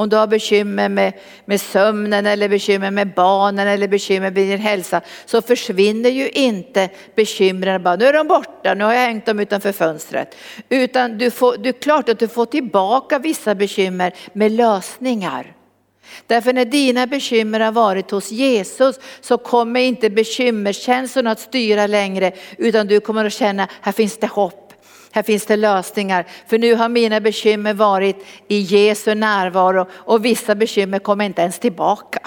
Om 0.00 0.08
du 0.08 0.16
har 0.16 0.26
bekymmer 0.26 0.88
med, 0.88 1.12
med 1.44 1.60
sömnen 1.60 2.26
eller 2.26 2.48
bekymmer 2.48 2.90
med 2.90 3.14
barnen 3.14 3.68
eller 3.68 3.88
bekymmer 3.88 4.20
med 4.20 4.32
din 4.32 4.58
hälsa 4.58 5.00
så 5.26 5.42
försvinner 5.42 6.10
ju 6.10 6.28
inte 6.28 6.88
bekymren 7.14 7.82
bara, 7.82 7.96
nu 7.96 8.04
är 8.04 8.12
de 8.12 8.28
borta, 8.28 8.74
nu 8.74 8.84
har 8.84 8.92
jag 8.92 9.00
hängt 9.00 9.26
dem 9.26 9.40
utanför 9.40 9.72
fönstret. 9.72 10.34
Utan 10.68 11.18
du 11.18 11.30
får, 11.30 11.56
det 11.56 11.68
är 11.68 11.72
klart 11.72 12.08
att 12.08 12.18
du 12.18 12.28
får 12.28 12.46
tillbaka 12.46 13.18
vissa 13.18 13.54
bekymmer 13.54 14.12
med 14.32 14.52
lösningar. 14.52 15.54
Därför 16.26 16.52
när 16.52 16.64
dina 16.64 17.06
bekymmer 17.06 17.60
har 17.60 17.72
varit 17.72 18.10
hos 18.10 18.30
Jesus 18.30 19.00
så 19.20 19.38
kommer 19.38 19.80
inte 19.80 20.10
bekymmerskänslorna 20.10 21.30
att 21.30 21.40
styra 21.40 21.86
längre 21.86 22.32
utan 22.58 22.86
du 22.86 23.00
kommer 23.00 23.24
att 23.24 23.32
känna, 23.32 23.68
här 23.80 23.92
finns 23.92 24.18
det 24.18 24.26
hopp. 24.26 24.69
Här 25.12 25.22
finns 25.22 25.46
det 25.46 25.56
lösningar. 25.56 26.26
För 26.46 26.58
nu 26.58 26.74
har 26.74 26.88
mina 26.88 27.20
bekymmer 27.20 27.74
varit 27.74 28.26
i 28.48 28.58
Jesu 28.58 29.14
närvaro 29.14 29.86
och 29.92 30.24
vissa 30.24 30.54
bekymmer 30.54 30.98
kommer 30.98 31.24
inte 31.24 31.42
ens 31.42 31.58
tillbaka. 31.58 32.20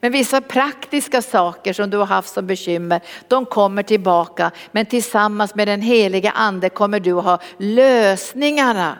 Men 0.00 0.12
vissa 0.12 0.40
praktiska 0.40 1.22
saker 1.22 1.72
som 1.72 1.90
du 1.90 1.96
har 1.96 2.06
haft 2.06 2.32
som 2.32 2.46
bekymmer, 2.46 3.00
de 3.28 3.46
kommer 3.46 3.82
tillbaka. 3.82 4.50
Men 4.72 4.86
tillsammans 4.86 5.54
med 5.54 5.68
den 5.68 5.82
heliga 5.82 6.30
ande 6.30 6.68
kommer 6.68 7.00
du 7.00 7.12
att 7.12 7.24
ha 7.24 7.38
lösningarna. 7.58 8.98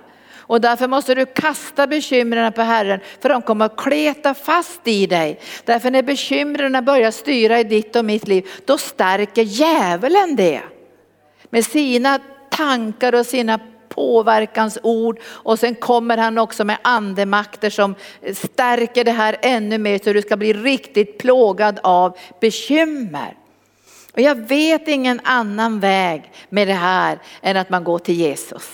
Och 0.51 0.61
därför 0.61 0.89
måste 0.89 1.15
du 1.15 1.27
kasta 1.27 1.87
bekymren 1.87 2.53
på 2.53 2.63
Herren 2.63 3.01
för 3.21 3.29
de 3.29 3.43
kommer 3.43 3.65
att 3.65 3.77
kleta 3.77 4.35
fast 4.35 4.81
i 4.85 5.07
dig. 5.07 5.41
Därför 5.65 5.91
när 5.91 6.03
bekymren 6.03 6.85
börjar 6.85 7.11
styra 7.11 7.61
i 7.61 7.65
ditt 7.65 7.97
och 7.97 8.05
mitt 8.05 8.29
liv, 8.29 8.49
då 8.65 8.79
stärker 8.79 9.43
djävulen 9.43 10.37
det. 10.37 10.61
Med 11.51 11.65
sina 11.65 12.19
tankar 12.51 13.14
och 13.14 13.26
sina 13.26 13.61
påverkansord 13.88 15.18
och 15.24 15.59
sen 15.59 15.74
kommer 15.74 16.16
han 16.16 16.38
också 16.38 16.64
med 16.64 16.78
andemakter 16.82 17.70
som 17.70 17.94
stärker 18.34 19.05
det 19.05 19.12
här 19.12 19.36
ännu 19.42 19.78
mer 19.78 20.01
så 20.05 20.12
du 20.12 20.22
ska 20.22 20.36
bli 20.36 20.53
riktigt 20.53 21.18
plågad 21.18 21.80
av 21.82 22.16
bekymmer. 22.40 23.36
Och 24.12 24.20
jag 24.20 24.34
vet 24.34 24.88
ingen 24.88 25.20
annan 25.24 25.80
väg 25.80 26.32
med 26.48 26.68
det 26.68 26.74
här 26.74 27.18
än 27.42 27.57
att 27.57 27.70
man 27.70 27.84
går 27.84 27.98
till 27.98 28.14
Jesus. 28.14 28.70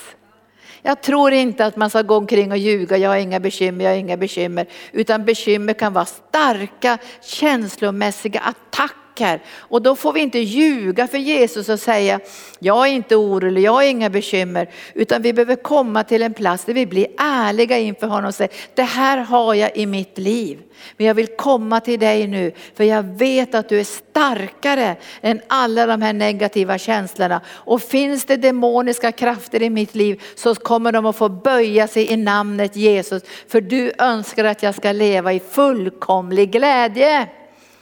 Jag 0.82 1.02
tror 1.02 1.32
inte 1.32 1.66
att 1.66 1.76
man 1.76 1.90
ska 1.90 2.02
gå 2.02 2.16
omkring 2.16 2.50
och 2.50 2.58
ljuga, 2.58 2.96
jag 2.96 3.10
har 3.10 3.16
inga 3.16 3.40
bekymmer, 3.40 3.84
jag 3.84 3.90
har 3.90 3.98
inga 3.98 4.16
bekymmer. 4.16 4.66
Utan 4.92 5.24
bekymmer 5.24 5.72
kan 5.72 5.92
vara 5.92 6.04
starka 6.04 6.98
känslomässiga 7.22 8.40
attacker 8.40 9.05
attacker. 9.16 9.40
Och 9.58 9.82
då 9.82 9.96
får 9.96 10.12
vi 10.12 10.20
inte 10.20 10.38
ljuga 10.38 11.06
för 11.06 11.18
Jesus 11.18 11.68
och 11.68 11.80
säga, 11.80 12.20
jag 12.58 12.86
är 12.88 12.92
inte 12.92 13.16
orolig, 13.16 13.62
jag 13.62 13.72
har 13.72 13.82
inga 13.82 14.10
bekymmer. 14.10 14.68
Utan 14.94 15.22
vi 15.22 15.32
behöver 15.32 15.56
komma 15.56 16.04
till 16.04 16.22
en 16.22 16.34
plats 16.34 16.64
där 16.64 16.74
vi 16.74 16.86
blir 16.86 17.06
ärliga 17.18 17.78
inför 17.78 18.06
honom 18.06 18.28
och 18.28 18.34
säger, 18.34 18.52
det 18.74 18.82
här 18.82 19.18
har 19.18 19.54
jag 19.54 19.76
i 19.76 19.86
mitt 19.86 20.18
liv. 20.18 20.62
Men 20.96 21.06
jag 21.06 21.14
vill 21.14 21.26
komma 21.26 21.80
till 21.80 22.00
dig 22.00 22.26
nu, 22.26 22.52
för 22.74 22.84
jag 22.84 23.02
vet 23.02 23.54
att 23.54 23.68
du 23.68 23.80
är 23.80 23.84
starkare 23.84 24.96
än 25.22 25.40
alla 25.48 25.86
de 25.86 26.02
här 26.02 26.12
negativa 26.12 26.78
känslorna. 26.78 27.40
Och 27.48 27.82
finns 27.82 28.24
det 28.24 28.36
demoniska 28.36 29.12
krafter 29.12 29.62
i 29.62 29.70
mitt 29.70 29.94
liv 29.94 30.22
så 30.34 30.54
kommer 30.54 30.92
de 30.92 31.06
att 31.06 31.16
få 31.16 31.28
böja 31.28 31.88
sig 31.88 32.12
i 32.12 32.16
namnet 32.16 32.76
Jesus. 32.76 33.22
För 33.48 33.60
du 33.60 33.92
önskar 33.98 34.44
att 34.44 34.62
jag 34.62 34.74
ska 34.74 34.92
leva 34.92 35.32
i 35.32 35.40
fullkomlig 35.40 36.52
glädje 36.52 37.28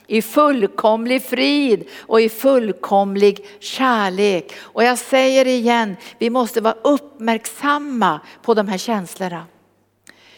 i 0.07 0.23
fullkomlig 0.23 1.23
frid 1.23 1.85
och 2.01 2.21
i 2.21 2.29
fullkomlig 2.29 3.47
kärlek. 3.59 4.53
Och 4.59 4.85
jag 4.85 4.99
säger 4.99 5.47
igen, 5.47 5.97
vi 6.19 6.31
måste 6.31 6.61
vara 6.61 6.77
uppmärksamma 6.83 8.21
på 8.43 8.55
de 8.55 8.69
här 8.69 8.79
känslorna. 8.79 9.47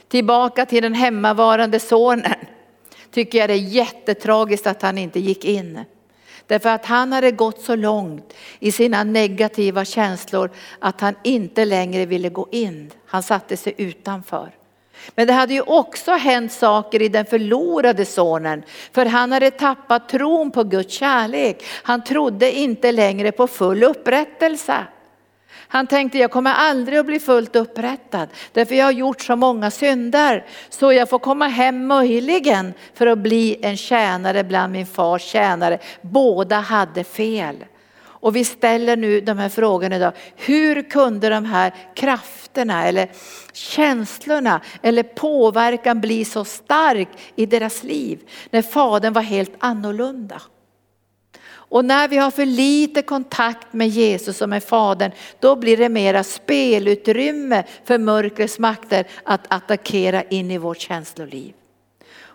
Tillbaka 0.08 0.66
till 0.66 0.82
den 0.82 0.94
hemmavarande 0.94 1.80
sonen. 1.80 2.34
Tycker 3.10 3.38
jag 3.38 3.50
det 3.50 3.54
är 3.54 3.58
jättetragiskt 3.58 4.66
att 4.66 4.82
han 4.82 4.98
inte 4.98 5.20
gick 5.20 5.44
in. 5.44 5.84
Därför 6.46 6.68
att 6.68 6.86
han 6.86 7.12
hade 7.12 7.30
gått 7.30 7.60
så 7.60 7.76
långt 7.76 8.34
i 8.58 8.72
sina 8.72 9.04
negativa 9.04 9.84
känslor 9.84 10.50
att 10.78 11.00
han 11.00 11.14
inte 11.24 11.64
längre 11.64 12.06
ville 12.06 12.28
gå 12.28 12.48
in. 12.50 12.90
Han 13.06 13.22
satte 13.22 13.56
sig 13.56 13.74
utanför. 13.76 14.52
Men 15.14 15.26
det 15.26 15.32
hade 15.32 15.54
ju 15.54 15.60
också 15.60 16.12
hänt 16.12 16.52
saker 16.52 17.02
i 17.02 17.08
den 17.08 17.26
förlorade 17.26 18.04
sonen. 18.04 18.62
För 18.92 19.06
han 19.06 19.32
hade 19.32 19.50
tappat 19.50 20.08
tron 20.08 20.50
på 20.50 20.64
Guds 20.64 20.94
kärlek. 20.94 21.64
Han 21.82 22.04
trodde 22.04 22.52
inte 22.52 22.92
längre 22.92 23.32
på 23.32 23.46
full 23.46 23.84
upprättelse. 23.84 24.86
Han 25.68 25.86
tänkte 25.86 26.18
jag 26.18 26.30
kommer 26.30 26.52
aldrig 26.52 26.98
att 26.98 27.06
bli 27.06 27.20
fullt 27.20 27.56
upprättad 27.56 28.28
därför 28.52 28.74
jag 28.74 28.84
har 28.84 28.92
gjort 28.92 29.20
så 29.20 29.36
många 29.36 29.70
synder. 29.70 30.46
Så 30.68 30.92
jag 30.92 31.10
får 31.10 31.18
komma 31.18 31.48
hem 31.48 31.86
möjligen 31.86 32.74
för 32.94 33.06
att 33.06 33.18
bli 33.18 33.58
en 33.62 33.76
tjänare 33.76 34.44
bland 34.44 34.72
min 34.72 34.86
fars 34.86 35.22
tjänare. 35.22 35.78
Båda 36.00 36.56
hade 36.60 37.04
fel. 37.04 37.56
Och 38.20 38.36
vi 38.36 38.44
ställer 38.44 38.96
nu 38.96 39.20
de 39.20 39.38
här 39.38 39.48
frågorna 39.48 39.96
idag. 39.96 40.12
Hur 40.36 40.90
kunde 40.90 41.28
de 41.28 41.44
här 41.44 41.74
krafterna 41.94 42.84
eller 42.84 43.10
känslorna 43.52 44.60
eller 44.82 45.02
påverkan 45.02 46.00
bli 46.00 46.24
så 46.24 46.44
stark 46.44 47.08
i 47.36 47.46
deras 47.46 47.82
liv 47.82 48.20
när 48.50 48.62
fadern 48.62 49.12
var 49.12 49.22
helt 49.22 49.54
annorlunda? 49.58 50.42
Och 51.68 51.84
när 51.84 52.08
vi 52.08 52.16
har 52.16 52.30
för 52.30 52.46
lite 52.46 53.02
kontakt 53.02 53.72
med 53.72 53.88
Jesus 53.88 54.42
och 54.42 54.48
med 54.48 54.64
Fadern, 54.64 55.10
då 55.40 55.56
blir 55.56 55.76
det 55.76 55.88
mera 55.88 56.24
spelutrymme 56.24 57.64
för 57.84 57.98
mörkrets 57.98 58.58
makter 58.58 59.06
att 59.24 59.40
attackera 59.48 60.22
in 60.22 60.50
i 60.50 60.58
vårt 60.58 60.78
känsloliv. 60.78 61.54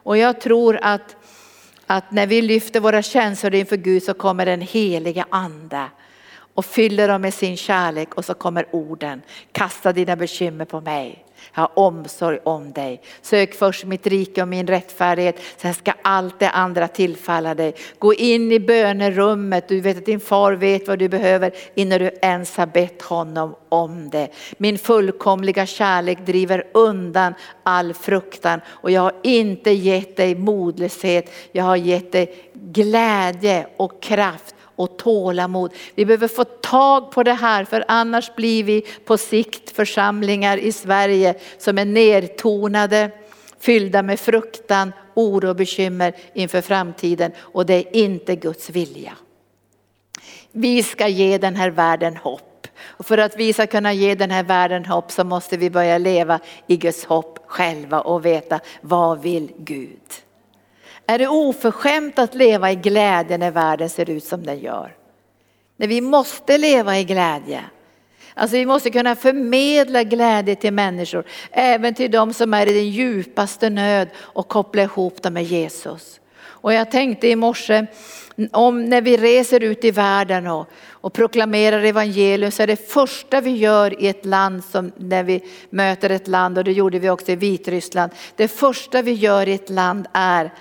Och 0.03 0.17
jag 0.17 0.41
tror 0.41 0.79
att 0.81 1.15
att 1.91 2.11
när 2.11 2.27
vi 2.27 2.41
lyfter 2.41 2.79
våra 2.79 3.01
känslor 3.01 3.55
inför 3.55 3.77
Gud 3.77 4.03
så 4.03 4.13
kommer 4.13 4.45
den 4.45 4.61
heliga 4.61 5.25
ande 5.29 5.85
och 6.53 6.65
fyller 6.65 7.07
dem 7.07 7.21
med 7.21 7.33
sin 7.33 7.57
kärlek 7.57 8.13
och 8.13 8.25
så 8.25 8.33
kommer 8.33 8.75
orden. 8.75 9.21
Kasta 9.51 9.93
dina 9.93 10.15
bekymmer 10.15 10.65
på 10.65 10.81
mig. 10.81 11.25
Jag 11.53 11.61
har 11.61 11.71
omsorg 11.79 12.39
om 12.43 12.71
dig. 12.71 13.01
Sök 13.21 13.53
först 13.53 13.85
mitt 13.85 14.07
rike 14.07 14.41
och 14.41 14.47
min 14.47 14.67
rättfärdighet, 14.67 15.39
sen 15.57 15.73
ska 15.73 15.93
allt 16.01 16.39
det 16.39 16.49
andra 16.49 16.87
tillfalla 16.87 17.55
dig. 17.55 17.75
Gå 17.99 18.13
in 18.13 18.51
i 18.51 18.59
bönerummet, 18.59 19.67
du 19.67 19.81
vet 19.81 19.97
att 19.97 20.05
din 20.05 20.19
far 20.19 20.53
vet 20.53 20.87
vad 20.87 20.99
du 20.99 21.09
behöver 21.09 21.51
innan 21.75 21.99
du 21.99 22.11
ens 22.21 22.57
har 22.57 22.65
bett 22.65 23.01
honom 23.01 23.55
om 23.69 24.09
det. 24.09 24.29
Min 24.57 24.77
fullkomliga 24.77 25.65
kärlek 25.65 26.25
driver 26.25 26.67
undan 26.73 27.33
all 27.63 27.93
fruktan 27.93 28.61
och 28.67 28.91
jag 28.91 29.01
har 29.01 29.13
inte 29.23 29.71
gett 29.71 30.17
dig 30.17 30.35
modlöshet, 30.35 31.31
jag 31.51 31.63
har 31.63 31.75
gett 31.75 32.11
dig 32.11 32.51
glädje 32.53 33.67
och 33.77 34.03
kraft 34.03 34.55
och 34.83 34.97
tålamod. 34.97 35.73
Vi 35.95 36.05
behöver 36.05 36.27
få 36.27 36.43
tag 36.43 37.11
på 37.11 37.23
det 37.23 37.33
här 37.33 37.65
för 37.65 37.85
annars 37.87 38.35
blir 38.35 38.63
vi 38.63 38.81
på 39.05 39.17
sikt 39.17 39.71
församlingar 39.71 40.57
i 40.57 40.71
Sverige 40.71 41.35
som 41.57 41.77
är 41.77 41.85
nertonade, 41.85 43.11
fyllda 43.59 44.03
med 44.03 44.19
fruktan, 44.19 44.93
oro 45.13 45.49
och 45.49 45.55
bekymmer 45.55 46.13
inför 46.33 46.61
framtiden 46.61 47.31
och 47.39 47.65
det 47.65 47.73
är 47.73 47.95
inte 47.95 48.35
Guds 48.35 48.69
vilja. 48.69 49.13
Vi 50.51 50.83
ska 50.83 51.07
ge 51.07 51.37
den 51.37 51.55
här 51.55 51.69
världen 51.69 52.17
hopp. 52.17 52.67
Och 52.83 53.05
för 53.05 53.17
att 53.17 53.37
vi 53.37 53.53
ska 53.53 53.67
kunna 53.67 53.93
ge 53.93 54.15
den 54.15 54.31
här 54.31 54.43
världen 54.43 54.85
hopp 54.85 55.11
så 55.11 55.23
måste 55.23 55.57
vi 55.57 55.69
börja 55.69 55.97
leva 55.97 56.39
i 56.67 56.77
Guds 56.77 57.05
hopp 57.05 57.39
själva 57.45 58.01
och 58.01 58.25
veta 58.25 58.59
vad 58.81 59.21
vill 59.21 59.51
Gud? 59.57 59.99
Är 61.11 61.19
det 61.19 61.27
oförskämt 61.27 62.19
att 62.19 62.35
leva 62.35 62.71
i 62.71 62.75
glädje 62.75 63.37
när 63.37 63.51
världen 63.51 63.89
ser 63.89 64.09
ut 64.09 64.23
som 64.23 64.43
den 64.43 64.59
gör? 64.59 64.95
När 65.77 65.87
vi 65.87 66.01
måste 66.01 66.57
leva 66.57 66.99
i 66.99 67.03
glädje. 67.03 67.63
Alltså 68.33 68.57
vi 68.57 68.65
måste 68.65 68.89
kunna 68.89 69.15
förmedla 69.15 70.03
glädje 70.03 70.55
till 70.55 70.73
människor, 70.73 71.23
även 71.51 71.93
till 71.93 72.11
de 72.11 72.33
som 72.33 72.53
är 72.53 72.67
i 72.69 72.73
den 72.73 72.89
djupaste 72.89 73.69
nöd 73.69 74.07
och 74.17 74.47
koppla 74.47 74.81
ihop 74.81 75.21
dem 75.21 75.33
med 75.33 75.43
Jesus. 75.43 76.19
Och 76.43 76.73
jag 76.73 76.91
tänkte 76.91 77.27
i 77.27 77.35
morse, 77.35 77.85
om 78.51 78.85
när 78.85 79.01
vi 79.01 79.17
reser 79.17 79.63
ut 79.63 79.83
i 79.85 79.91
världen 79.91 80.47
och, 80.47 80.69
och 80.89 81.13
proklamerar 81.13 81.83
evangelium 81.83 82.51
så 82.51 82.63
är 82.63 82.67
det 82.67 82.89
första 82.91 83.41
vi 83.41 83.51
gör 83.51 84.03
i 84.03 84.07
ett 84.07 84.25
land 84.25 84.63
som 84.63 84.91
när 84.97 85.23
vi 85.23 85.43
möter 85.69 86.09
ett 86.09 86.27
land 86.27 86.57
och 86.57 86.63
det 86.63 86.71
gjorde 86.71 86.99
vi 86.99 87.09
också 87.09 87.31
i 87.31 87.35
Vitryssland. 87.35 88.11
Det 88.35 88.47
första 88.47 89.01
vi 89.01 89.11
gör 89.11 89.47
i 89.47 89.53
ett 89.53 89.69
land 89.69 90.07
är 90.13 90.51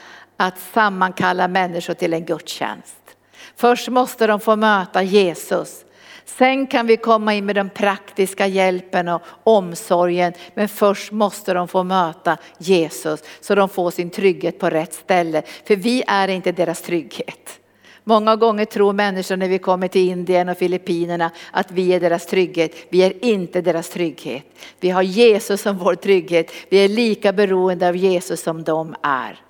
att 0.40 0.58
sammankalla 0.58 1.48
människor 1.48 1.94
till 1.94 2.12
en 2.12 2.24
gudstjänst. 2.24 3.16
Först 3.56 3.88
måste 3.88 4.26
de 4.26 4.40
få 4.40 4.56
möta 4.56 5.02
Jesus. 5.02 5.84
Sen 6.24 6.66
kan 6.66 6.86
vi 6.86 6.96
komma 6.96 7.34
in 7.34 7.46
med 7.46 7.56
den 7.56 7.70
praktiska 7.70 8.46
hjälpen 8.46 9.08
och 9.08 9.22
omsorgen. 9.44 10.32
Men 10.54 10.68
först 10.68 11.12
måste 11.12 11.54
de 11.54 11.68
få 11.68 11.82
möta 11.82 12.36
Jesus 12.58 13.22
så 13.40 13.54
de 13.54 13.68
får 13.68 13.90
sin 13.90 14.10
trygghet 14.10 14.58
på 14.58 14.70
rätt 14.70 14.92
ställe. 14.92 15.42
För 15.66 15.76
vi 15.76 16.02
är 16.06 16.28
inte 16.28 16.52
deras 16.52 16.82
trygghet. 16.82 17.60
Många 18.04 18.36
gånger 18.36 18.64
tror 18.64 18.92
människor 18.92 19.36
när 19.36 19.48
vi 19.48 19.58
kommer 19.58 19.88
till 19.88 20.08
Indien 20.08 20.48
och 20.48 20.58
Filippinerna 20.58 21.30
att 21.50 21.70
vi 21.70 21.92
är 21.92 22.00
deras 22.00 22.26
trygghet. 22.26 22.74
Vi 22.88 23.02
är 23.02 23.24
inte 23.24 23.60
deras 23.60 23.88
trygghet. 23.88 24.44
Vi 24.80 24.90
har 24.90 25.02
Jesus 25.02 25.62
som 25.62 25.78
vår 25.78 25.94
trygghet. 25.94 26.52
Vi 26.68 26.84
är 26.84 26.88
lika 26.88 27.32
beroende 27.32 27.88
av 27.88 27.96
Jesus 27.96 28.42
som 28.42 28.64
de 28.64 28.94
är. 29.02 29.40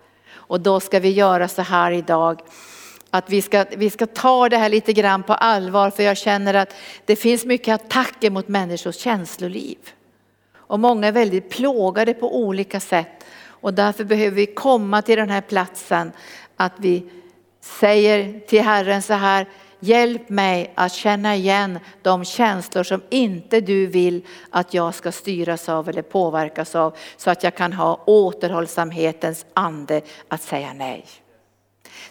Och 0.51 0.61
då 0.61 0.81
ska 0.81 1.01
vi 1.01 1.11
göra 1.11 1.49
så 1.49 1.63
här 1.63 1.93
idag 1.93 2.41
att 3.11 3.31
vi 3.31 3.43
ska, 3.43 3.65
vi 3.77 3.91
ska 3.91 4.07
ta 4.07 4.49
det 4.49 4.57
här 4.57 4.69
lite 4.69 4.93
grann 4.93 5.23
på 5.23 5.35
allvar 5.35 5.91
för 5.91 6.03
jag 6.03 6.17
känner 6.17 6.55
att 6.55 6.75
det 7.05 7.17
finns 7.17 7.45
mycket 7.45 7.75
attacker 7.75 8.31
mot 8.31 8.49
människors 8.49 8.97
känsloliv. 8.97 9.79
Och 10.57 10.81
många 10.81 11.07
är 11.07 11.13
väldigt 11.13 11.51
plågade 11.51 12.15
på 12.15 12.37
olika 12.37 12.81
sätt 12.81 13.25
och 13.43 13.75
därför 13.75 14.05
behöver 14.05 14.37
vi 14.37 14.47
komma 14.47 15.03
till 15.03 15.17
den 15.17 15.31
här 15.31 15.41
platsen 15.41 16.13
att 16.57 16.73
vi 16.77 17.11
säger 17.61 18.41
till 18.41 18.63
Herren 18.63 19.03
så 19.03 19.15
här, 19.15 19.47
hjälp 19.81 20.29
mig 20.29 20.73
att 20.75 20.93
känna 20.93 21.37
igen 21.37 21.79
de 22.03 22.25
känslor 22.25 22.83
som 22.83 23.03
inte 23.09 23.61
du 23.61 23.87
vill 23.87 24.27
att 24.51 24.75
jag 24.75 24.95
ska 24.95 25.13
styras 25.13 25.69
av 25.69 25.89
eller 25.89 26.03
påverkas 26.03 26.75
av 26.75 26.97
så 27.17 27.31
att 27.31 27.43
jag 27.45 27.55
kan 27.55 27.73
ha 27.73 28.03
återhållsamhetens 28.07 29.47
ande 29.55 30.01
att 30.29 30.43
säga 30.43 30.73
nej. 30.73 31.05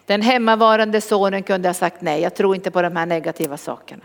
Den 0.06 0.22
hemmavarande 0.22 1.00
sonen 1.00 1.42
kunde 1.42 1.68
ha 1.68 1.74
sagt 1.74 2.00
nej, 2.00 2.22
jag 2.22 2.34
tror 2.34 2.54
inte 2.54 2.70
på 2.70 2.82
de 2.82 2.96
här 2.96 3.06
negativa 3.06 3.56
sakerna. 3.56 4.04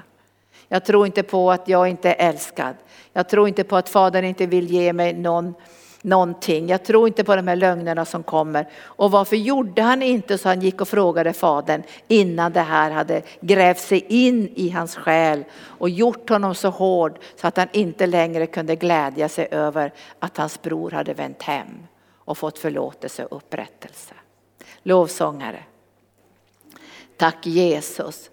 Jag 0.68 0.86
tror 0.86 1.06
inte 1.06 1.24
på 1.24 1.52
att 1.52 1.68
jag 1.68 1.88
inte 1.88 2.10
är 2.10 2.30
älskad. 2.30 2.76
Jag 3.14 3.30
tror 3.30 3.48
inte 3.48 3.64
på 3.64 3.76
att 3.78 3.90
fadern 3.90 4.26
inte 4.26 4.46
vill 4.46 4.72
ge 4.72 4.94
mig 4.94 5.14
någon, 5.14 5.54
någonting. 6.06 6.68
Jag 6.68 6.84
tror 6.84 7.08
inte 7.08 7.24
på 7.24 7.36
de 7.36 7.48
här 7.48 7.56
lögnerna 7.56 8.06
som 8.06 8.24
kommer. 8.24 8.68
Och 8.84 9.12
varför 9.12 9.36
gjorde 9.36 9.82
han 9.82 10.02
inte 10.02 10.38
så 10.38 10.50
han 10.50 10.62
gick 10.62 10.82
och 10.82 10.88
frågade 10.88 11.34
fadern 11.34 11.84
innan 12.08 12.54
det 12.54 12.62
här 12.62 12.92
hade 12.92 13.22
grävt 13.40 13.80
sig 13.80 14.06
in 14.10 14.50
i 14.56 14.70
hans 14.70 14.96
själ 14.96 15.44
och 15.64 15.90
gjort 15.90 16.30
honom 16.30 16.56
så 16.56 16.70
hård 16.70 17.20
så 17.36 17.48
att 17.48 17.58
han 17.58 17.68
inte 17.72 18.08
längre 18.08 18.48
kunde 18.48 18.76
glädja 18.76 19.30
sig 19.30 19.48
över 19.52 19.94
att 20.20 20.38
hans 20.38 20.62
bror 20.62 20.92
hade 20.92 21.14
vänt 21.14 21.42
hem 21.42 21.88
och 22.14 22.38
fått 22.38 22.60
förlåtelse 22.60 23.26
och 23.26 23.38
upprättelse. 23.38 24.14
Lovsångare. 24.84 25.64
Tack 27.18 27.46
Jesus. 27.46 28.30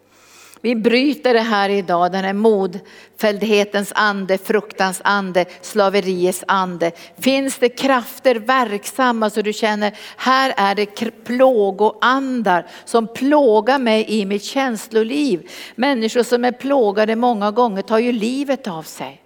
Vi 0.65 0.75
bryter 0.75 1.35
det 1.35 1.41
här 1.41 1.69
idag, 1.69 2.13
den 2.13 2.25
här 2.25 2.33
modfälldhetens 2.33 3.93
ande, 3.95 4.39
fruktans 4.39 5.01
ande, 5.05 5.45
slaveriets 5.61 6.45
ande. 6.49 6.93
Finns 7.19 7.59
det 7.59 7.69
krafter 7.69 8.35
verksamma 8.35 9.31
så 9.31 9.43
du 9.43 9.53
känner, 9.53 9.99
här 10.17 10.55
är 10.57 10.75
det 10.75 11.25
plågoandar 11.25 12.67
som 12.85 13.07
plågar 13.07 13.79
mig 13.79 14.05
i 14.09 14.25
mitt 14.25 14.45
känsloliv. 14.45 15.51
Människor 15.75 16.23
som 16.23 16.45
är 16.45 16.53
plågade 16.53 17.17
många 17.17 17.51
gånger 17.51 17.83
tar 17.83 17.99
ju 17.99 18.13
livet 18.13 18.69
av 18.69 18.83
sig. 18.83 19.23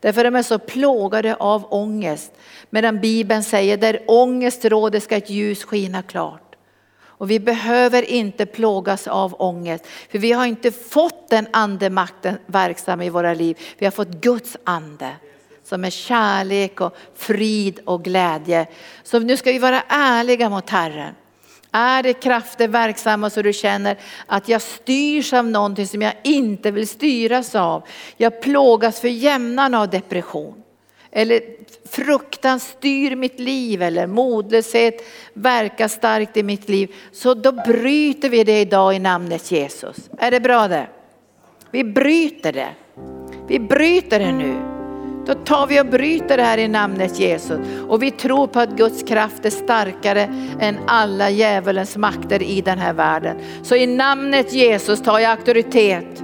Därför 0.00 0.24
de 0.24 0.36
är 0.36 0.42
så 0.42 0.58
plågade 0.58 1.34
av 1.34 1.66
ångest. 1.72 2.32
Medan 2.70 3.00
Bibeln 3.00 3.42
säger, 3.42 3.76
där 3.76 4.00
ångest 4.06 4.64
råder 4.64 5.00
ska 5.00 5.16
ett 5.16 5.30
ljus 5.30 5.64
skina 5.64 6.02
klart. 6.02 6.47
Och 7.18 7.30
vi 7.30 7.40
behöver 7.40 8.02
inte 8.02 8.46
plågas 8.46 9.06
av 9.06 9.34
ångest, 9.38 9.86
för 10.10 10.18
vi 10.18 10.32
har 10.32 10.46
inte 10.46 10.72
fått 10.72 11.28
den 11.30 11.46
andemakten 11.50 12.38
verksam 12.46 13.02
i 13.02 13.10
våra 13.10 13.34
liv. 13.34 13.58
Vi 13.78 13.86
har 13.86 13.90
fått 13.90 14.08
Guds 14.08 14.56
ande 14.64 15.10
som 15.64 15.84
är 15.84 15.90
kärlek 15.90 16.80
och 16.80 16.96
frid 17.14 17.80
och 17.84 18.04
glädje. 18.04 18.66
Så 19.02 19.18
nu 19.18 19.36
ska 19.36 19.52
vi 19.52 19.58
vara 19.58 19.82
ärliga 19.88 20.48
mot 20.48 20.70
Herren. 20.70 21.14
Är 21.72 22.02
det 22.02 22.12
krafter 22.12 22.68
verksamma 22.68 23.30
så 23.30 23.42
du 23.42 23.52
känner 23.52 23.98
att 24.26 24.48
jag 24.48 24.62
styrs 24.62 25.32
av 25.32 25.46
någonting 25.46 25.86
som 25.86 26.02
jag 26.02 26.14
inte 26.24 26.70
vill 26.70 26.88
styras 26.88 27.54
av. 27.54 27.82
Jag 28.16 28.42
plågas 28.42 29.00
för 29.00 29.08
jämnan 29.08 29.74
av 29.74 29.90
depression. 29.90 30.62
Eller 31.10 31.40
fruktan 31.90 32.60
styr 32.60 33.16
mitt 33.16 33.40
liv 33.40 33.82
eller 33.82 34.06
modlöshet 34.06 34.94
verkar 35.32 35.88
starkt 35.88 36.36
i 36.36 36.42
mitt 36.42 36.68
liv. 36.68 36.94
Så 37.12 37.34
då 37.34 37.52
bryter 37.52 38.28
vi 38.28 38.44
det 38.44 38.60
idag 38.60 38.94
i 38.94 38.98
namnet 38.98 39.52
Jesus. 39.52 40.10
Är 40.18 40.30
det 40.30 40.40
bra 40.40 40.68
det? 40.68 40.88
Vi 41.70 41.84
bryter 41.84 42.52
det. 42.52 42.68
Vi 43.48 43.60
bryter 43.60 44.18
det 44.18 44.32
nu. 44.32 44.54
Då 45.26 45.34
tar 45.34 45.66
vi 45.66 45.80
och 45.80 45.86
bryter 45.86 46.36
det 46.36 46.42
här 46.42 46.58
i 46.58 46.68
namnet 46.68 47.18
Jesus. 47.18 47.58
Och 47.88 48.02
vi 48.02 48.10
tror 48.10 48.46
på 48.46 48.60
att 48.60 48.76
Guds 48.76 49.02
kraft 49.02 49.44
är 49.44 49.50
starkare 49.50 50.22
än 50.60 50.78
alla 50.86 51.30
djävulens 51.30 51.96
makter 51.96 52.42
i 52.42 52.60
den 52.60 52.78
här 52.78 52.92
världen. 52.92 53.40
Så 53.62 53.76
i 53.76 53.86
namnet 53.86 54.52
Jesus 54.52 55.02
tar 55.02 55.18
jag 55.18 55.30
auktoritet 55.30 56.22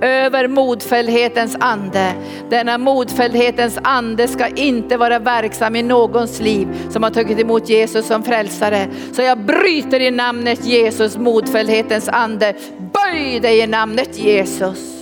över 0.00 0.48
modfälldhetens 0.48 1.56
ande. 1.60 2.12
Denna 2.50 2.78
modfälldhetens 2.78 3.78
ande 3.82 4.28
ska 4.28 4.46
inte 4.46 4.96
vara 4.96 5.18
verksam 5.18 5.76
i 5.76 5.82
någons 5.82 6.40
liv 6.40 6.68
som 6.90 7.02
har 7.02 7.10
tagit 7.10 7.38
emot 7.38 7.68
Jesus 7.68 8.06
som 8.06 8.22
frälsare. 8.22 8.86
Så 9.12 9.22
jag 9.22 9.38
bryter 9.38 10.00
i 10.00 10.10
namnet 10.10 10.64
Jesus 10.64 11.16
modfälldhetens 11.16 12.08
ande. 12.08 12.54
Böj 12.78 13.40
dig 13.40 13.60
i 13.60 13.66
namnet 13.66 14.18
Jesus. 14.18 14.96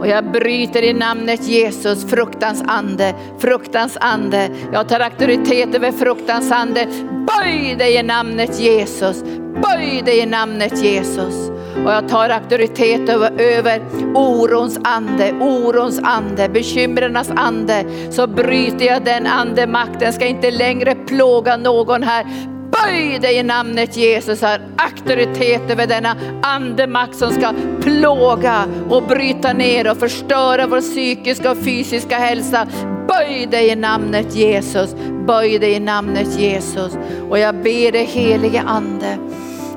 Och 0.00 0.06
jag 0.06 0.32
bryter 0.32 0.82
i 0.82 0.92
namnet 0.92 1.48
Jesus 1.48 2.10
fruktans 2.10 2.62
ande, 2.66 3.14
fruktans 3.38 3.98
ande. 4.00 4.50
Jag 4.72 4.88
tar 4.88 5.00
auktoritet 5.00 5.74
över 5.74 5.92
fruktans 5.92 6.52
ande. 6.52 6.86
Böj 7.10 7.74
dig 7.78 7.94
i 7.94 8.02
namnet 8.02 8.60
Jesus, 8.60 9.22
böj 9.62 10.02
dig 10.04 10.18
i 10.18 10.26
namnet 10.26 10.84
Jesus. 10.84 11.59
Och 11.84 11.92
jag 11.92 12.08
tar 12.08 12.28
auktoritet 12.28 13.08
över, 13.08 13.40
över 13.40 13.82
orons 14.14 14.78
ande, 14.84 15.32
orons 15.32 16.00
ande, 16.02 16.48
bekymrens 16.48 17.30
ande. 17.36 17.84
Så 18.10 18.26
bryter 18.26 18.84
jag 18.84 19.04
den 19.04 19.26
andemakten, 19.26 20.12
ska 20.12 20.26
inte 20.26 20.50
längre 20.50 20.94
plåga 20.94 21.56
någon 21.56 22.02
här. 22.02 22.26
Böj 22.70 23.18
dig 23.18 23.36
i 23.36 23.42
namnet 23.42 23.96
Jesus, 23.96 24.42
har 24.42 24.60
auktoritet 24.76 25.70
över 25.70 25.86
denna 25.86 26.16
andemakt 26.42 27.16
som 27.16 27.32
ska 27.32 27.52
plåga 27.82 28.64
och 28.90 29.02
bryta 29.02 29.52
ner 29.52 29.90
och 29.90 29.96
förstöra 29.96 30.66
vår 30.66 30.80
psykiska 30.80 31.50
och 31.50 31.58
fysiska 31.58 32.18
hälsa. 32.18 32.66
Böj 33.08 33.46
dig 33.46 33.68
i 33.68 33.76
namnet 33.76 34.34
Jesus, 34.34 34.94
böj 35.26 35.58
dig 35.58 35.72
i 35.72 35.80
namnet 35.80 36.40
Jesus. 36.40 36.98
Och 37.30 37.38
jag 37.38 37.54
ber 37.54 37.92
dig 37.92 38.04
helige 38.04 38.60
ande 38.60 39.18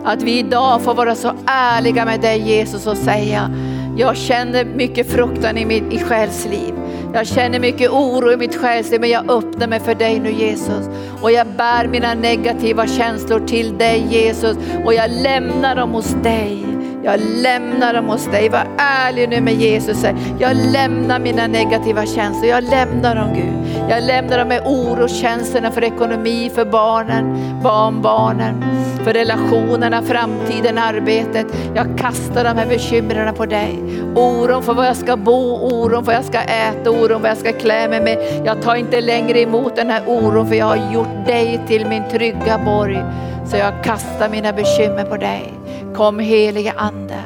att 0.03 0.21
vi 0.21 0.39
idag 0.39 0.81
får 0.81 0.93
vara 0.93 1.15
så 1.15 1.31
ärliga 1.45 2.05
med 2.05 2.21
dig 2.21 2.39
Jesus 2.39 2.87
och 2.87 2.97
säga, 2.97 3.51
jag 3.97 4.17
känner 4.17 4.65
mycket 4.65 5.11
fruktan 5.11 5.57
i 5.57 5.65
mitt 5.65 5.93
i 5.93 5.99
själsliv. 5.99 6.73
Jag 7.13 7.27
känner 7.27 7.59
mycket 7.59 7.91
oro 7.91 8.31
i 8.31 8.37
mitt 8.37 8.55
själsliv 8.55 9.01
men 9.01 9.09
jag 9.09 9.31
öppnar 9.31 9.67
mig 9.67 9.79
för 9.79 9.95
dig 9.95 10.19
nu 10.19 10.31
Jesus. 10.31 10.89
Och 11.21 11.31
jag 11.31 11.47
bär 11.47 11.87
mina 11.87 12.13
negativa 12.13 12.87
känslor 12.87 13.47
till 13.47 13.77
dig 13.77 14.07
Jesus 14.09 14.57
och 14.85 14.93
jag 14.93 15.11
lämnar 15.11 15.75
dem 15.75 15.91
hos 15.91 16.09
dig. 16.23 16.65
Jag 17.05 17.19
lämnar 17.19 17.93
dem 17.93 18.05
hos 18.05 18.25
dig. 18.25 18.49
Var 18.49 18.67
ärlig 18.77 19.29
nu 19.29 19.41
med 19.41 19.53
Jesus. 19.53 20.05
Jag 20.39 20.55
lämnar 20.55 21.19
mina 21.19 21.47
negativa 21.47 22.05
känslor. 22.05 22.45
Jag 22.45 22.63
lämnar 22.63 23.15
dem 23.15 23.33
Gud. 23.33 23.53
Jag 23.89 24.03
lämnar 24.03 24.37
dem 24.37 24.47
med 24.47 24.61
oroskänslorna 24.65 25.71
för 25.71 25.83
ekonomi, 25.83 26.51
för 26.55 26.65
barnen, 26.65 27.37
barnbarnen, 27.63 28.65
för 29.03 29.13
relationerna, 29.13 30.01
framtiden, 30.01 30.77
arbetet. 30.77 31.47
Jag 31.75 31.97
kastar 31.97 32.43
de 32.43 32.57
här 32.57 32.67
bekymren 32.67 33.35
på 33.35 33.45
dig. 33.45 33.79
Oron 34.15 34.63
för 34.63 34.73
var 34.73 34.85
jag 34.85 34.97
ska 34.97 35.17
bo, 35.17 35.55
oron 35.55 36.05
för 36.05 36.11
vad 36.11 36.15
jag 36.15 36.25
ska 36.25 36.39
äta, 36.39 36.91
oron 36.91 37.07
för 37.07 37.19
vad 37.19 37.29
jag 37.29 37.37
ska 37.37 37.51
klä 37.51 37.87
mig 37.87 38.01
med. 38.01 38.41
Jag 38.45 38.61
tar 38.61 38.75
inte 38.75 39.01
längre 39.01 39.41
emot 39.41 39.75
den 39.75 39.89
här 39.89 40.03
oron 40.07 40.47
för 40.47 40.55
jag 40.55 40.65
har 40.65 40.93
gjort 40.93 41.25
dig 41.25 41.61
till 41.67 41.87
min 41.87 42.03
trygga 42.11 42.57
borg. 42.65 43.03
Så 43.45 43.57
jag 43.57 43.83
kastar 43.83 44.29
mina 44.29 44.53
bekymmer 44.53 45.03
på 45.03 45.17
dig. 45.17 45.53
Kom 45.95 46.19
helige 46.19 46.73
Ande. 46.77 47.23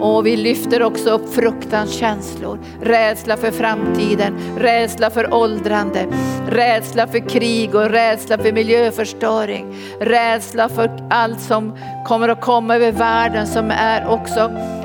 Och 0.00 0.26
vi 0.26 0.36
lyfter 0.36 0.82
också 0.82 1.10
upp 1.10 1.34
fruktans 1.34 1.92
känslor, 1.92 2.58
rädsla 2.82 3.36
för 3.36 3.50
framtiden, 3.50 4.34
rädsla 4.58 5.10
för 5.10 5.34
åldrande, 5.34 6.06
rädsla 6.48 7.06
för 7.06 7.28
krig 7.28 7.74
och 7.74 7.90
rädsla 7.90 8.38
för 8.38 8.52
miljöförstöring, 8.52 9.74
rädsla 10.00 10.68
för 10.68 11.08
allt 11.10 11.40
som 11.40 11.78
kommer 12.06 12.28
att 12.28 12.40
komma 12.40 12.76
över 12.76 12.92
världen 12.92 13.46
som 13.46 13.70
är 13.70 14.08
också 14.08 14.40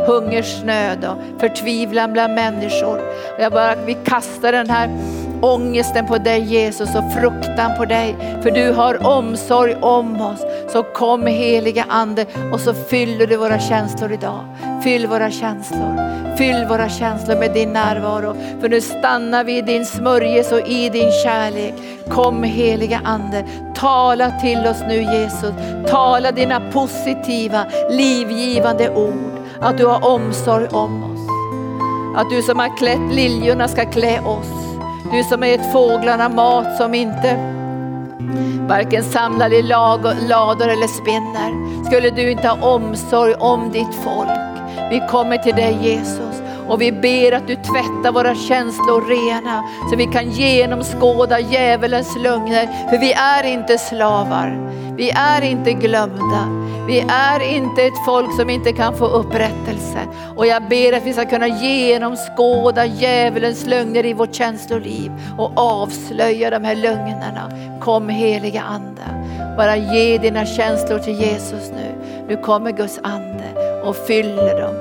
hungersnöd 0.07 1.05
och 1.05 1.39
förtvivlan 1.39 2.13
bland 2.13 2.33
människor. 2.33 3.01
Jag 3.39 3.51
bara, 3.51 3.75
vi 3.85 3.93
kastar 3.93 4.51
den 4.51 4.69
här 4.69 4.89
ångesten 5.41 6.07
på 6.07 6.17
dig 6.17 6.39
Jesus 6.39 6.95
och 6.95 7.13
fruktan 7.13 7.77
på 7.77 7.85
dig. 7.85 8.15
För 8.43 8.51
du 8.51 8.71
har 8.71 9.07
omsorg 9.07 9.75
om 9.75 10.21
oss. 10.21 10.45
Så 10.71 10.83
kom 10.83 11.27
heliga 11.27 11.85
Ande 11.89 12.25
och 12.51 12.59
så 12.59 12.73
fyller 12.73 13.27
du 13.27 13.37
våra 13.37 13.59
känslor 13.59 14.11
idag. 14.11 14.45
Fyll 14.83 15.07
våra 15.07 15.31
känslor. 15.31 16.17
Fyll 16.37 16.65
våra 16.69 16.89
känslor 16.89 17.35
med 17.35 17.53
din 17.53 17.73
närvaro. 17.73 18.35
För 18.61 18.69
nu 18.69 18.81
stannar 18.81 19.43
vi 19.43 19.57
i 19.57 19.61
din 19.61 19.85
smörjelse 19.85 20.55
och 20.55 20.67
i 20.67 20.89
din 20.89 21.11
kärlek. 21.23 21.73
Kom 22.09 22.43
heliga 22.43 23.01
Ande, 23.03 23.45
tala 23.75 24.31
till 24.31 24.59
oss 24.67 24.81
nu 24.87 25.01
Jesus. 25.01 25.53
Tala 25.87 26.31
dina 26.31 26.71
positiva, 26.71 27.65
livgivande 27.89 28.89
ord. 28.95 29.39
Att 29.61 29.77
du 29.77 29.85
har 29.85 30.05
omsorg 30.05 30.67
om 30.67 31.03
oss. 31.03 31.29
Att 32.17 32.29
du 32.29 32.41
som 32.41 32.59
har 32.59 32.77
klätt 32.77 33.13
liljorna 33.13 33.67
ska 33.67 33.85
klä 33.85 34.21
oss. 34.21 34.66
Du 35.11 35.23
som 35.23 35.41
har 35.41 35.49
gett 35.49 35.71
fåglarna 35.71 36.29
mat 36.29 36.77
som 36.77 36.93
inte 36.93 37.53
varken 38.67 39.03
samlar 39.03 39.53
i 39.53 39.61
lador 39.61 40.67
eller 40.67 40.87
spinner. 40.87 41.83
Skulle 41.85 42.09
du 42.09 42.31
inte 42.31 42.47
ha 42.47 42.75
omsorg 42.75 43.33
om 43.33 43.71
ditt 43.71 43.95
folk? 44.03 44.29
Vi 44.91 45.01
kommer 45.09 45.37
till 45.37 45.55
dig 45.55 45.77
Jesus 45.81 46.41
och 46.67 46.81
vi 46.81 46.91
ber 46.91 47.31
att 47.31 47.47
du 47.47 47.55
tvättar 47.55 48.11
våra 48.11 48.35
känslor 48.35 49.01
rena 49.01 49.63
så 49.89 49.95
vi 49.95 50.05
kan 50.05 50.31
genomskåda 50.31 51.39
djävulens 51.39 52.15
lögner. 52.17 52.89
För 52.89 52.97
vi 52.97 53.13
är 53.13 53.43
inte 53.43 53.77
slavar, 53.77 54.69
vi 54.97 55.09
är 55.09 55.41
inte 55.41 55.73
glömda. 55.73 56.66
Vi 56.87 56.99
är 57.09 57.39
inte 57.39 57.83
ett 57.83 58.05
folk 58.05 58.35
som 58.35 58.49
inte 58.49 58.71
kan 58.71 58.97
få 58.97 59.05
upprättelse. 59.05 59.99
Och 60.35 60.47
jag 60.47 60.67
ber 60.69 60.93
att 60.93 61.05
vi 61.05 61.13
ska 61.13 61.25
kunna 61.25 61.47
genomskåda 61.47 62.85
djävulens 62.85 63.65
lögner 63.65 64.05
i 64.05 64.13
vårt 64.13 64.35
känsloliv 64.35 65.11
och 65.37 65.51
avslöja 65.55 66.49
de 66.49 66.63
här 66.63 66.75
lögnerna. 66.75 67.51
Kom 67.81 68.09
heliga 68.09 68.61
Ande, 68.61 69.01
bara 69.57 69.77
ge 69.77 70.17
dina 70.17 70.45
känslor 70.45 70.99
till 70.99 71.21
Jesus 71.21 71.71
nu. 71.71 71.95
Nu 72.27 72.37
kommer 72.37 72.71
Guds 72.71 72.99
Ande 73.03 73.81
och 73.85 73.95
fyller 73.95 74.61
dem. 74.61 74.75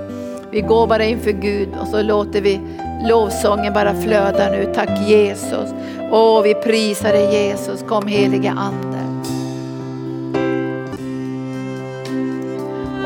Vi 0.51 0.61
går 0.61 0.87
bara 0.87 1.05
inför 1.05 1.33
Gud 1.33 1.69
och 1.81 1.89
så 1.89 2.03
låter 2.03 2.41
vi 2.41 2.61
lovsången 3.09 3.73
bara 3.73 3.95
flöda 3.95 4.51
nu. 4.51 4.73
Tack 4.75 5.09
Jesus. 5.09 5.75
Åh, 6.11 6.43
vi 6.43 6.55
prisar 6.55 7.13
dig 7.13 7.35
Jesus. 7.35 7.85
Kom 7.89 8.07
heliga 8.07 8.51
Ande. 8.51 8.96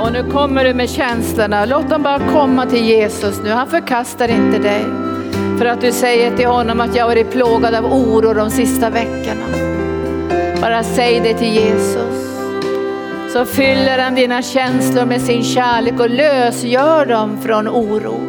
Och 0.02 0.12
nu 0.12 0.30
kommer 0.30 0.64
du 0.64 0.74
med 0.74 0.90
känslorna. 0.90 1.64
Låt 1.64 1.90
dem 1.90 2.02
bara 2.02 2.18
komma 2.32 2.66
till 2.66 2.84
Jesus 2.84 3.40
nu. 3.44 3.50
Han 3.50 3.68
förkastar 3.70 4.28
inte 4.28 4.58
dig. 4.58 4.84
För 5.58 5.66
att 5.66 5.80
du 5.80 5.92
säger 5.92 6.36
till 6.36 6.46
honom 6.46 6.80
att 6.80 6.96
jag 6.96 7.04
har 7.04 7.08
varit 7.08 7.30
plågad 7.30 7.74
av 7.74 7.84
oro 7.84 8.34
de 8.34 8.50
sista 8.50 8.90
veckorna. 8.90 9.46
Bara 10.60 10.82
säg 10.82 11.20
det 11.20 11.34
till 11.34 11.54
Jesus. 11.54 12.30
Så 13.32 13.44
fyller 13.44 13.98
han 13.98 14.14
dina 14.14 14.42
känslor 14.42 15.04
med 15.04 15.20
sin 15.20 15.44
kärlek 15.44 16.00
och 16.00 16.10
lösgör 16.10 17.06
dem 17.06 17.38
från 17.42 17.68
oro. 17.68 18.20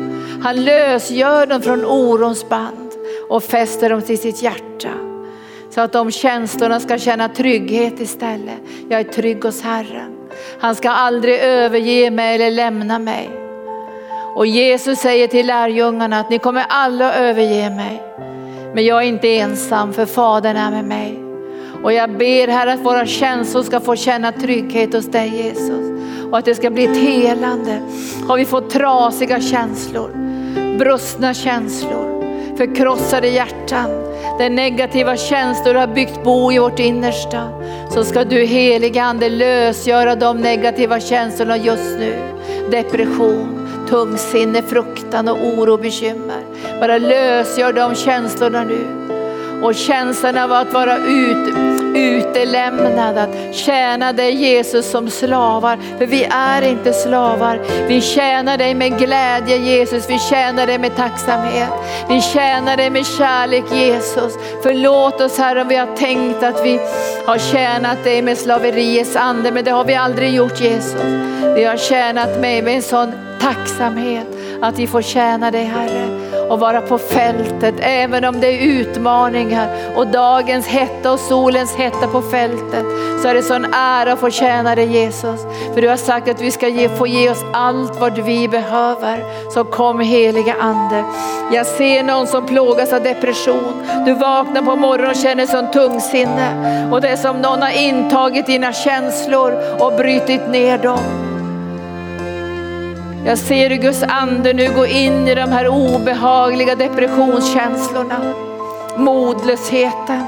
Han 0.44 0.64
lösgör 0.64 1.46
dem 1.46 1.62
från 1.62 1.86
orons 1.86 2.50
band 2.50 2.92
och 3.30 3.44
fäster 3.44 3.90
dem 3.90 4.02
till 4.02 4.18
sitt 4.18 4.42
hjärta. 4.42 4.92
Så 5.70 5.82
att 5.82 5.94
de 5.94 6.12
känslorna 6.12 6.80
ska 6.80 6.98
känna 6.98 7.30
trygghet 7.30 8.00
istället. 8.00 8.60
Jag 8.90 9.00
är 9.00 9.04
trygg 9.04 9.44
hos 9.44 9.62
Herren. 9.62 10.21
Han 10.60 10.76
ska 10.76 10.90
aldrig 10.90 11.40
överge 11.40 12.12
mig 12.12 12.36
eller 12.36 12.52
lämna 12.52 13.00
mig. 13.00 13.30
Och 14.36 14.46
Jesus 14.46 15.00
säger 15.00 15.28
till 15.28 15.48
lärjungarna 15.48 16.20
att 16.20 16.30
ni 16.30 16.40
kommer 16.40 16.66
alla 16.70 17.14
överge 17.14 17.70
mig. 17.70 18.04
Men 18.74 18.86
jag 18.86 19.04
är 19.04 19.08
inte 19.08 19.38
ensam 19.38 19.94
för 19.94 20.06
Fadern 20.06 20.58
är 20.58 20.72
med 20.72 20.86
mig. 20.86 21.24
Och 21.84 21.94
jag 21.94 22.18
ber 22.18 22.48
här 22.48 22.68
att 22.68 22.80
våra 22.80 23.06
känslor 23.06 23.64
ska 23.64 23.80
få 23.80 23.96
känna 23.96 24.32
trygghet 24.32 24.94
hos 24.94 25.06
dig 25.06 25.30
Jesus. 25.44 25.92
Och 26.32 26.38
att 26.38 26.46
det 26.46 26.56
ska 26.56 26.70
bli 26.70 26.86
ett 26.86 26.98
helande. 26.98 27.80
Har 28.28 28.38
vi 28.38 28.46
fått 28.46 28.70
trasiga 28.70 29.42
känslor, 29.42 30.10
brustna 30.78 31.34
känslor, 31.34 32.21
förkrossade 32.58 33.28
hjärtan 33.28 33.90
där 34.38 34.50
negativa 34.50 35.18
känslor 35.18 35.74
har 35.74 35.88
byggt 35.88 36.24
bo 36.24 36.52
i 36.52 36.60
vårt 36.60 36.80
innersta, 36.80 37.50
så 37.94 38.04
ska 38.04 38.24
du 38.24 38.46
heliga 38.46 39.04
Ande 39.04 39.30
lösgöra 39.30 40.16
de 40.16 40.38
negativa 40.38 41.00
känslorna 41.00 41.58
just 41.58 41.98
nu. 42.00 42.16
Depression, 42.72 43.68
tungsinne, 43.90 44.62
fruktan 44.62 45.28
och 45.28 45.38
oro 45.38 45.74
och 45.74 45.80
bekymmer. 45.80 46.42
Bara 46.80 46.98
lösgör 46.98 47.74
de 47.74 47.96
känslorna 47.96 48.64
nu. 48.64 48.86
Och 49.64 49.76
känslan 49.76 50.38
av 50.38 50.52
att 50.52 50.74
vara 50.74 50.98
ut, 50.98 51.71
utelämnad, 51.96 53.18
att 53.18 53.56
tjäna 53.56 54.14
dig 54.14 54.34
Jesus 54.34 54.92
som 54.92 55.10
slavar. 55.10 55.80
För 55.98 56.06
vi 56.06 56.24
är 56.32 56.62
inte 56.62 56.94
slavar. 56.94 57.60
Vi 57.88 58.02
tjänar 58.02 58.58
dig 58.58 58.74
med 58.74 59.00
glädje 59.00 59.58
Jesus, 59.58 60.10
vi 60.10 60.20
tjänar 60.20 60.68
dig 60.68 60.78
med 60.78 60.96
tacksamhet. 60.96 61.70
Vi 62.10 62.22
tjänar 62.22 62.78
dig 62.78 62.90
med 62.90 63.06
kärlek 63.06 63.66
Jesus. 63.72 64.34
Förlåt 64.64 65.22
oss 65.22 65.38
Herre 65.38 65.62
om 65.62 65.68
vi 65.68 65.76
har 65.76 65.96
tänkt 65.96 66.44
att 66.44 66.66
vi 66.66 66.80
har 67.26 67.38
tjänat 67.38 68.04
dig 68.04 68.22
med 68.22 68.38
slaveriets 68.38 69.16
ande, 69.16 69.52
men 69.52 69.64
det 69.64 69.72
har 69.72 69.86
vi 69.86 69.96
aldrig 69.96 70.34
gjort 70.34 70.62
Jesus. 70.62 71.02
Vi 71.56 71.64
har 71.64 71.78
tjänat 71.78 72.40
mig 72.42 72.62
med 72.62 72.76
en 72.76 72.82
sån 72.82 73.12
tacksamhet 73.42 74.28
att 74.62 74.80
vi 74.80 74.88
får 74.88 75.02
tjäna 75.02 75.52
dig 75.52 75.64
Herre 75.64 76.31
och 76.52 76.60
vara 76.60 76.82
på 76.82 76.98
fältet 76.98 77.76
även 77.80 78.26
om 78.26 78.40
det 78.40 78.48
är 78.48 78.68
utmaningar 78.68 79.68
och 79.96 80.08
dagens 80.08 80.68
hetta 80.68 81.12
och 81.12 81.20
solens 81.20 81.76
hetta 81.76 82.08
på 82.08 82.22
fältet 82.22 82.86
så 83.22 83.28
är 83.28 83.34
det 83.34 83.44
sån 83.44 83.74
ära 83.74 84.14
att 84.14 84.20
få 84.20 84.30
tjäna 84.30 84.76
dig 84.76 84.86
Jesus. 84.86 85.42
För 85.74 85.82
du 85.82 85.90
har 85.90 85.98
sagt 85.98 86.30
att 86.30 86.42
vi 86.42 86.52
ska 86.52 86.68
ge, 86.68 86.90
få 86.90 87.08
ge 87.08 87.30
oss 87.30 87.46
allt 87.54 88.00
vad 88.00 88.20
vi 88.20 88.48
behöver. 88.48 89.24
Så 89.54 89.64
kom 89.64 90.00
heliga 90.00 90.56
Ande. 90.60 91.04
Jag 91.54 91.66
ser 91.66 92.04
någon 92.04 92.28
som 92.28 92.46
plågas 92.46 92.94
av 92.94 93.04
depression. 93.04 93.88
Du 94.06 94.14
vaknar 94.14 94.62
på 94.62 94.76
morgonen 94.76 95.10
och 95.10 95.16
känner 95.16 95.46
sån 95.46 95.72
tungsinne 95.72 96.90
och 96.92 97.02
det 97.02 97.10
är 97.10 97.18
som 97.18 97.38
någon 97.38 97.62
har 97.62 97.82
intagit 97.82 98.46
dina 98.46 98.74
känslor 98.74 99.54
och 99.80 99.94
brutit 99.94 100.50
ner 100.50 100.78
dem. 100.78 101.31
Jag 103.26 103.38
ser 103.38 103.70
hur 103.70 103.78
Guds 103.78 104.04
ande 104.04 104.54
nu 104.54 104.74
går 104.76 104.88
in 104.88 105.28
i 105.28 105.36
de 105.36 105.52
här 105.52 105.68
obehagliga 105.68 106.76
depressionskänslorna. 106.76 108.34
Modlösheten, 108.98 110.24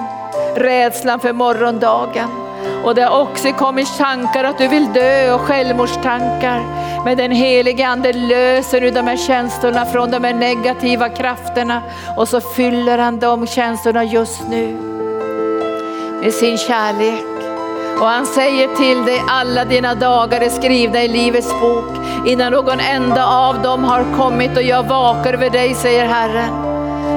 rädslan 0.55 1.19
för 1.19 1.33
morgondagen. 1.33 2.29
Och 2.83 2.95
det 2.95 3.01
har 3.01 3.21
också 3.21 3.51
kommit 3.51 3.97
tankar 3.97 4.43
att 4.43 4.57
du 4.57 4.67
vill 4.67 4.93
dö 4.93 5.33
och 5.33 5.41
självmordstankar. 5.41 6.61
Men 7.05 7.17
den 7.17 7.31
helige 7.31 7.87
Ande 7.87 8.13
löser 8.13 8.81
nu 8.81 8.91
de 8.91 9.07
här 9.07 9.17
känslorna 9.17 9.85
från 9.85 10.11
de 10.11 10.23
här 10.23 10.33
negativa 10.33 11.09
krafterna 11.09 11.81
och 12.17 12.27
så 12.27 12.41
fyller 12.41 12.97
han 12.97 13.19
de 13.19 13.47
känslorna 13.47 14.03
just 14.03 14.47
nu 14.49 14.77
med 16.21 16.33
sin 16.33 16.57
kärlek. 16.57 17.32
Och 17.99 18.07
han 18.07 18.25
säger 18.25 18.75
till 18.75 19.05
dig, 19.05 19.23
alla 19.29 19.65
dina 19.65 19.95
dagar 19.95 20.41
är 20.41 20.49
skrivna 20.49 21.03
i 21.03 21.07
Livets 21.07 21.49
bok. 21.61 21.85
Innan 22.25 22.51
någon 22.51 22.79
enda 22.79 23.27
av 23.27 23.61
dem 23.61 23.83
har 23.83 24.05
kommit 24.17 24.57
och 24.57 24.63
jag 24.63 24.83
vakar 24.83 25.33
över 25.33 25.49
dig, 25.49 25.75
säger 25.75 26.05
Herren. 26.05 26.73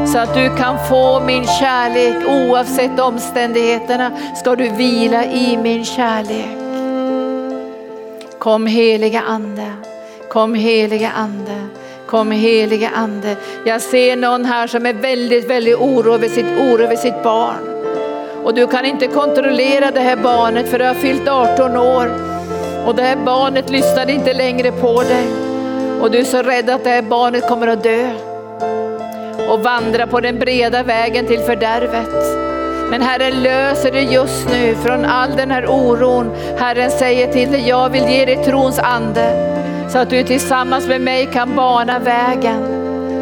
Så 0.07 0.19
att 0.19 0.35
du 0.35 0.57
kan 0.57 0.89
få 0.89 1.21
min 1.21 1.47
kärlek 1.47 2.29
oavsett 2.29 3.01
omständigheterna 3.01 4.11
ska 4.37 4.57
du 4.57 4.69
vila 4.69 5.25
i 5.25 5.57
min 5.57 5.85
kärlek. 5.85 6.59
Kom 8.39 8.67
heliga 8.67 9.21
Ande, 9.21 9.73
kom 10.29 10.55
heliga 10.55 11.11
Ande. 11.11 11.67
Kom 12.07 12.31
heliga 12.31 12.91
Ande. 12.95 13.37
Jag 13.65 13.83
ser 13.83 14.17
någon 14.17 14.45
här 14.45 14.67
som 14.67 14.87
är 14.87 14.93
väldigt, 14.93 15.51
väldigt 15.51 15.77
orolig 15.77 16.15
över 16.15 16.29
sitt, 16.29 16.47
oro 16.47 16.83
över 16.83 16.97
sitt 16.97 17.23
barn. 17.23 17.76
Och 18.47 18.55
du 18.55 18.67
kan 18.67 18.85
inte 18.85 19.07
kontrollera 19.07 19.91
det 19.91 20.01
här 20.01 20.17
barnet 20.17 20.69
för 20.69 20.79
det 20.79 20.87
har 20.87 20.95
fyllt 20.95 21.29
18 21.29 21.77
år. 21.77 22.11
Och 22.87 22.95
det 22.95 23.03
här 23.03 23.17
barnet 23.17 23.71
lyssnar 23.71 24.11
inte 24.11 24.33
längre 24.33 24.73
på 24.73 25.03
dig. 25.03 25.27
Och 26.01 26.11
du 26.11 26.19
är 26.19 26.25
så 26.25 26.43
rädd 26.43 26.71
att 26.71 26.85
det 26.85 26.91
här 26.91 27.03
barnet 27.03 27.49
kommer 27.49 27.67
att 27.67 27.83
dö. 27.83 28.11
Och 29.49 29.61
vandra 29.61 30.07
på 30.07 30.21
den 30.21 30.39
breda 30.39 30.83
vägen 30.83 31.27
till 31.27 31.41
fördärvet. 31.41 32.11
Men 32.91 33.03
Herren 33.03 33.43
löser 33.43 33.93
det 33.93 34.03
just 34.03 34.49
nu 34.51 34.75
från 34.75 35.05
all 35.05 35.37
den 35.37 35.51
här 35.51 35.67
oron. 35.71 36.31
Herren 36.59 36.91
säger 36.91 37.33
till 37.33 37.53
dig, 37.53 37.69
jag 37.69 37.89
vill 37.89 38.09
ge 38.09 38.25
dig 38.25 38.45
trons 38.45 38.79
ande. 38.79 39.57
Så 39.89 39.99
att 39.99 40.11
du 40.11 40.23
tillsammans 40.23 40.89
med 40.89 41.01
mig 41.01 41.29
kan 41.33 41.57
bana 41.57 41.99
vägen 41.99 42.76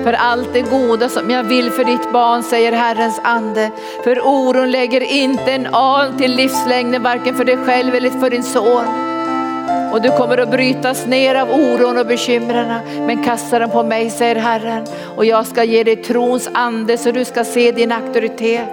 för 0.04 0.12
allt 0.12 0.52
det 0.52 0.60
goda 0.60 1.08
som 1.08 1.30
jag 1.30 1.44
vill 1.44 1.70
för 1.70 1.84
ditt 1.84 2.12
barn, 2.12 2.42
säger 2.42 2.72
Herrens 2.72 3.20
ande. 3.24 3.70
För 4.04 4.20
oron 4.20 4.70
lägger 4.70 5.00
inte 5.00 5.52
en 5.52 5.66
an 5.66 6.18
till 6.18 6.36
livslängden, 6.36 7.02
varken 7.02 7.34
för 7.34 7.44
dig 7.44 7.56
själv 7.56 7.94
eller 7.94 8.10
för 8.10 8.30
din 8.30 8.42
son. 8.42 8.84
Och 9.92 10.02
du 10.02 10.10
kommer 10.10 10.38
att 10.38 10.50
brytas 10.50 11.06
ner 11.06 11.34
av 11.34 11.50
oron 11.50 11.98
och 11.98 12.06
bekymren, 12.06 12.80
men 13.06 13.24
kasta 13.24 13.58
dem 13.58 13.70
på 13.70 13.82
mig, 13.82 14.10
säger 14.10 14.36
Herren. 14.36 14.86
Och 15.16 15.24
jag 15.24 15.46
ska 15.46 15.64
ge 15.64 15.84
dig 15.84 15.96
trons 15.96 16.50
ande 16.54 16.98
så 16.98 17.10
du 17.10 17.24
ska 17.24 17.44
se 17.44 17.72
din 17.72 17.92
auktoritet. 17.92 18.68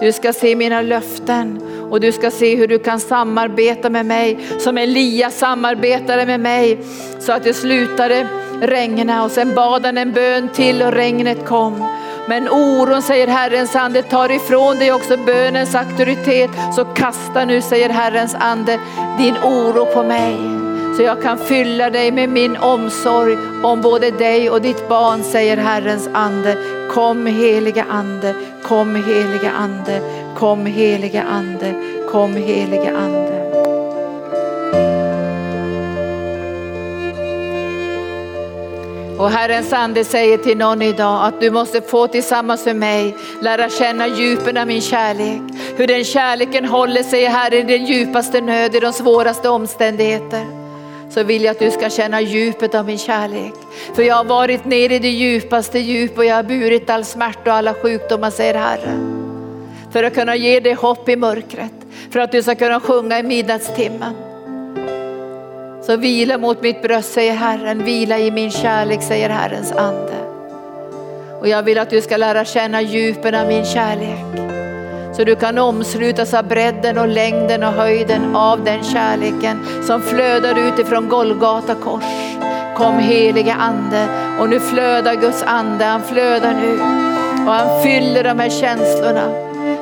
Du 0.00 0.12
ska 0.12 0.32
se 0.32 0.56
mina 0.56 0.82
löften 0.82 1.60
och 1.90 2.00
du 2.00 2.12
ska 2.12 2.30
se 2.30 2.56
hur 2.56 2.68
du 2.68 2.78
kan 2.78 3.00
samarbeta 3.00 3.90
med 3.90 4.06
mig 4.06 4.38
som 4.58 4.78
Elia 4.78 5.30
samarbetade 5.30 6.26
med 6.26 6.40
mig 6.40 6.78
så 7.20 7.32
att 7.32 7.44
det 7.44 7.54
slutade 7.54 8.26
regna 8.60 9.24
och 9.24 9.30
sen 9.30 9.54
bad 9.54 9.86
han 9.86 9.98
en 9.98 10.12
bön 10.12 10.48
till 10.48 10.82
och 10.82 10.92
regnet 10.92 11.46
kom. 11.46 11.88
Men 12.28 12.48
oron, 12.48 13.02
säger 13.02 13.26
Herrens 13.26 13.76
ande, 13.76 14.02
tar 14.02 14.30
ifrån 14.30 14.78
dig 14.78 14.92
också 14.92 15.16
bönens 15.16 15.74
auktoritet. 15.74 16.50
Så 16.76 16.84
kasta 16.84 17.44
nu, 17.44 17.62
säger 17.62 17.88
Herrens 17.88 18.34
ande, 18.34 18.78
din 19.18 19.36
oro 19.36 19.86
på 19.94 20.02
mig. 20.02 20.36
Så 20.96 21.02
jag 21.02 21.22
kan 21.22 21.38
fylla 21.38 21.90
dig 21.90 22.12
med 22.12 22.28
min 22.28 22.56
omsorg 22.56 23.36
om 23.62 23.80
både 23.80 24.10
dig 24.10 24.50
och 24.50 24.62
ditt 24.62 24.88
barn, 24.88 25.22
säger 25.22 25.56
Herrens 25.56 26.08
ande. 26.12 26.56
Kom 26.90 27.26
heliga 27.26 27.84
ande, 27.90 28.34
kom 28.62 28.94
heliga 28.94 29.50
ande, 29.50 30.00
kom 30.34 30.66
heliga 30.66 31.22
ande, 31.22 31.74
kom 32.10 32.36
heliga 32.36 32.96
ande. 32.96 33.37
Och 39.18 39.30
Herrens 39.30 39.72
ande 39.72 40.04
säger 40.04 40.38
till 40.38 40.58
någon 40.58 40.82
idag 40.82 41.26
att 41.26 41.40
du 41.40 41.50
måste 41.50 41.80
få 41.80 42.06
tillsammans 42.06 42.66
med 42.66 42.76
mig 42.76 43.16
lära 43.42 43.68
känna 43.70 44.06
djupen 44.06 44.56
av 44.56 44.66
min 44.66 44.80
kärlek. 44.80 45.40
Hur 45.76 45.86
den 45.86 46.04
kärleken 46.04 46.64
håller 46.64 47.02
sig 47.02 47.24
här 47.24 47.54
i 47.54 47.62
den 47.62 47.84
djupaste 47.84 48.40
nöd, 48.40 48.74
i 48.74 48.80
de 48.80 48.92
svåraste 48.92 49.48
omständigheter. 49.48 50.46
Så 51.10 51.22
vill 51.22 51.44
jag 51.44 51.52
att 51.52 51.58
du 51.58 51.70
ska 51.70 51.90
känna 51.90 52.20
djupet 52.20 52.74
av 52.74 52.86
min 52.86 52.98
kärlek. 52.98 53.54
För 53.94 54.02
jag 54.02 54.14
har 54.14 54.24
varit 54.24 54.64
nere 54.64 54.94
i 54.94 54.98
det 54.98 55.10
djupaste 55.10 55.78
djup 55.78 56.18
och 56.18 56.24
jag 56.24 56.34
har 56.34 56.42
burit 56.42 56.90
all 56.90 57.04
smärta 57.04 57.50
och 57.50 57.56
alla 57.56 57.74
sjukdomar 57.74 58.30
säger 58.30 58.54
Herren. 58.54 59.14
För 59.92 60.04
att 60.04 60.14
kunna 60.14 60.36
ge 60.36 60.60
dig 60.60 60.74
hopp 60.74 61.08
i 61.08 61.16
mörkret. 61.16 61.72
För 62.10 62.20
att 62.20 62.32
du 62.32 62.42
ska 62.42 62.54
kunna 62.54 62.80
sjunga 62.80 63.18
i 63.18 63.22
midnattstimmen. 63.22 64.27
Så 65.88 65.96
vila 65.96 66.38
mot 66.38 66.62
mitt 66.62 66.82
bröst 66.82 67.12
säger 67.12 67.34
Herren, 67.34 67.84
vila 67.84 68.18
i 68.18 68.30
min 68.30 68.50
kärlek 68.50 69.02
säger 69.02 69.28
Herrens 69.28 69.72
ande. 69.72 70.14
Och 71.40 71.48
jag 71.48 71.62
vill 71.62 71.78
att 71.78 71.90
du 71.90 72.00
ska 72.00 72.16
lära 72.16 72.44
känna 72.44 72.82
djupen 72.82 73.34
av 73.34 73.46
min 73.46 73.64
kärlek. 73.64 74.24
Så 75.16 75.24
du 75.24 75.36
kan 75.36 75.58
omslutas 75.58 76.34
av 76.34 76.44
bredden 76.44 76.98
och 76.98 77.08
längden 77.08 77.62
och 77.62 77.72
höjden 77.72 78.36
av 78.36 78.64
den 78.64 78.84
kärleken 78.84 79.58
som 79.86 80.02
flödar 80.02 80.58
utifrån 80.58 81.08
Golgata 81.08 81.74
kors. 81.74 82.04
Kom 82.76 82.98
helige 82.98 83.54
ande 83.54 84.06
och 84.40 84.48
nu 84.48 84.60
flödar 84.60 85.14
Guds 85.14 85.42
ande, 85.42 85.84
han 85.84 86.02
flödar 86.02 86.54
nu 86.54 86.72
och 87.46 87.54
han 87.54 87.82
fyller 87.82 88.24
de 88.24 88.38
här 88.38 88.50
känslorna 88.50 89.28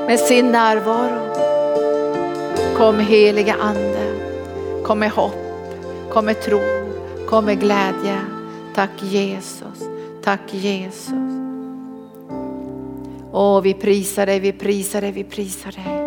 med 0.07 0.21
sin 0.21 0.53
närvaro. 0.53 1.35
Kom 2.77 2.99
helige 2.99 3.55
ande, 3.61 3.99
kom 4.85 4.99
med 4.99 5.11
hopp. 5.11 5.46
Kom 6.17 6.25
med 6.27 6.41
tro, 6.41 6.61
kom 7.29 7.45
med 7.45 7.61
glädje. 7.61 8.21
Tack 8.75 8.91
Jesus, 9.01 9.89
tack 10.25 10.41
Jesus. 10.51 11.15
Åh, 13.33 13.61
vi 13.61 13.75
prisar 13.75 14.27
dig, 14.27 14.41
vi 14.41 14.53
prisar 14.53 15.01
dig, 15.01 15.13
vi 15.13 15.25
prisar 15.25 15.73
dig. 15.73 16.03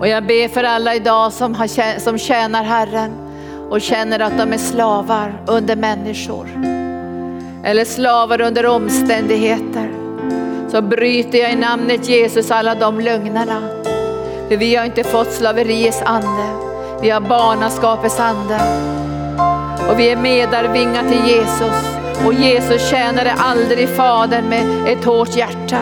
Och 0.00 0.08
jag 0.08 0.26
ber 0.26 0.48
för 0.48 0.64
alla 0.64 0.94
idag 0.94 1.32
som, 1.32 1.54
har, 1.54 1.98
som 1.98 2.18
tjänar 2.18 2.64
Herren 2.64 3.12
och 3.70 3.80
känner 3.80 4.20
att 4.20 4.38
de 4.38 4.52
är 4.52 4.58
slavar 4.58 5.42
under 5.46 5.76
människor. 5.76 6.48
Eller 7.64 7.84
slavar 7.84 8.40
under 8.40 8.66
omständigheter. 8.66 9.90
Så 10.68 10.82
bryter 10.82 11.38
jag 11.38 11.52
i 11.52 11.56
namnet 11.56 12.08
Jesus 12.08 12.50
alla 12.50 12.74
de 12.74 13.00
lögnerna. 13.00 13.62
För 14.48 14.56
vi 14.56 14.76
har 14.76 14.84
inte 14.84 15.04
fått 15.04 15.32
slaveriets 15.32 16.02
ande. 16.02 16.65
Vi 17.00 17.10
har 17.10 17.20
barnaskapets 17.20 18.20
ande. 18.20 18.60
Och 19.88 19.98
vi 19.98 20.08
är 20.08 20.16
medarvingar 20.16 21.02
till 21.08 21.26
Jesus. 21.26 21.96
Och 22.26 22.34
Jesus 22.34 22.90
tjänade 22.90 23.32
aldrig 23.38 23.88
Fadern 23.88 24.48
med 24.48 24.88
ett 24.88 25.04
hårt 25.04 25.36
hjärta. 25.36 25.78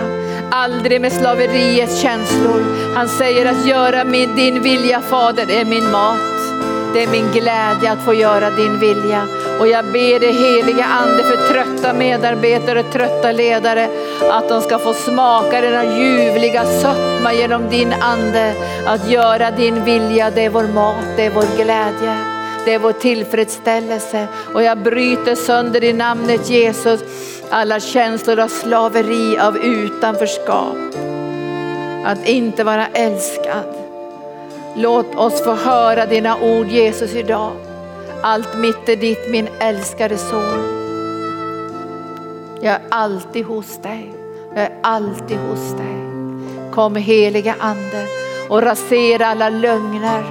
Aldrig 0.51 1.01
med 1.01 1.13
slaveriets 1.13 2.03
känslor. 2.03 2.65
Han 2.95 3.09
säger 3.09 3.47
att 3.47 3.67
göra 3.67 4.05
min, 4.05 4.37
din 4.37 4.63
vilja 4.63 5.01
Fader 5.01 5.51
är 5.51 5.65
min 5.65 5.91
mat. 5.91 6.19
Det 6.95 7.03
är 7.03 7.09
min 7.09 7.33
glädje 7.33 7.93
att 7.93 8.05
få 8.05 8.15
göra 8.15 8.51
din 8.51 8.81
vilja. 8.81 9.23
Och 9.61 9.69
jag 9.69 9.85
ber 9.85 10.21
dig 10.21 10.33
heliga 10.33 10.85
ande 10.85 11.23
för 11.23 11.53
trötta 11.53 11.93
medarbetare 11.93 12.83
trötta 12.83 13.33
ledare 13.33 13.89
att 14.31 14.49
de 14.49 14.63
ska 14.63 14.79
få 14.79 14.95
smaka 14.95 15.61
denna 15.61 15.99
ljuvliga 15.99 16.65
sötma 16.65 17.33
genom 17.33 17.69
din 17.71 17.93
ande. 17.93 18.55
Att 18.87 19.11
göra 19.11 19.51
din 19.51 19.85
vilja, 19.85 20.31
det 20.31 20.45
är 20.45 20.51
vår 20.51 20.67
mat, 20.75 21.05
det 21.17 21.27
är 21.27 21.31
vår 21.31 21.57
glädje. 21.57 22.19
Det 22.65 22.75
är 22.75 22.79
vår 22.79 22.93
tillfredsställelse 22.93 24.27
och 24.55 24.63
jag 24.63 24.79
bryter 24.79 25.35
sönder 25.35 25.85
i 25.85 25.93
namnet 25.93 26.51
Jesus 26.51 27.01
alla 27.51 27.81
känslor 27.81 28.41
av 28.41 28.49
slaveri, 28.49 29.39
av 29.39 29.57
utanförskap. 29.57 30.77
Att 32.05 32.29
inte 32.29 32.65
vara 32.65 32.87
älskad 32.87 33.85
Låt 34.77 35.15
oss 35.15 35.45
få 35.45 35.55
höra 35.55 36.07
dina 36.07 36.41
ord 36.41 36.67
Jesus 36.67 37.15
idag. 37.15 37.53
Allt 38.23 38.59
mitt 38.59 38.89
är 38.89 38.97
ditt 38.97 39.31
min 39.31 39.49
älskade 39.59 40.19
son. 40.19 40.84
Jag 42.65 42.75
är 42.75 42.83
alltid 42.89 43.45
hos 43.45 43.83
dig. 43.83 44.15
Jag 44.55 44.65
är 44.65 44.79
alltid 44.83 45.39
hos 45.39 45.73
dig. 45.73 45.97
Kom 46.73 46.97
heliga 46.97 47.57
ande 47.61 48.07
och 48.49 48.63
rasera 48.63 49.27
alla 49.27 49.49
lögner, 49.49 50.25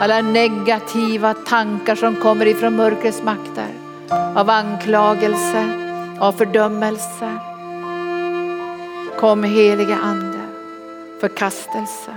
alla 0.00 0.20
negativa 0.20 1.34
tankar 1.34 1.94
som 1.94 2.16
kommer 2.16 2.46
ifrån 2.46 2.76
mörkrets 2.76 3.22
makter. 3.22 3.68
Av 4.34 4.50
anklagelse, 4.50 5.64
av 6.20 6.32
fördömelse. 6.32 7.38
Kom 9.20 9.44
heliga 9.44 9.96
ande, 9.96 10.40
förkastelse. 11.20 12.10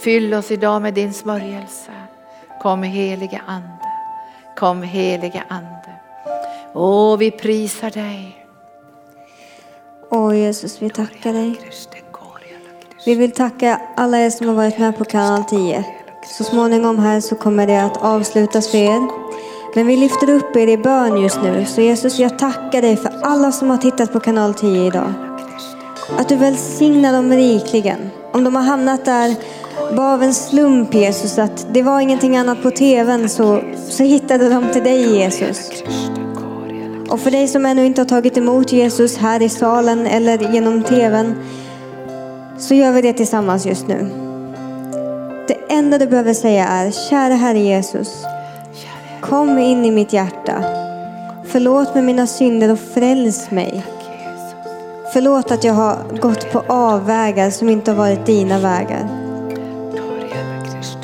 Fyll 0.00 0.34
oss 0.34 0.50
idag 0.50 0.82
med 0.82 0.94
din 0.94 1.12
smörjelse. 1.12 1.92
Kom 2.62 2.82
helige 2.82 3.40
ande. 3.46 3.88
Kom 4.56 4.82
helige 4.82 5.44
ande. 5.48 5.94
Åh, 6.74 7.16
vi 7.16 7.30
prisar 7.30 7.90
dig. 7.90 8.43
Åh 10.16 10.38
Jesus, 10.38 10.82
vi 10.82 10.90
tackar 10.90 11.32
dig. 11.32 11.60
Vi 13.06 13.14
vill 13.14 13.32
tacka 13.32 13.80
alla 13.96 14.18
er 14.18 14.30
som 14.30 14.48
har 14.48 14.54
varit 14.54 14.78
med 14.78 14.98
på 14.98 15.04
kanal 15.04 15.44
10. 15.44 15.84
Så 16.38 16.44
småningom 16.44 16.98
här 16.98 17.20
så 17.20 17.34
kommer 17.34 17.66
det 17.66 17.84
att 17.84 17.96
avslutas 17.96 18.70
för 18.70 18.78
er. 18.78 19.08
Men 19.74 19.86
vi 19.86 19.96
lyfter 19.96 20.30
upp 20.30 20.56
er 20.56 20.66
i 20.66 20.76
bön 20.76 21.22
just 21.22 21.42
nu. 21.42 21.64
Så 21.64 21.80
Jesus, 21.80 22.18
jag 22.18 22.38
tackar 22.38 22.82
dig 22.82 22.96
för 22.96 23.20
alla 23.22 23.52
som 23.52 23.70
har 23.70 23.76
tittat 23.76 24.12
på 24.12 24.20
kanal 24.20 24.54
10 24.54 24.86
idag. 24.86 25.12
Att 26.18 26.28
du 26.28 26.36
välsignar 26.36 27.12
dem 27.12 27.32
rikligen. 27.32 28.10
Om 28.32 28.44
de 28.44 28.56
har 28.56 28.62
hamnat 28.62 29.04
där 29.04 29.34
bara 29.96 30.14
av 30.14 30.22
en 30.22 30.34
slump 30.34 30.94
Jesus, 30.94 31.38
att 31.38 31.66
det 31.72 31.82
var 31.82 32.00
ingenting 32.00 32.36
annat 32.36 32.62
på 32.62 32.70
tvn 32.70 33.28
så, 33.28 33.60
så 33.88 34.02
hittade 34.02 34.48
de 34.48 34.72
till 34.72 34.84
dig 34.84 35.16
Jesus. 35.16 35.70
Och 37.08 37.20
för 37.20 37.30
dig 37.30 37.48
som 37.48 37.66
ännu 37.66 37.86
inte 37.86 38.00
har 38.00 38.06
tagit 38.06 38.36
emot 38.36 38.72
Jesus 38.72 39.16
här 39.16 39.42
i 39.42 39.48
salen 39.48 40.06
eller 40.06 40.52
genom 40.52 40.82
tvn 40.82 41.34
så 42.58 42.74
gör 42.74 42.92
vi 42.92 43.02
det 43.02 43.12
tillsammans 43.12 43.66
just 43.66 43.88
nu. 43.88 44.10
Det 45.48 45.56
enda 45.68 45.98
du 45.98 46.06
behöver 46.06 46.34
säga 46.34 46.66
är, 46.66 46.90
kära 46.90 47.34
Herre 47.34 47.58
Jesus, 47.58 48.24
kom 49.20 49.58
in 49.58 49.84
i 49.84 49.90
mitt 49.90 50.12
hjärta. 50.12 50.64
Förlåt 51.46 51.94
mig 51.94 52.02
mina 52.02 52.26
synder 52.26 52.72
och 52.72 52.78
fräls 52.78 53.50
mig. 53.50 53.84
Förlåt 55.12 55.50
att 55.50 55.64
jag 55.64 55.74
har 55.74 55.96
gått 56.20 56.52
på 56.52 56.62
avvägar 56.66 57.50
som 57.50 57.68
inte 57.68 57.90
har 57.90 57.98
varit 57.98 58.26
dina 58.26 58.58
vägar. 58.58 59.08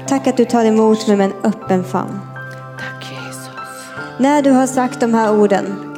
Tack 0.08 0.26
att 0.26 0.36
du 0.36 0.44
tar 0.44 0.64
emot 0.64 1.08
mig 1.08 1.16
med 1.16 1.26
en 1.26 1.52
öppen 1.52 1.84
famn. 1.84 2.20
Tack 2.78 3.10
Jesus. 3.10 3.50
När 4.18 4.42
du 4.42 4.50
har 4.50 4.66
sagt 4.66 5.00
de 5.00 5.14
här 5.14 5.40
orden, 5.40 5.89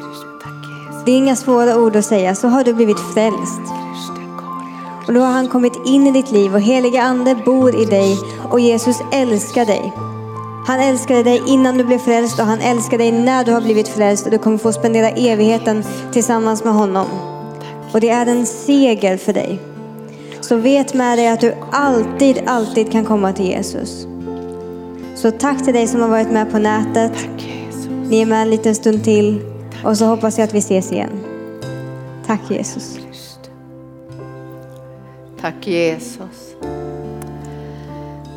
det 1.04 1.12
är 1.12 1.16
inga 1.16 1.36
svåra 1.36 1.78
ord 1.78 1.96
att 1.96 2.04
säga, 2.04 2.34
så 2.34 2.48
har 2.48 2.64
du 2.64 2.74
blivit 2.74 3.00
frälst. 3.14 3.60
Och 5.06 5.12
då 5.12 5.20
har 5.20 5.32
han 5.32 5.48
kommit 5.48 5.86
in 5.86 6.06
i 6.06 6.10
ditt 6.10 6.30
liv 6.30 6.54
och 6.54 6.60
heliga 6.60 7.02
ande 7.02 7.34
bor 7.34 7.82
i 7.82 7.84
dig 7.84 8.18
och 8.50 8.60
Jesus 8.60 8.96
älskar 9.12 9.66
dig. 9.66 9.92
Han 10.66 10.80
älskade 10.80 11.22
dig 11.22 11.42
innan 11.46 11.78
du 11.78 11.84
blev 11.84 11.98
frälst 11.98 12.40
och 12.40 12.46
han 12.46 12.60
älskar 12.60 12.98
dig 12.98 13.12
när 13.12 13.44
du 13.44 13.52
har 13.52 13.60
blivit 13.60 13.88
frälst 13.88 14.24
och 14.24 14.30
du 14.30 14.38
kommer 14.38 14.58
få 14.58 14.72
spendera 14.72 15.10
evigheten 15.10 15.84
tillsammans 16.12 16.64
med 16.64 16.74
honom. 16.74 17.06
Och 17.92 18.00
det 18.00 18.10
är 18.10 18.26
en 18.26 18.46
seger 18.46 19.16
för 19.16 19.32
dig. 19.32 19.60
Så 20.40 20.56
vet 20.56 20.94
med 20.94 21.18
dig 21.18 21.28
att 21.28 21.40
du 21.40 21.54
alltid, 21.72 22.42
alltid 22.46 22.92
kan 22.92 23.04
komma 23.04 23.32
till 23.32 23.46
Jesus. 23.46 24.06
Så 25.14 25.30
tack 25.30 25.64
till 25.64 25.74
dig 25.74 25.86
som 25.86 26.00
har 26.00 26.08
varit 26.08 26.30
med 26.30 26.52
på 26.52 26.58
nätet. 26.58 27.12
Ni 28.08 28.20
är 28.20 28.26
med 28.26 28.42
en 28.42 28.50
liten 28.50 28.74
stund 28.74 29.04
till 29.04 29.51
och 29.84 29.96
så 29.96 30.04
hoppas 30.04 30.38
jag 30.38 30.44
att 30.44 30.54
vi 30.54 30.58
ses 30.58 30.92
igen. 30.92 31.24
Tack 32.26 32.40
Jesus. 32.50 32.98
Tack 35.40 35.66
Jesus. 35.66 36.54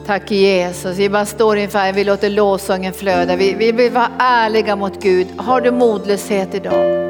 Tack 0.06 0.32
Jesus. 0.32 0.98
Vi 0.98 1.10
bara 1.10 1.26
står 1.26 1.58
inför, 1.58 1.94
vi 1.94 2.04
låter 2.04 2.30
lovsången 2.30 2.94
flöda. 2.94 3.36
Vi, 3.36 3.54
vi 3.54 3.72
vill 3.72 3.92
vara 3.92 4.10
ärliga 4.20 4.76
mot 4.76 5.04
Gud. 5.04 5.28
Har 5.38 5.62
du 5.62 5.72
modlöshet 5.72 6.56
idag? 6.56 7.06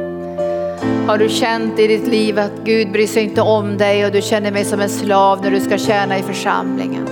Har 1.07 1.17
du 1.17 1.29
känt 1.29 1.79
i 1.79 1.87
ditt 1.87 2.07
liv 2.07 2.39
att 2.39 2.51
Gud 2.63 2.91
bryr 2.91 3.07
sig 3.07 3.23
inte 3.23 3.41
om 3.41 3.77
dig 3.77 4.05
och 4.05 4.11
du 4.11 4.21
känner 4.21 4.51
mig 4.51 4.65
som 4.65 4.79
en 4.79 4.89
slav 4.89 5.41
när 5.41 5.51
du 5.51 5.59
ska 5.59 5.77
tjäna 5.77 6.19
i 6.19 6.21
församlingen? 6.21 7.05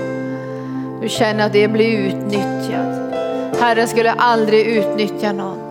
Du 1.02 1.10
känner 1.10 1.46
att 1.46 1.54
det 1.54 1.68
blir 1.68 1.98
utnyttjad. 1.98 3.14
Herren 3.60 3.88
skulle 3.88 4.12
aldrig 4.12 4.68
utnyttja 4.68 5.34
någon. 5.34 5.63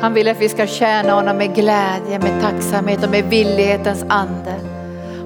Han 0.00 0.14
vill 0.14 0.28
att 0.28 0.40
vi 0.40 0.48
ska 0.48 0.66
tjäna 0.66 1.12
honom 1.12 1.36
med 1.36 1.54
glädje, 1.54 2.18
med 2.18 2.42
tacksamhet 2.42 3.04
och 3.04 3.10
med 3.10 3.24
villighetens 3.24 4.04
ande. 4.08 4.54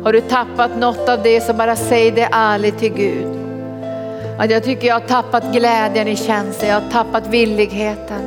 Har 0.05 0.13
du 0.13 0.21
tappat 0.21 0.79
något 0.79 1.09
av 1.09 1.23
det 1.23 1.41
så 1.41 1.53
bara 1.53 1.77
säg 1.77 2.11
det 2.11 2.29
ärligt 2.33 2.79
till 2.79 2.93
Gud. 2.93 3.45
Att 4.39 4.51
jag 4.51 4.65
tycker 4.65 4.87
jag 4.87 4.95
har 4.95 5.09
tappat 5.09 5.53
glädjen 5.53 6.09
i 6.09 6.17
tjänsten, 6.17 6.69
jag 6.69 6.81
har 6.81 6.91
tappat 6.91 7.27
villigheten. 7.27 8.23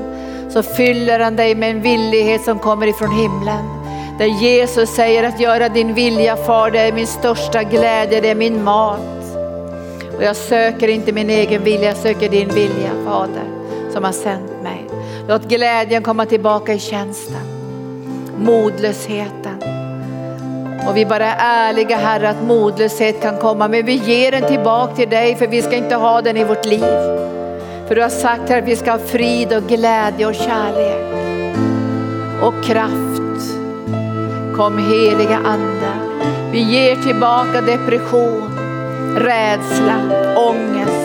Så 0.49 0.63
fyller 0.63 1.19
han 1.19 1.35
dig 1.35 1.55
med 1.55 1.71
en 1.71 1.81
villighet 1.81 2.41
som 2.41 2.59
kommer 2.59 2.87
ifrån 2.87 3.11
himlen. 3.11 3.65
Där 4.19 4.25
Jesus 4.25 4.89
säger 4.89 5.23
att 5.23 5.39
göra 5.39 5.69
din 5.69 5.93
vilja 5.93 6.35
far, 6.35 6.71
det 6.71 6.79
är 6.79 6.93
min 6.93 7.07
största 7.07 7.63
glädje, 7.63 8.21
det 8.21 8.29
är 8.29 8.35
min 8.35 8.63
mat. 8.63 8.99
Och 10.17 10.23
jag 10.23 10.35
söker 10.35 10.87
inte 10.87 11.11
min 11.11 11.29
egen 11.29 11.63
vilja, 11.63 11.87
jag 11.87 11.97
söker 11.97 12.29
din 12.29 12.49
vilja 12.49 12.91
Fader 13.05 13.43
som 13.93 14.03
har 14.03 14.11
sänt 14.11 14.63
mig. 14.63 14.86
Låt 15.29 15.43
glädjen 15.43 16.03
komma 16.03 16.25
tillbaka 16.25 16.73
i 16.73 16.79
tjänsten. 16.79 17.41
Modlösheten. 18.37 19.63
Och 20.87 20.97
vi 20.97 21.05
bara 21.05 21.25
är 21.25 21.69
ärliga 21.69 21.97
Herre 21.97 22.29
att 22.29 22.43
modlöshet 22.43 23.21
kan 23.21 23.37
komma 23.37 23.67
men 23.67 23.85
vi 23.85 23.93
ger 23.93 24.31
den 24.31 24.47
tillbaka 24.47 24.95
till 24.95 25.09
dig 25.09 25.35
för 25.35 25.47
vi 25.47 25.61
ska 25.61 25.75
inte 25.75 25.95
ha 25.95 26.21
den 26.21 26.37
i 26.37 26.43
vårt 26.43 26.65
liv. 26.65 27.17
För 27.87 27.95
du 27.95 28.01
har 28.01 28.09
sagt 28.09 28.49
här 28.49 28.61
att 28.61 28.67
vi 28.67 28.75
ska 28.75 28.91
ha 28.91 28.99
frid 28.99 29.53
och 29.53 29.63
glädje 29.63 30.25
och 30.25 30.35
kärlek 30.35 31.13
och 32.41 32.63
kraft. 32.63 33.57
Kom 34.55 34.77
heliga 34.77 35.37
Ande. 35.37 35.91
Vi 36.51 36.59
ger 36.59 36.95
tillbaka 36.95 37.61
depression, 37.61 38.59
rädsla, 39.15 39.99
ångest. 40.37 40.96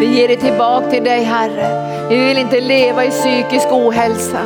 Vi 0.00 0.06
ger 0.06 0.28
det 0.28 0.36
tillbaka 0.36 0.90
till 0.90 1.04
dig 1.04 1.24
Herre. 1.24 2.08
Vi 2.08 2.18
vill 2.18 2.38
inte 2.38 2.60
leva 2.60 3.04
i 3.04 3.10
psykisk 3.10 3.66
ohälsa. 3.70 4.40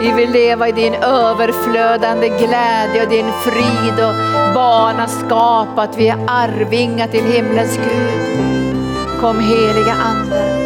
Vi 0.00 0.12
vill 0.12 0.30
leva 0.30 0.68
i 0.68 0.72
din 0.72 0.94
överflödande 0.94 2.28
glädje 2.28 3.02
och 3.02 3.10
din 3.10 3.32
frid 3.44 4.04
och 4.04 4.14
barnaskap, 4.54 5.78
att 5.78 5.98
vi 5.98 6.08
är 6.08 6.18
arvingar 6.26 7.06
till 7.06 7.24
himlens 7.24 7.76
Gud. 7.76 8.40
Kom 9.20 9.40
heliga 9.40 9.92
Ande. 9.92 10.62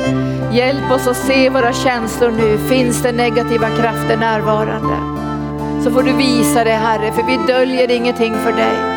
Hjälp 0.53 0.91
oss 0.93 1.07
att 1.07 1.17
se 1.17 1.51
våra 1.51 1.73
känslor 1.73 2.31
nu. 2.31 2.59
Finns 2.59 3.03
det 3.03 3.13
negativa 3.13 3.69
krafter 3.69 4.17
närvarande? 4.17 4.97
Så 5.85 5.91
får 5.91 6.03
du 6.03 6.13
visa 6.13 6.65
det 6.65 6.71
Herre, 6.71 7.13
för 7.13 7.23
vi 7.23 7.53
döljer 7.53 7.91
ingenting 7.91 8.35
för 8.35 8.53
dig. 8.53 8.97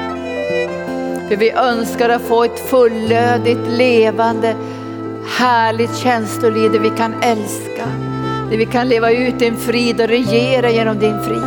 För 1.30 1.36
vi 1.36 1.52
önskar 1.52 2.10
att 2.10 2.22
få 2.22 2.44
ett 2.44 2.70
fullödigt, 2.70 3.68
levande, 3.68 4.56
härligt 5.40 5.96
känsloliv 5.96 6.72
där 6.72 6.80
vi 6.80 6.90
kan 6.90 7.14
älska. 7.22 7.86
Där 8.50 8.58
vi 8.58 8.66
kan 8.66 8.90
leva 8.90 9.12
ut 9.12 9.40
din 9.40 9.58
frid 9.58 10.02
och 10.02 10.08
regera 10.08 10.70
genom 10.70 11.00
din 11.00 11.24
frid. 11.24 11.44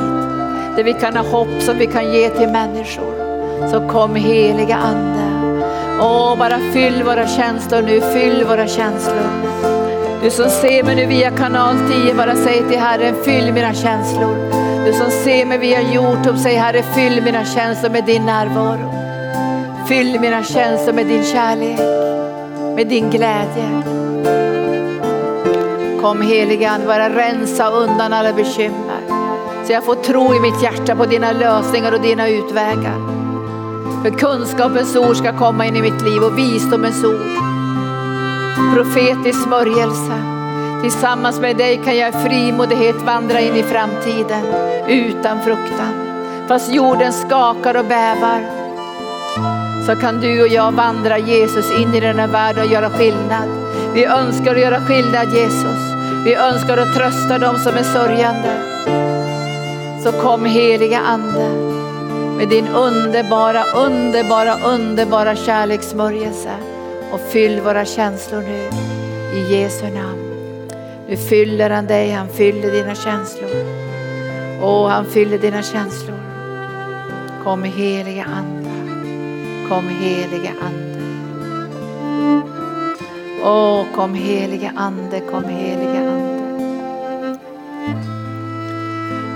Där 0.76 0.84
vi 0.84 0.92
kan 0.92 1.16
ha 1.16 1.24
hopp 1.24 1.62
som 1.62 1.78
vi 1.78 1.86
kan 1.86 2.12
ge 2.12 2.28
till 2.28 2.48
människor. 2.48 3.12
Så 3.70 3.88
kom 3.88 4.14
heliga 4.14 4.76
Ande. 4.76 5.22
Åh, 6.00 6.38
bara 6.38 6.58
fyll 6.72 7.02
våra 7.02 7.26
känslor 7.26 7.82
nu, 7.82 8.00
fyll 8.00 8.44
våra 8.44 8.66
känslor. 8.66 9.28
Du 10.22 10.30
som 10.30 10.50
ser 10.50 10.82
mig 10.82 10.96
nu 10.96 11.06
via 11.06 11.30
kanal 11.30 11.76
10, 12.04 12.14
bara 12.14 12.36
säg 12.36 12.62
till 12.68 12.78
Herren, 12.78 13.14
fyll 13.24 13.52
mina 13.52 13.74
känslor. 13.74 14.36
Du 14.86 14.92
som 14.92 15.10
ser 15.10 15.46
mig 15.46 15.58
via 15.58 15.82
Youtube, 15.82 16.38
säg 16.38 16.54
Herre, 16.54 16.82
fyll 16.82 17.22
mina 17.24 17.44
känslor 17.44 17.90
med 17.90 18.04
din 18.04 18.26
närvaro. 18.26 18.94
Fyll 19.88 20.20
mina 20.20 20.42
känslor 20.44 20.92
med 20.92 21.06
din 21.06 21.24
kärlek, 21.24 22.01
med 22.74 22.88
din 22.88 23.10
glädje. 23.10 23.82
Kom 26.00 26.22
helige 26.22 26.70
Ande, 26.70 26.86
bara 26.86 27.08
rensa 27.08 27.70
undan 27.70 28.12
alla 28.12 28.32
bekymmer. 28.32 29.00
Så 29.66 29.72
jag 29.72 29.84
får 29.84 29.94
tro 29.94 30.34
i 30.34 30.40
mitt 30.40 30.62
hjärta 30.62 30.96
på 30.96 31.06
dina 31.06 31.32
lösningar 31.32 31.92
och 31.92 32.00
dina 32.00 32.28
utvägar. 32.28 32.96
För 34.02 34.10
kunskapens 34.10 34.96
ord 34.96 35.16
ska 35.16 35.38
komma 35.38 35.66
in 35.66 35.76
i 35.76 35.82
mitt 35.82 36.02
liv 36.02 36.22
och 36.22 36.38
visdomens 36.38 37.04
ord. 37.04 37.32
Profetisk 38.74 39.42
smörjelse. 39.42 40.12
Tillsammans 40.82 41.40
med 41.40 41.56
dig 41.56 41.80
kan 41.84 41.96
jag 41.96 42.08
i 42.08 42.28
frimodighet 42.28 42.96
vandra 42.96 43.40
in 43.40 43.56
i 43.56 43.62
framtiden 43.62 44.44
utan 44.88 45.42
fruktan. 45.42 45.92
Fast 46.48 46.74
jorden 46.74 47.12
skakar 47.12 47.76
och 47.76 47.84
bävar 47.84 48.61
så 49.86 49.96
kan 49.96 50.20
du 50.20 50.42
och 50.42 50.48
jag 50.48 50.72
vandra 50.72 51.18
Jesus 51.18 51.70
in 51.80 51.94
i 51.94 52.00
den 52.00 52.18
här 52.18 52.28
världen 52.28 52.64
och 52.64 52.72
göra 52.72 52.90
skillnad. 52.90 53.48
Vi 53.94 54.04
önskar 54.04 54.54
att 54.54 54.60
göra 54.60 54.80
skillnad 54.80 55.34
Jesus. 55.34 55.92
Vi 56.24 56.34
önskar 56.34 56.78
att 56.78 56.94
trösta 56.94 57.38
dem 57.38 57.58
som 57.58 57.74
är 57.74 57.82
sörjande. 57.82 58.52
Så 60.04 60.12
kom 60.12 60.44
heliga 60.44 60.98
Ande 60.98 61.48
med 62.36 62.48
din 62.48 62.68
underbara, 62.68 63.64
underbara, 63.64 64.56
underbara 64.64 65.36
kärlekssmörjelse 65.36 66.50
och 67.12 67.20
fyll 67.20 67.60
våra 67.60 67.84
känslor 67.84 68.40
nu 68.40 68.70
i 69.38 69.54
Jesu 69.56 69.84
namn. 69.84 70.32
Nu 71.08 71.16
fyller 71.16 71.70
han 71.70 71.86
dig, 71.86 72.10
han 72.10 72.28
fyller 72.28 72.72
dina 72.72 72.94
känslor. 72.94 73.50
Åh, 74.62 74.88
han 74.88 75.06
fyller 75.06 75.38
dina 75.38 75.62
känslor. 75.62 76.16
Kom 77.44 77.64
heliga 77.64 78.24
Ande. 78.24 78.61
Kom 79.68 79.88
helige 79.88 80.54
Ande. 80.60 81.02
Åh, 83.44 83.84
kom 83.94 84.14
helige 84.14 84.72
Ande, 84.76 85.20
kom 85.20 85.44
helige 85.44 85.98
Ande. 85.98 87.38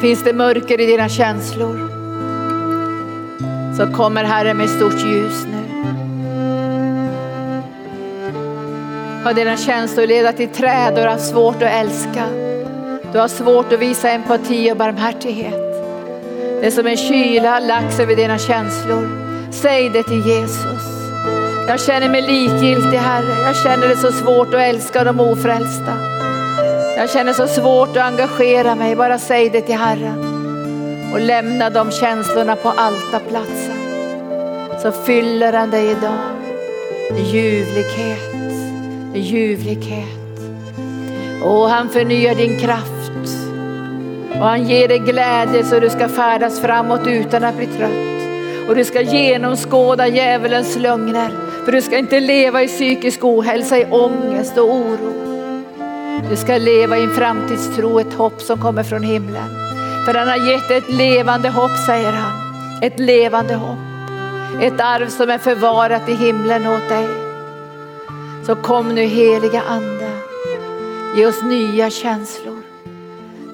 Finns 0.01 0.23
det 0.23 0.33
mörker 0.33 0.81
i 0.81 0.87
dina 0.87 1.09
känslor 1.09 1.97
så 3.77 3.87
kommer 3.87 4.25
Herren 4.25 4.57
med 4.57 4.71
stort 4.71 5.05
ljus 5.05 5.47
nu. 5.47 5.63
Har 9.25 9.35
dina 9.35 9.57
känslor 9.57 10.07
ledat 10.07 10.37
till 10.37 10.49
träd 10.49 10.95
och 10.95 11.03
du 11.03 11.09
har 11.09 11.19
svårt 11.19 11.63
att 11.63 11.71
älska. 11.71 12.25
Du 13.13 13.19
har 13.19 13.29
svårt 13.29 13.73
att 13.73 13.81
visa 13.81 14.11
empati 14.11 14.73
och 14.73 14.77
barmhärtighet. 14.77 15.55
Det 16.61 16.67
är 16.67 16.71
som 16.71 16.87
en 16.87 16.97
kyla 16.97 17.51
har 17.51 17.61
lagts 17.61 18.01
över 18.01 18.17
dina 18.17 18.39
känslor. 18.39 19.26
Säg 19.63 19.91
det 19.91 20.03
till 20.03 20.27
Jesus. 20.27 21.11
Jag 21.69 21.81
känner 21.81 22.09
mig 22.09 22.23
likgiltig 22.23 22.99
Herre. 22.99 23.43
Jag 23.45 23.57
känner 23.57 23.89
det 23.89 23.97
så 23.97 24.13
svårt 24.13 24.55
att 24.55 24.61
älska 24.61 25.05
de 25.05 25.21
ofrälsta. 25.21 25.93
Jag 26.97 27.11
känner 27.11 27.33
så 27.33 27.47
svårt 27.47 27.89
att 27.89 28.05
engagera 28.05 28.75
mig. 28.75 28.97
Bara 28.97 29.19
säg 29.19 29.51
det 29.51 29.61
till 29.61 29.75
Herren. 29.75 30.19
Och 31.13 31.21
lämna 31.21 31.71
de 31.71 31.91
känslorna 31.91 32.57
på 32.57 32.69
altarplatsen. 32.69 33.77
Så 34.83 34.93
fyller 34.93 35.53
han 35.53 35.71
dig 35.71 35.91
idag 35.91 36.19
med 37.13 37.23
ljuvlighet. 37.23 38.33
Med 39.13 39.21
ljuvlighet. 39.21 40.41
Och 41.45 41.69
han 41.69 41.89
förnyar 41.89 42.35
din 42.35 42.61
kraft. 42.61 43.13
Och 44.31 44.47
han 44.47 44.69
ger 44.69 44.89
dig 44.89 44.99
glädje 44.99 45.65
så 45.65 45.81
du 45.81 45.91
ska 45.91 46.09
färdas 46.09 46.61
framåt 46.61 47.07
utan 47.07 47.45
att 47.45 47.57
bli 47.57 47.67
trött. 47.67 48.16
Och 48.69 48.75
du 48.75 48.85
ska 48.85 49.01
genomskåda 49.01 50.09
djävulens 50.09 50.77
lögner. 50.77 51.31
För 51.65 51.73
du 51.73 51.83
ska 51.83 51.99
inte 51.99 52.21
leva 52.21 52.63
i 52.63 52.69
psykisk 52.69 53.25
ohälsa, 53.25 53.79
i 53.79 53.85
ångest 53.85 54.59
och 54.59 54.75
oro. 54.75 55.13
Du 56.31 56.37
ska 56.37 56.59
leva 56.59 56.99
i 56.99 57.05
en 57.05 57.15
framtidstro, 57.15 58.01
ett 58.01 58.15
hopp 58.15 58.43
som 58.43 58.61
kommer 58.61 58.83
från 58.83 59.03
himlen. 59.03 59.49
För 60.05 60.15
han 60.15 60.29
har 60.29 60.51
gett 60.51 60.71
ett 60.71 60.91
levande 60.91 61.49
hopp 61.49 61.77
säger 61.87 62.13
han. 62.13 62.33
Ett 62.83 62.99
levande 63.01 63.55
hopp. 63.55 63.79
Ett 64.61 64.81
arv 64.81 65.09
som 65.09 65.31
är 65.31 65.39
förvarat 65.39 66.09
i 66.09 66.15
himlen 66.15 66.67
åt 66.67 66.89
dig. 66.89 67.09
Så 68.47 68.57
kom 68.57 68.95
nu 68.95 69.03
heliga 69.03 69.63
ande. 69.69 70.11
Ge 71.17 71.27
oss 71.27 71.43
nya 71.43 71.91
känslor. 71.91 72.63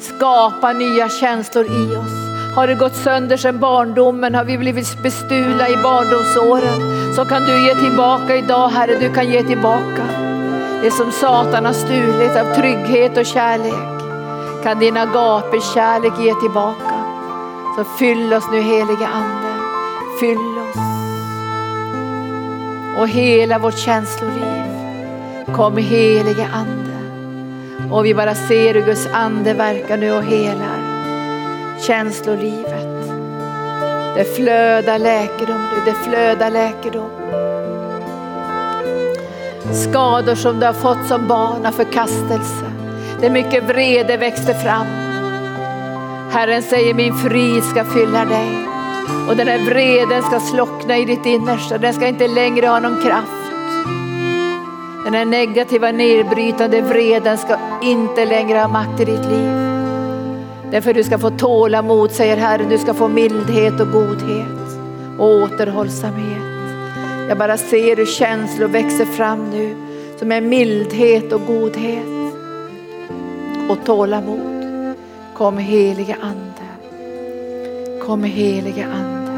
Skapa 0.00 0.72
nya 0.72 1.08
känslor 1.08 1.64
i 1.64 1.96
oss. 1.96 2.21
Har 2.54 2.66
det 2.66 2.74
gått 2.74 2.96
sönder 2.96 3.36
sedan 3.36 3.58
barndomen? 3.58 4.34
Har 4.34 4.44
vi 4.44 4.58
blivit 4.58 5.02
bestulna 5.02 5.68
i 5.68 5.76
barndomsåren? 5.76 7.14
Så 7.14 7.24
kan 7.24 7.42
du 7.42 7.66
ge 7.66 7.74
tillbaka 7.74 8.36
idag 8.36 8.68
Herre, 8.68 8.98
du 9.00 9.14
kan 9.14 9.30
ge 9.30 9.42
tillbaka. 9.42 10.04
Det 10.82 10.90
som 10.90 11.12
Satan 11.12 11.64
har 11.64 11.72
stulit 11.72 12.36
av 12.36 12.54
trygghet 12.54 13.18
och 13.18 13.26
kärlek 13.26 14.02
kan 14.62 14.78
din 14.78 14.96
agape-kärlek 14.96 16.12
ge 16.20 16.34
tillbaka. 16.34 16.94
Så 17.76 17.84
fyll 17.84 18.34
oss 18.34 18.44
nu 18.52 18.60
helige 18.60 19.06
Ande. 19.06 19.52
Fyll 20.20 20.58
oss. 20.58 20.82
Och 22.98 23.08
hela 23.08 23.58
vårt 23.58 23.78
känsloliv. 23.78 24.64
Kom 25.56 25.76
helige 25.76 26.48
Ande. 26.52 26.92
Och 27.90 28.04
vi 28.04 28.14
bara 28.14 28.34
ser 28.34 28.74
hur 28.74 28.82
Guds 28.82 29.08
ande 29.12 29.54
verkar 29.54 29.96
nu 29.96 30.12
och 30.12 30.24
helar 30.24 30.81
känslolivet. 31.86 33.08
Det 34.16 34.24
flödar 34.24 34.98
läkedom 34.98 35.62
nu, 35.62 35.82
det 35.84 35.94
flödar 35.94 36.50
läkedom. 36.50 37.10
Skador 39.72 40.34
som 40.34 40.60
du 40.60 40.66
har 40.66 40.72
fått 40.72 41.08
som 41.08 41.28
barn 41.28 41.66
av 41.66 41.72
förkastelse. 41.72 42.64
Det 43.20 43.26
är 43.26 43.30
mycket 43.30 43.64
vrede 43.64 44.16
växte 44.16 44.54
fram. 44.54 44.86
Herren 46.30 46.62
säger 46.62 46.94
min 46.94 47.14
frid 47.14 47.64
ska 47.64 47.84
fylla 47.84 48.24
dig. 48.24 48.66
Och 49.28 49.36
den 49.36 49.48
här 49.48 49.58
vreden 49.58 50.22
ska 50.22 50.40
slockna 50.40 50.96
i 50.96 51.04
ditt 51.04 51.26
innersta. 51.26 51.78
Den 51.78 51.94
ska 51.94 52.06
inte 52.06 52.28
längre 52.28 52.66
ha 52.66 52.80
någon 52.80 53.02
kraft. 53.02 53.52
Den 55.04 55.14
här 55.14 55.24
negativa 55.24 55.92
nedbrytande 55.92 56.80
vreden 56.80 57.38
ska 57.38 57.56
inte 57.82 58.24
längre 58.24 58.58
ha 58.58 58.68
makt 58.68 59.00
i 59.00 59.04
ditt 59.04 59.24
liv. 59.24 59.71
Därför 60.72 60.94
du 60.94 61.04
ska 61.04 61.18
få 61.18 61.30
tålamod, 61.30 62.10
säger 62.10 62.36
Herren. 62.36 62.68
Du 62.68 62.78
ska 62.78 62.94
få 62.94 63.08
mildhet 63.08 63.80
och 63.80 63.90
godhet 63.92 64.78
och 65.18 65.26
återhållsamhet. 65.26 66.42
Jag 67.28 67.38
bara 67.38 67.56
ser 67.56 67.96
hur 67.96 68.06
känslor 68.06 68.68
växer 68.68 69.04
fram 69.04 69.50
nu 69.50 69.76
som 70.18 70.32
är 70.32 70.40
mildhet 70.40 71.32
och 71.32 71.46
godhet 71.46 72.34
och 73.68 73.84
tålamod. 73.84 74.96
Kom 75.34 75.58
helige 75.58 76.16
Ande. 76.20 76.86
Kom 78.06 78.24
helige 78.24 78.86
Ande. 78.86 79.32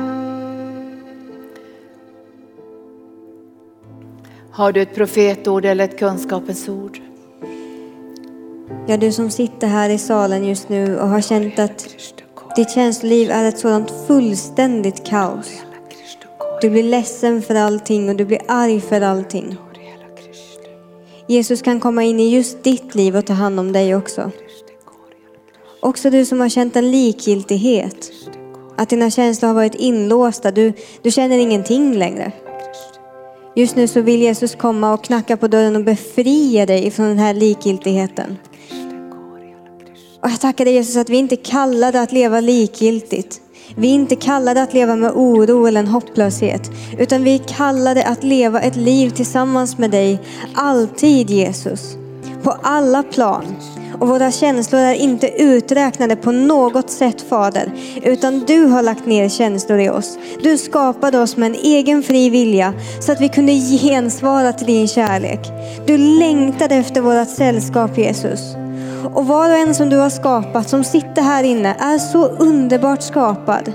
Har 4.50 4.72
du 4.72 4.82
ett 4.82 4.94
profetord 4.94 5.64
eller 5.64 5.84
ett 5.84 5.98
kunskapens 5.98 6.68
ord? 6.68 7.00
Ja, 8.86 8.96
du 8.96 9.12
som 9.12 9.30
sitter 9.30 9.66
här 9.66 9.90
i 9.90 9.98
salen 9.98 10.44
just 10.44 10.68
nu 10.68 10.98
och 10.98 11.08
har 11.08 11.20
känt 11.20 11.58
att 11.58 11.88
ditt 12.56 12.70
känsloliv 12.70 13.30
är 13.30 13.44
ett 13.44 13.58
sådant 13.58 13.92
fullständigt 14.06 15.06
kaos. 15.06 15.50
Du 16.60 16.70
blir 16.70 16.82
ledsen 16.82 17.42
för 17.42 17.54
allting 17.54 18.08
och 18.08 18.16
du 18.16 18.24
blir 18.24 18.40
arg 18.48 18.80
för 18.80 19.00
allting. 19.00 19.56
Jesus 21.26 21.62
kan 21.62 21.80
komma 21.80 22.02
in 22.02 22.20
i 22.20 22.34
just 22.34 22.64
ditt 22.64 22.94
liv 22.94 23.16
och 23.16 23.26
ta 23.26 23.32
hand 23.32 23.60
om 23.60 23.72
dig 23.72 23.94
också. 23.94 24.30
Också 25.80 26.10
du 26.10 26.24
som 26.24 26.40
har 26.40 26.48
känt 26.48 26.76
en 26.76 26.90
likgiltighet. 26.90 28.10
Att 28.76 28.88
dina 28.88 29.10
känslor 29.10 29.48
har 29.48 29.54
varit 29.54 29.74
inlåsta. 29.74 30.50
Du, 30.50 30.72
du 31.02 31.10
känner 31.10 31.38
ingenting 31.38 31.94
längre. 31.94 32.32
Just 33.56 33.76
nu 33.76 33.88
så 33.88 34.00
vill 34.00 34.20
Jesus 34.20 34.54
komma 34.54 34.94
och 34.94 35.04
knacka 35.04 35.36
på 35.36 35.48
dörren 35.48 35.76
och 35.76 35.84
befria 35.84 36.66
dig 36.66 36.90
från 36.90 37.06
den 37.06 37.18
här 37.18 37.34
likgiltigheten. 37.34 38.36
Och 40.24 40.30
jag 40.30 40.40
tackar 40.40 40.64
dig 40.64 40.74
Jesus 40.74 40.96
att 40.96 41.10
vi 41.10 41.16
inte 41.16 41.36
kallade 41.36 42.00
att 42.00 42.12
leva 42.12 42.40
likgiltigt. 42.40 43.40
Vi 43.76 43.90
är 43.90 43.94
inte 43.94 44.16
kallade 44.16 44.62
att 44.62 44.74
leva 44.74 44.96
med 44.96 45.12
oro 45.14 45.66
eller 45.66 45.80
en 45.80 45.86
hopplöshet, 45.86 46.70
utan 46.98 47.24
vi 47.24 47.34
är 47.34 47.38
kallade 47.38 48.04
att 48.04 48.24
leva 48.24 48.60
ett 48.60 48.76
liv 48.76 49.10
tillsammans 49.10 49.78
med 49.78 49.90
dig, 49.90 50.20
alltid 50.54 51.30
Jesus. 51.30 51.96
På 52.42 52.50
alla 52.62 53.02
plan. 53.02 53.44
Och 54.00 54.08
våra 54.08 54.30
känslor 54.30 54.80
är 54.80 54.94
inte 54.94 55.42
uträknade 55.42 56.16
på 56.16 56.32
något 56.32 56.90
sätt 56.90 57.22
Fader, 57.28 57.72
utan 58.02 58.44
du 58.46 58.64
har 58.64 58.82
lagt 58.82 59.06
ner 59.06 59.28
känslor 59.28 59.78
i 59.78 59.90
oss. 59.90 60.18
Du 60.42 60.58
skapade 60.58 61.18
oss 61.18 61.36
med 61.36 61.46
en 61.46 61.60
egen 61.62 62.02
fri 62.02 62.30
vilja 62.30 62.74
så 63.00 63.12
att 63.12 63.20
vi 63.20 63.28
kunde 63.28 63.52
gensvara 63.52 64.52
till 64.52 64.66
din 64.66 64.88
kärlek. 64.88 65.40
Du 65.86 65.98
längtade 65.98 66.74
efter 66.74 67.00
vårt 67.00 67.28
sällskap 67.28 67.98
Jesus. 67.98 68.63
Och 69.12 69.26
var 69.26 69.50
och 69.50 69.56
en 69.56 69.74
som 69.74 69.88
du 69.88 69.96
har 69.96 70.10
skapat, 70.10 70.68
som 70.68 70.84
sitter 70.84 71.22
här 71.22 71.44
inne, 71.44 71.76
är 71.78 71.98
så 71.98 72.26
underbart 72.26 73.02
skapad. 73.02 73.72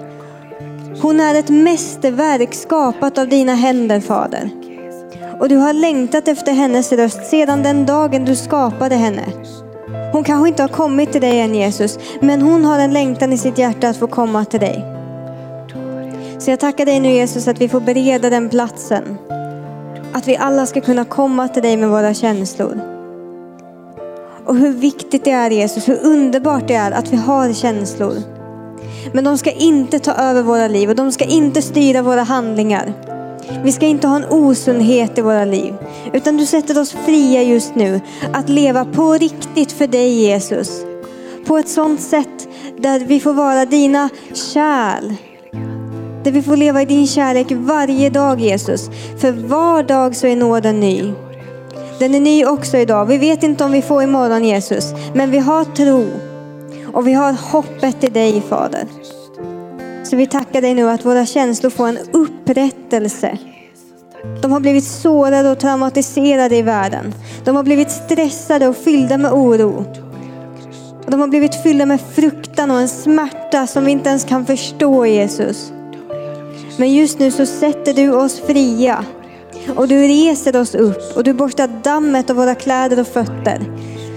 Hon 1.02 1.20
är 1.20 1.36
ett 1.36 1.50
mästerverk 1.50 2.54
skapat 2.54 3.18
av 3.18 3.28
dina 3.28 3.56
händer, 3.56 4.00
Fader. 4.00 4.50
Och 5.40 5.50
du 5.50 5.56
har 5.56 5.74
längtat 5.74 6.28
efter 6.28 6.52
hennes 6.52 6.92
röst 6.92 7.26
sedan 7.26 7.64
den 7.64 7.86
dagen 7.86 8.26
du 8.26 8.36
skapade 8.36 8.96
henne. 8.96 9.24
Hon 10.12 10.24
kanske 10.24 10.48
inte 10.48 10.64
har 10.64 10.70
kommit 10.70 11.12
till 11.12 11.22
dig 11.22 11.40
än 11.40 11.56
Jesus, 11.56 12.00
men 12.22 12.42
hon 12.42 12.66
har 12.66 12.80
en 12.80 12.94
längtan 12.94 13.34
i 13.34 13.38
sitt 13.38 13.58
hjärta 13.58 13.90
att 13.90 13.98
få 13.98 14.08
komma 14.08 14.46
till 14.46 14.60
dig. 14.60 14.86
Så 16.40 16.52
jag 16.52 16.60
tackar 16.60 16.86
dig 16.86 17.00
nu 17.00 17.10
Jesus 17.10 17.48
att 17.48 17.62
vi 17.62 17.70
får 17.70 17.80
bereda 17.80 18.30
den 18.30 18.50
platsen. 18.50 19.18
Att 20.14 20.28
vi 20.28 20.38
alla 20.38 20.66
ska 20.66 20.82
kunna 20.82 21.06
komma 21.06 21.48
till 21.48 21.64
dig 21.64 21.78
med 21.78 21.90
våra 21.90 22.14
känslor. 22.14 22.99
Och 24.50 24.56
hur 24.56 24.74
viktigt 24.74 25.24
det 25.24 25.32
är 25.32 25.52
Jesus, 25.52 25.89
hur 25.89 26.00
underbart 26.04 26.68
det 26.68 26.74
är 26.74 26.91
att 26.91 27.14
vi 27.14 27.18
har 27.18 27.54
känslor. 27.54 28.14
Men 29.14 29.24
de 29.24 29.38
ska 29.38 29.52
inte 29.52 30.00
ta 30.00 30.14
över 30.14 30.41
våra 30.41 30.68
liv 30.68 30.89
och 30.89 30.95
de 30.95 31.12
ska 31.12 31.26
inte 31.26 31.62
styra 31.62 32.02
våra 32.02 32.24
handlingar. 32.24 32.93
Vi 33.64 33.72
ska 33.72 33.86
inte 33.86 34.08
ha 34.08 34.16
en 34.16 34.26
osundhet 34.26 35.18
i 35.18 35.22
våra 35.22 35.45
liv. 35.45 35.74
Utan 36.14 36.38
du 36.38 36.45
sätter 36.45 36.80
oss 36.80 36.91
fria 37.06 37.43
just 37.43 37.76
nu 37.76 38.02
att 38.34 38.50
leva 38.50 38.86
på 38.86 39.14
riktigt 39.14 39.72
för 39.72 39.88
dig 39.88 40.10
Jesus. 40.10 40.82
På 41.47 41.58
ett 41.58 41.70
sådant 41.70 42.02
sätt 42.02 42.47
där 42.78 43.00
vi 43.00 43.20
får 43.20 43.34
vara 43.34 43.66
dina 43.66 44.10
kärl. 44.34 45.14
Där 46.24 46.32
vi 46.32 46.41
får 46.41 46.58
leva 46.58 46.82
i 46.82 46.86
din 46.86 47.08
kärlek 47.08 47.47
varje 47.52 48.10
dag 48.10 48.39
Jesus. 48.39 48.89
För 49.22 49.32
var 49.32 49.84
dag 49.84 50.16
så 50.16 50.28
är 50.28 50.36
nåden 50.36 50.80
ny. 50.80 51.14
Den 52.00 52.16
är 52.16 52.20
ny 52.20 52.45
också 52.45 52.78
idag. 52.78 53.06
Vi 53.06 53.18
vet 53.18 53.43
inte 53.43 53.64
om 53.64 53.72
vi 53.72 53.82
får 53.82 54.04
imorgon 54.04 54.43
Jesus. 54.43 54.93
Men 55.14 55.32
vi 55.32 55.38
har 55.38 55.64
tro. 55.64 56.06
Och 56.93 57.08
vi 57.08 57.14
har 57.14 57.34
hoppet 57.34 58.04
i 58.04 58.08
dig 58.08 58.41
Fader. 58.50 58.86
Så 60.04 60.16
vi 60.16 60.28
tackar 60.28 60.62
dig 60.62 60.74
nu 60.74 60.89
att 60.89 61.06
våra 61.06 61.26
känslor 61.26 61.70
får 61.70 61.88
en 61.88 62.00
upprättelse. 62.12 63.38
De 64.41 64.52
har 64.52 64.60
blivit 64.60 64.84
sårade 64.84 65.52
och 65.52 65.60
traumatiserade 65.60 66.56
i 66.56 66.62
världen. 66.62 67.14
De 67.45 67.56
har 67.56 67.64
blivit 67.64 67.91
stressade 67.91 68.68
och 68.68 68.78
fyllda 68.78 69.18
med 69.18 69.32
oro. 69.32 69.86
De 71.08 71.20
har 71.20 71.28
blivit 71.28 71.64
fyllda 71.64 71.86
med 71.86 72.02
fruktan 72.02 72.72
och 72.72 72.80
en 72.80 72.88
smärta 72.88 73.68
som 73.68 73.86
vi 73.86 73.91
inte 73.91 74.10
ens 74.10 74.24
kan 74.24 74.45
förstå 74.45 75.06
Jesus. 75.06 75.72
Men 76.78 76.93
just 76.93 77.20
nu 77.20 77.32
så 77.32 77.45
sätter 77.45 77.93
du 77.93 78.14
oss 78.14 78.39
fria. 78.39 79.06
Och 79.76 79.88
du 79.88 80.07
reser 80.07 80.55
oss 80.55 80.76
upp 80.76 81.17
och 81.17 81.24
du 81.24 81.34
borstar 81.34 81.67
dammet 81.84 82.30
av 82.30 82.36
våra 82.36 82.55
kläder 82.55 82.99
och 82.99 83.07
fötter. 83.07 83.59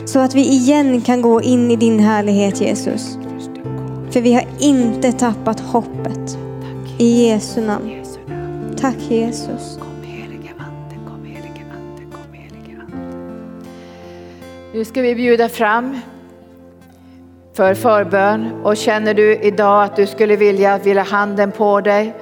Så 0.05 0.19
att 0.19 0.35
vi 0.35 0.49
igen 0.49 1.01
kan 1.01 1.23
gå 1.23 1.43
in 1.43 1.71
i 1.71 1.77
din 1.77 2.01
härlighet 2.01 2.61
Jesus. 2.61 3.19
För 4.11 4.21
vi 4.21 4.33
har 4.35 4.45
inte 4.59 5.13
tappat 5.13 5.61
hoppet. 5.61 6.39
I 6.99 7.27
Jesu 7.27 7.61
namn. 7.61 8.05
Tack 8.81 8.97
Jesus. 9.09 9.79
Nu 14.75 14.85
ska 14.85 15.03
vi 15.03 15.15
bjuda 15.15 15.49
fram 15.49 16.01
för 17.55 17.75
förbön 17.75 18.53
och 18.65 18.77
känner 18.77 19.15
du 19.15 19.37
idag 19.37 19.85
att 19.85 19.97
du 19.97 20.07
skulle 20.07 20.37
vilja 20.37 20.79
vila 20.79 21.03
handen 21.03 21.53
på 21.53 21.81
dig 21.81 22.15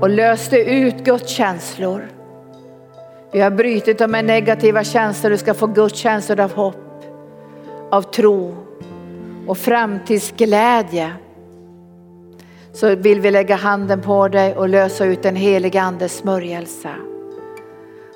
och 0.00 0.10
löste 0.10 0.56
ut 0.56 1.04
Guds 1.04 1.28
känslor. 1.28 2.13
Vi 3.34 3.40
har 3.40 3.50
brutit 3.50 3.98
de 3.98 4.14
här 4.14 4.22
negativa 4.22 4.84
känslor, 4.84 5.30
du 5.30 5.38
ska 5.38 5.54
få 5.54 5.66
Guds 5.66 5.98
känslor 5.98 6.40
av 6.40 6.54
hopp, 6.54 7.04
av 7.90 8.02
tro 8.02 8.54
och 9.46 9.58
framtidsglädje. 9.58 11.12
Så 12.72 12.94
vill 12.96 13.20
vi 13.20 13.30
lägga 13.30 13.56
handen 13.56 14.00
på 14.00 14.28
dig 14.28 14.54
och 14.56 14.68
lösa 14.68 15.04
ut 15.04 15.22
den 15.22 15.36
heliga 15.36 15.82
andes 15.82 16.16
smörjelse. 16.16 16.90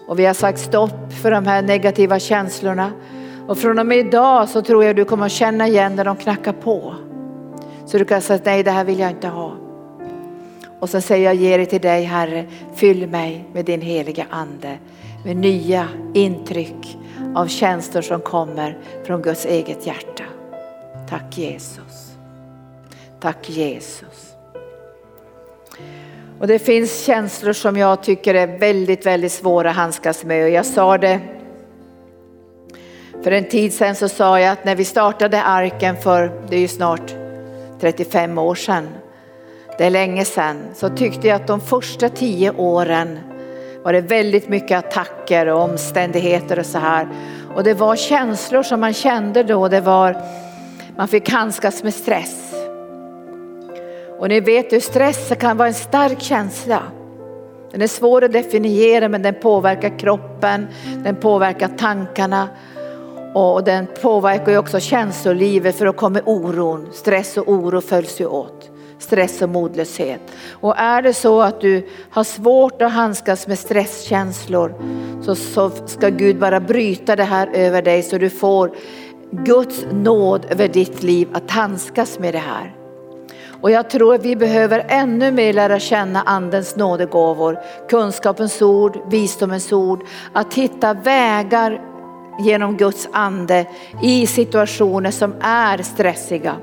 Och 0.07 0.19
vi 0.19 0.27
har 0.27 0.35
sagt 0.35 0.59
stopp 0.59 1.13
för 1.23 1.31
de 1.31 1.47
här 1.47 1.63
negativa 1.63 2.19
känslorna. 2.19 2.93
Och 3.47 3.59
från 3.59 3.79
och 3.79 3.87
med 3.87 3.99
idag 3.99 4.49
så 4.49 4.63
tror 4.63 4.85
jag 4.85 4.97
du 4.97 5.05
kommer 5.05 5.29
känna 5.29 5.69
igen 5.69 5.95
när 5.95 6.05
de 6.05 6.17
knackar 6.17 6.53
på. 6.53 6.95
Så 7.87 7.99
du 7.99 8.05
kan 8.05 8.21
säga 8.21 8.41
nej 8.45 8.63
det 8.63 8.71
här 8.71 8.85
vill 8.85 8.99
jag 8.99 9.11
inte 9.11 9.29
ha. 9.29 9.53
Och 10.81 10.91
så 10.91 11.01
säger 11.01 11.25
jag 11.25 11.35
ger 11.35 11.59
det 11.59 11.67
till 11.67 11.81
dig 11.81 12.05
Herre, 12.05 12.45
fyll 12.75 13.09
mig 13.09 13.45
med 13.53 13.65
din 13.65 13.81
heliga 13.81 14.27
ande. 14.31 14.79
Med 15.25 15.37
nya 15.37 15.89
intryck 16.15 16.99
av 17.35 17.47
känslor 17.47 18.03
som 18.03 18.21
kommer 18.21 18.79
från 19.05 19.23
Guds 19.23 19.47
eget 19.47 19.87
hjärta. 19.87 20.25
Tack 21.09 21.39
Jesus. 21.39 22.13
Tack 23.21 23.51
Jesus. 23.51 24.35
Och 26.41 26.47
det 26.47 26.59
finns 26.59 27.05
känslor 27.05 27.53
som 27.53 27.77
jag 27.77 28.03
tycker 28.03 28.35
är 28.35 28.59
väldigt, 28.59 29.07
väldigt 29.07 29.33
svåra 29.33 29.71
att 29.71 29.77
handskas 29.77 30.25
med 30.25 30.45
och 30.45 30.51
jag 30.51 30.67
sa 30.67 30.99
det 30.99 31.21
för 33.23 33.31
en 33.31 33.49
tid 33.49 33.73
sedan 33.73 33.95
så 33.95 34.09
sa 34.09 34.41
jag 34.41 34.53
att 34.53 34.65
när 34.65 34.77
vi 34.77 34.85
startade 34.85 35.43
arken 35.43 35.97
för, 35.97 36.33
det 36.49 36.57
är 36.57 36.61
ju 36.61 36.69
snart 36.69 37.15
35 37.81 38.39
år 38.39 38.55
sedan, 38.55 38.89
det 39.79 39.85
är 39.85 39.91
länge 39.91 40.25
sedan, 40.25 40.63
så 40.75 40.89
tyckte 40.89 41.29
jag 41.29 41.37
att 41.41 41.47
de 41.47 41.61
första 41.61 42.09
tio 42.09 42.51
åren 42.51 43.19
var 43.89 43.93
det 43.93 44.01
väldigt 44.01 44.49
mycket 44.49 44.79
attacker 44.79 45.47
och 45.47 45.61
omständigheter 45.61 46.59
och 46.59 46.67
så 46.67 46.79
här. 46.79 47.09
Och 47.55 47.65
det 47.65 47.75
var 47.75 47.97
känslor 47.97 48.63
som 48.63 48.81
man 48.81 48.93
kände 48.93 49.43
då, 49.43 49.69
det 49.69 49.81
var, 49.81 50.17
man 50.97 51.09
fick 51.09 51.31
handskas 51.31 51.83
med 51.83 51.95
stress. 51.95 52.55
Och 54.19 54.29
ni 54.29 54.41
vet 54.41 54.73
hur 54.73 54.81
stress 54.81 55.33
kan 55.41 55.57
vara 55.57 55.69
en 55.69 55.75
stark 55.75 56.21
känsla. 56.21 56.83
Den 57.71 57.83
är 57.83 57.87
svår 57.87 58.25
att 58.25 58.33
definiera 58.33 59.09
men 59.09 59.23
den 59.23 59.35
påverkar 59.35 59.99
kroppen, 59.99 60.67
den 61.05 61.17
påverkar 61.17 61.69
tankarna 61.69 62.49
och 63.35 63.65
den 63.65 63.87
påverkar 64.03 64.53
ju 64.53 64.59
också 64.59 64.81
känslolivet 64.81 65.77
för 65.79 65.85
då 65.85 65.93
kommer 65.93 66.23
oron, 66.27 66.89
stress 66.93 67.37
och 67.37 67.49
oro 67.49 67.81
följs 67.81 68.21
ju 68.21 68.27
åt. 68.27 68.71
Stress 68.99 69.43
och 69.43 69.49
modlöshet. 69.49 70.21
Och 70.51 70.79
är 70.79 71.03
det 71.03 71.15
så 71.15 71.41
att 71.41 71.61
du 71.61 71.89
har 72.11 72.25
svårt 72.25 72.83
att 72.83 72.93
handskas 72.93 73.47
med 73.47 73.59
stresskänslor 73.59 74.75
så, 75.23 75.35
så 75.35 75.71
ska 75.87 76.09
Gud 76.09 76.39
bara 76.39 76.61
bryta 76.61 77.17
det 77.17 77.25
här 77.25 77.51
över 77.55 77.83
dig 77.83 78.03
så 78.03 78.19
du 78.19 78.31
får 78.31 78.71
Guds 79.31 79.87
nåd 79.93 80.47
över 80.51 80.69
ditt 80.69 81.03
liv 81.03 81.29
att 81.33 81.51
handskas 81.51 82.19
med 82.19 82.35
det 82.35 82.39
här. 82.39 82.75
Och 83.61 83.71
jag 83.71 83.91
tror 83.91 84.15
att 84.15 84.25
vi 84.25 84.37
behöver 84.37 84.87
ännu 84.89 85.33
mer 85.33 85.53
lära 85.53 85.79
känna 85.79 86.23
andens 86.23 86.77
nådegåvor, 86.77 87.59
kunskapens 87.89 88.63
ord, 88.63 88.99
visdomens 89.11 89.73
ord, 89.73 90.05
att 90.33 90.55
hitta 90.55 90.95
vägar 90.95 91.81
genom 92.41 92.77
Guds 92.77 93.09
ande 93.13 93.67
i 94.03 94.27
situationer 94.27 95.11
som 95.11 95.35
är 95.41 95.83
stressiga. 95.83 96.57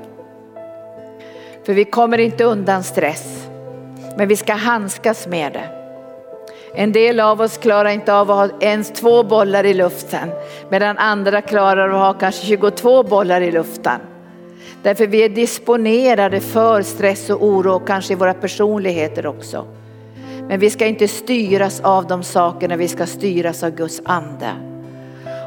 För 1.66 1.74
vi 1.74 1.84
kommer 1.84 2.18
inte 2.18 2.44
undan 2.44 2.82
stress, 2.82 3.48
men 4.16 4.28
vi 4.28 4.36
ska 4.36 4.54
handskas 4.54 5.26
med 5.26 5.52
det. 5.52 5.68
En 6.74 6.92
del 6.92 7.20
av 7.20 7.40
oss 7.40 7.58
klarar 7.58 7.90
inte 7.90 8.14
av 8.14 8.30
att 8.30 8.50
ha 8.50 8.58
ens 8.60 8.90
två 8.90 9.22
bollar 9.22 9.64
i 9.64 9.74
luften, 9.74 10.30
medan 10.70 10.98
andra 10.98 11.40
klarar 11.40 11.88
att 11.88 12.00
ha 12.00 12.12
kanske 12.12 12.46
22 12.46 13.02
bollar 13.02 13.40
i 13.40 13.52
luften. 13.52 14.00
Därför 14.82 15.06
vi 15.06 15.24
är 15.24 15.28
disponerade 15.28 16.40
för 16.40 16.82
stress 16.82 17.30
och 17.30 17.44
oro, 17.44 17.78
kanske 17.78 18.12
i 18.12 18.16
våra 18.16 18.34
personligheter 18.34 19.26
också. 19.26 19.64
Men 20.48 20.60
vi 20.60 20.70
ska 20.70 20.86
inte 20.86 21.08
styras 21.08 21.80
av 21.80 22.06
de 22.06 22.22
sakerna, 22.22 22.76
vi 22.76 22.88
ska 22.88 23.06
styras 23.06 23.62
av 23.62 23.70
Guds 23.70 24.02
ande. 24.04 24.50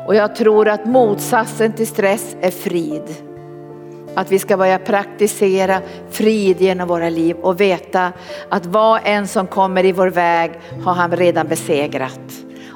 Och 0.07 0.15
jag 0.15 0.35
tror 0.35 0.67
att 0.67 0.85
motsatsen 0.85 1.73
till 1.73 1.87
stress 1.87 2.35
är 2.41 2.51
frid. 2.51 3.28
Att 4.19 4.31
vi 4.31 4.39
ska 4.39 4.57
börja 4.57 4.79
praktisera 4.79 5.81
frid 6.11 6.61
genom 6.61 6.87
våra 6.87 7.09
liv 7.09 7.35
och 7.35 7.61
veta 7.61 8.11
att 8.49 8.65
vad 8.65 9.01
en 9.03 9.27
som 9.27 9.47
kommer 9.47 9.85
i 9.85 9.91
vår 9.91 10.07
väg 10.07 10.51
har 10.83 10.93
han 10.93 11.11
redan 11.11 11.47
besegrat. 11.47 12.19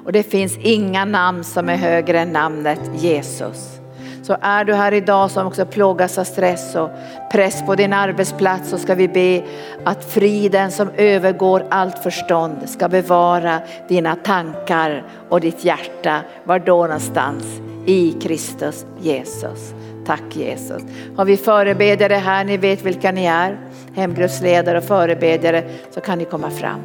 Och 0.05 0.11
det 0.11 0.23
finns 0.23 0.57
inga 0.57 1.05
namn 1.05 1.43
som 1.43 1.69
är 1.69 1.75
högre 1.75 2.19
än 2.19 2.33
namnet 2.33 2.79
Jesus. 2.95 3.79
Så 4.23 4.37
är 4.41 4.65
du 4.65 4.73
här 4.73 4.91
idag 4.91 5.31
som 5.31 5.47
också 5.47 5.65
plågas 5.65 6.17
av 6.17 6.23
stress 6.23 6.75
och 6.75 6.89
press 7.31 7.65
på 7.65 7.75
din 7.75 7.93
arbetsplats 7.93 8.69
så 8.69 8.77
ska 8.77 8.95
vi 8.95 9.07
be 9.07 9.43
att 9.83 10.13
friden 10.13 10.71
som 10.71 10.89
övergår 10.97 11.65
allt 11.69 11.99
förstånd 11.99 12.69
ska 12.69 12.89
bevara 12.89 13.59
dina 13.87 14.15
tankar 14.15 15.03
och 15.29 15.41
ditt 15.41 15.65
hjärta. 15.65 16.21
Var 16.43 16.59
då 16.59 16.81
någonstans? 16.81 17.43
I 17.85 18.11
Kristus 18.11 18.85
Jesus. 19.01 19.73
Tack 20.05 20.35
Jesus. 20.35 20.83
Har 21.15 21.25
vi 21.25 21.37
förebedjare 21.37 22.13
här, 22.13 22.45
ni 22.45 22.57
vet 22.57 22.85
vilka 22.85 23.11
ni 23.11 23.25
är, 23.25 23.57
hemgruppsledare 23.95 24.77
och 24.77 24.83
förebedjare, 24.83 25.63
så 25.91 26.01
kan 26.01 26.17
ni 26.17 26.25
komma 26.25 26.49
fram. 26.49 26.81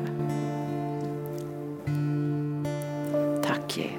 Tack 3.47 3.77
Jesus. 3.77 3.98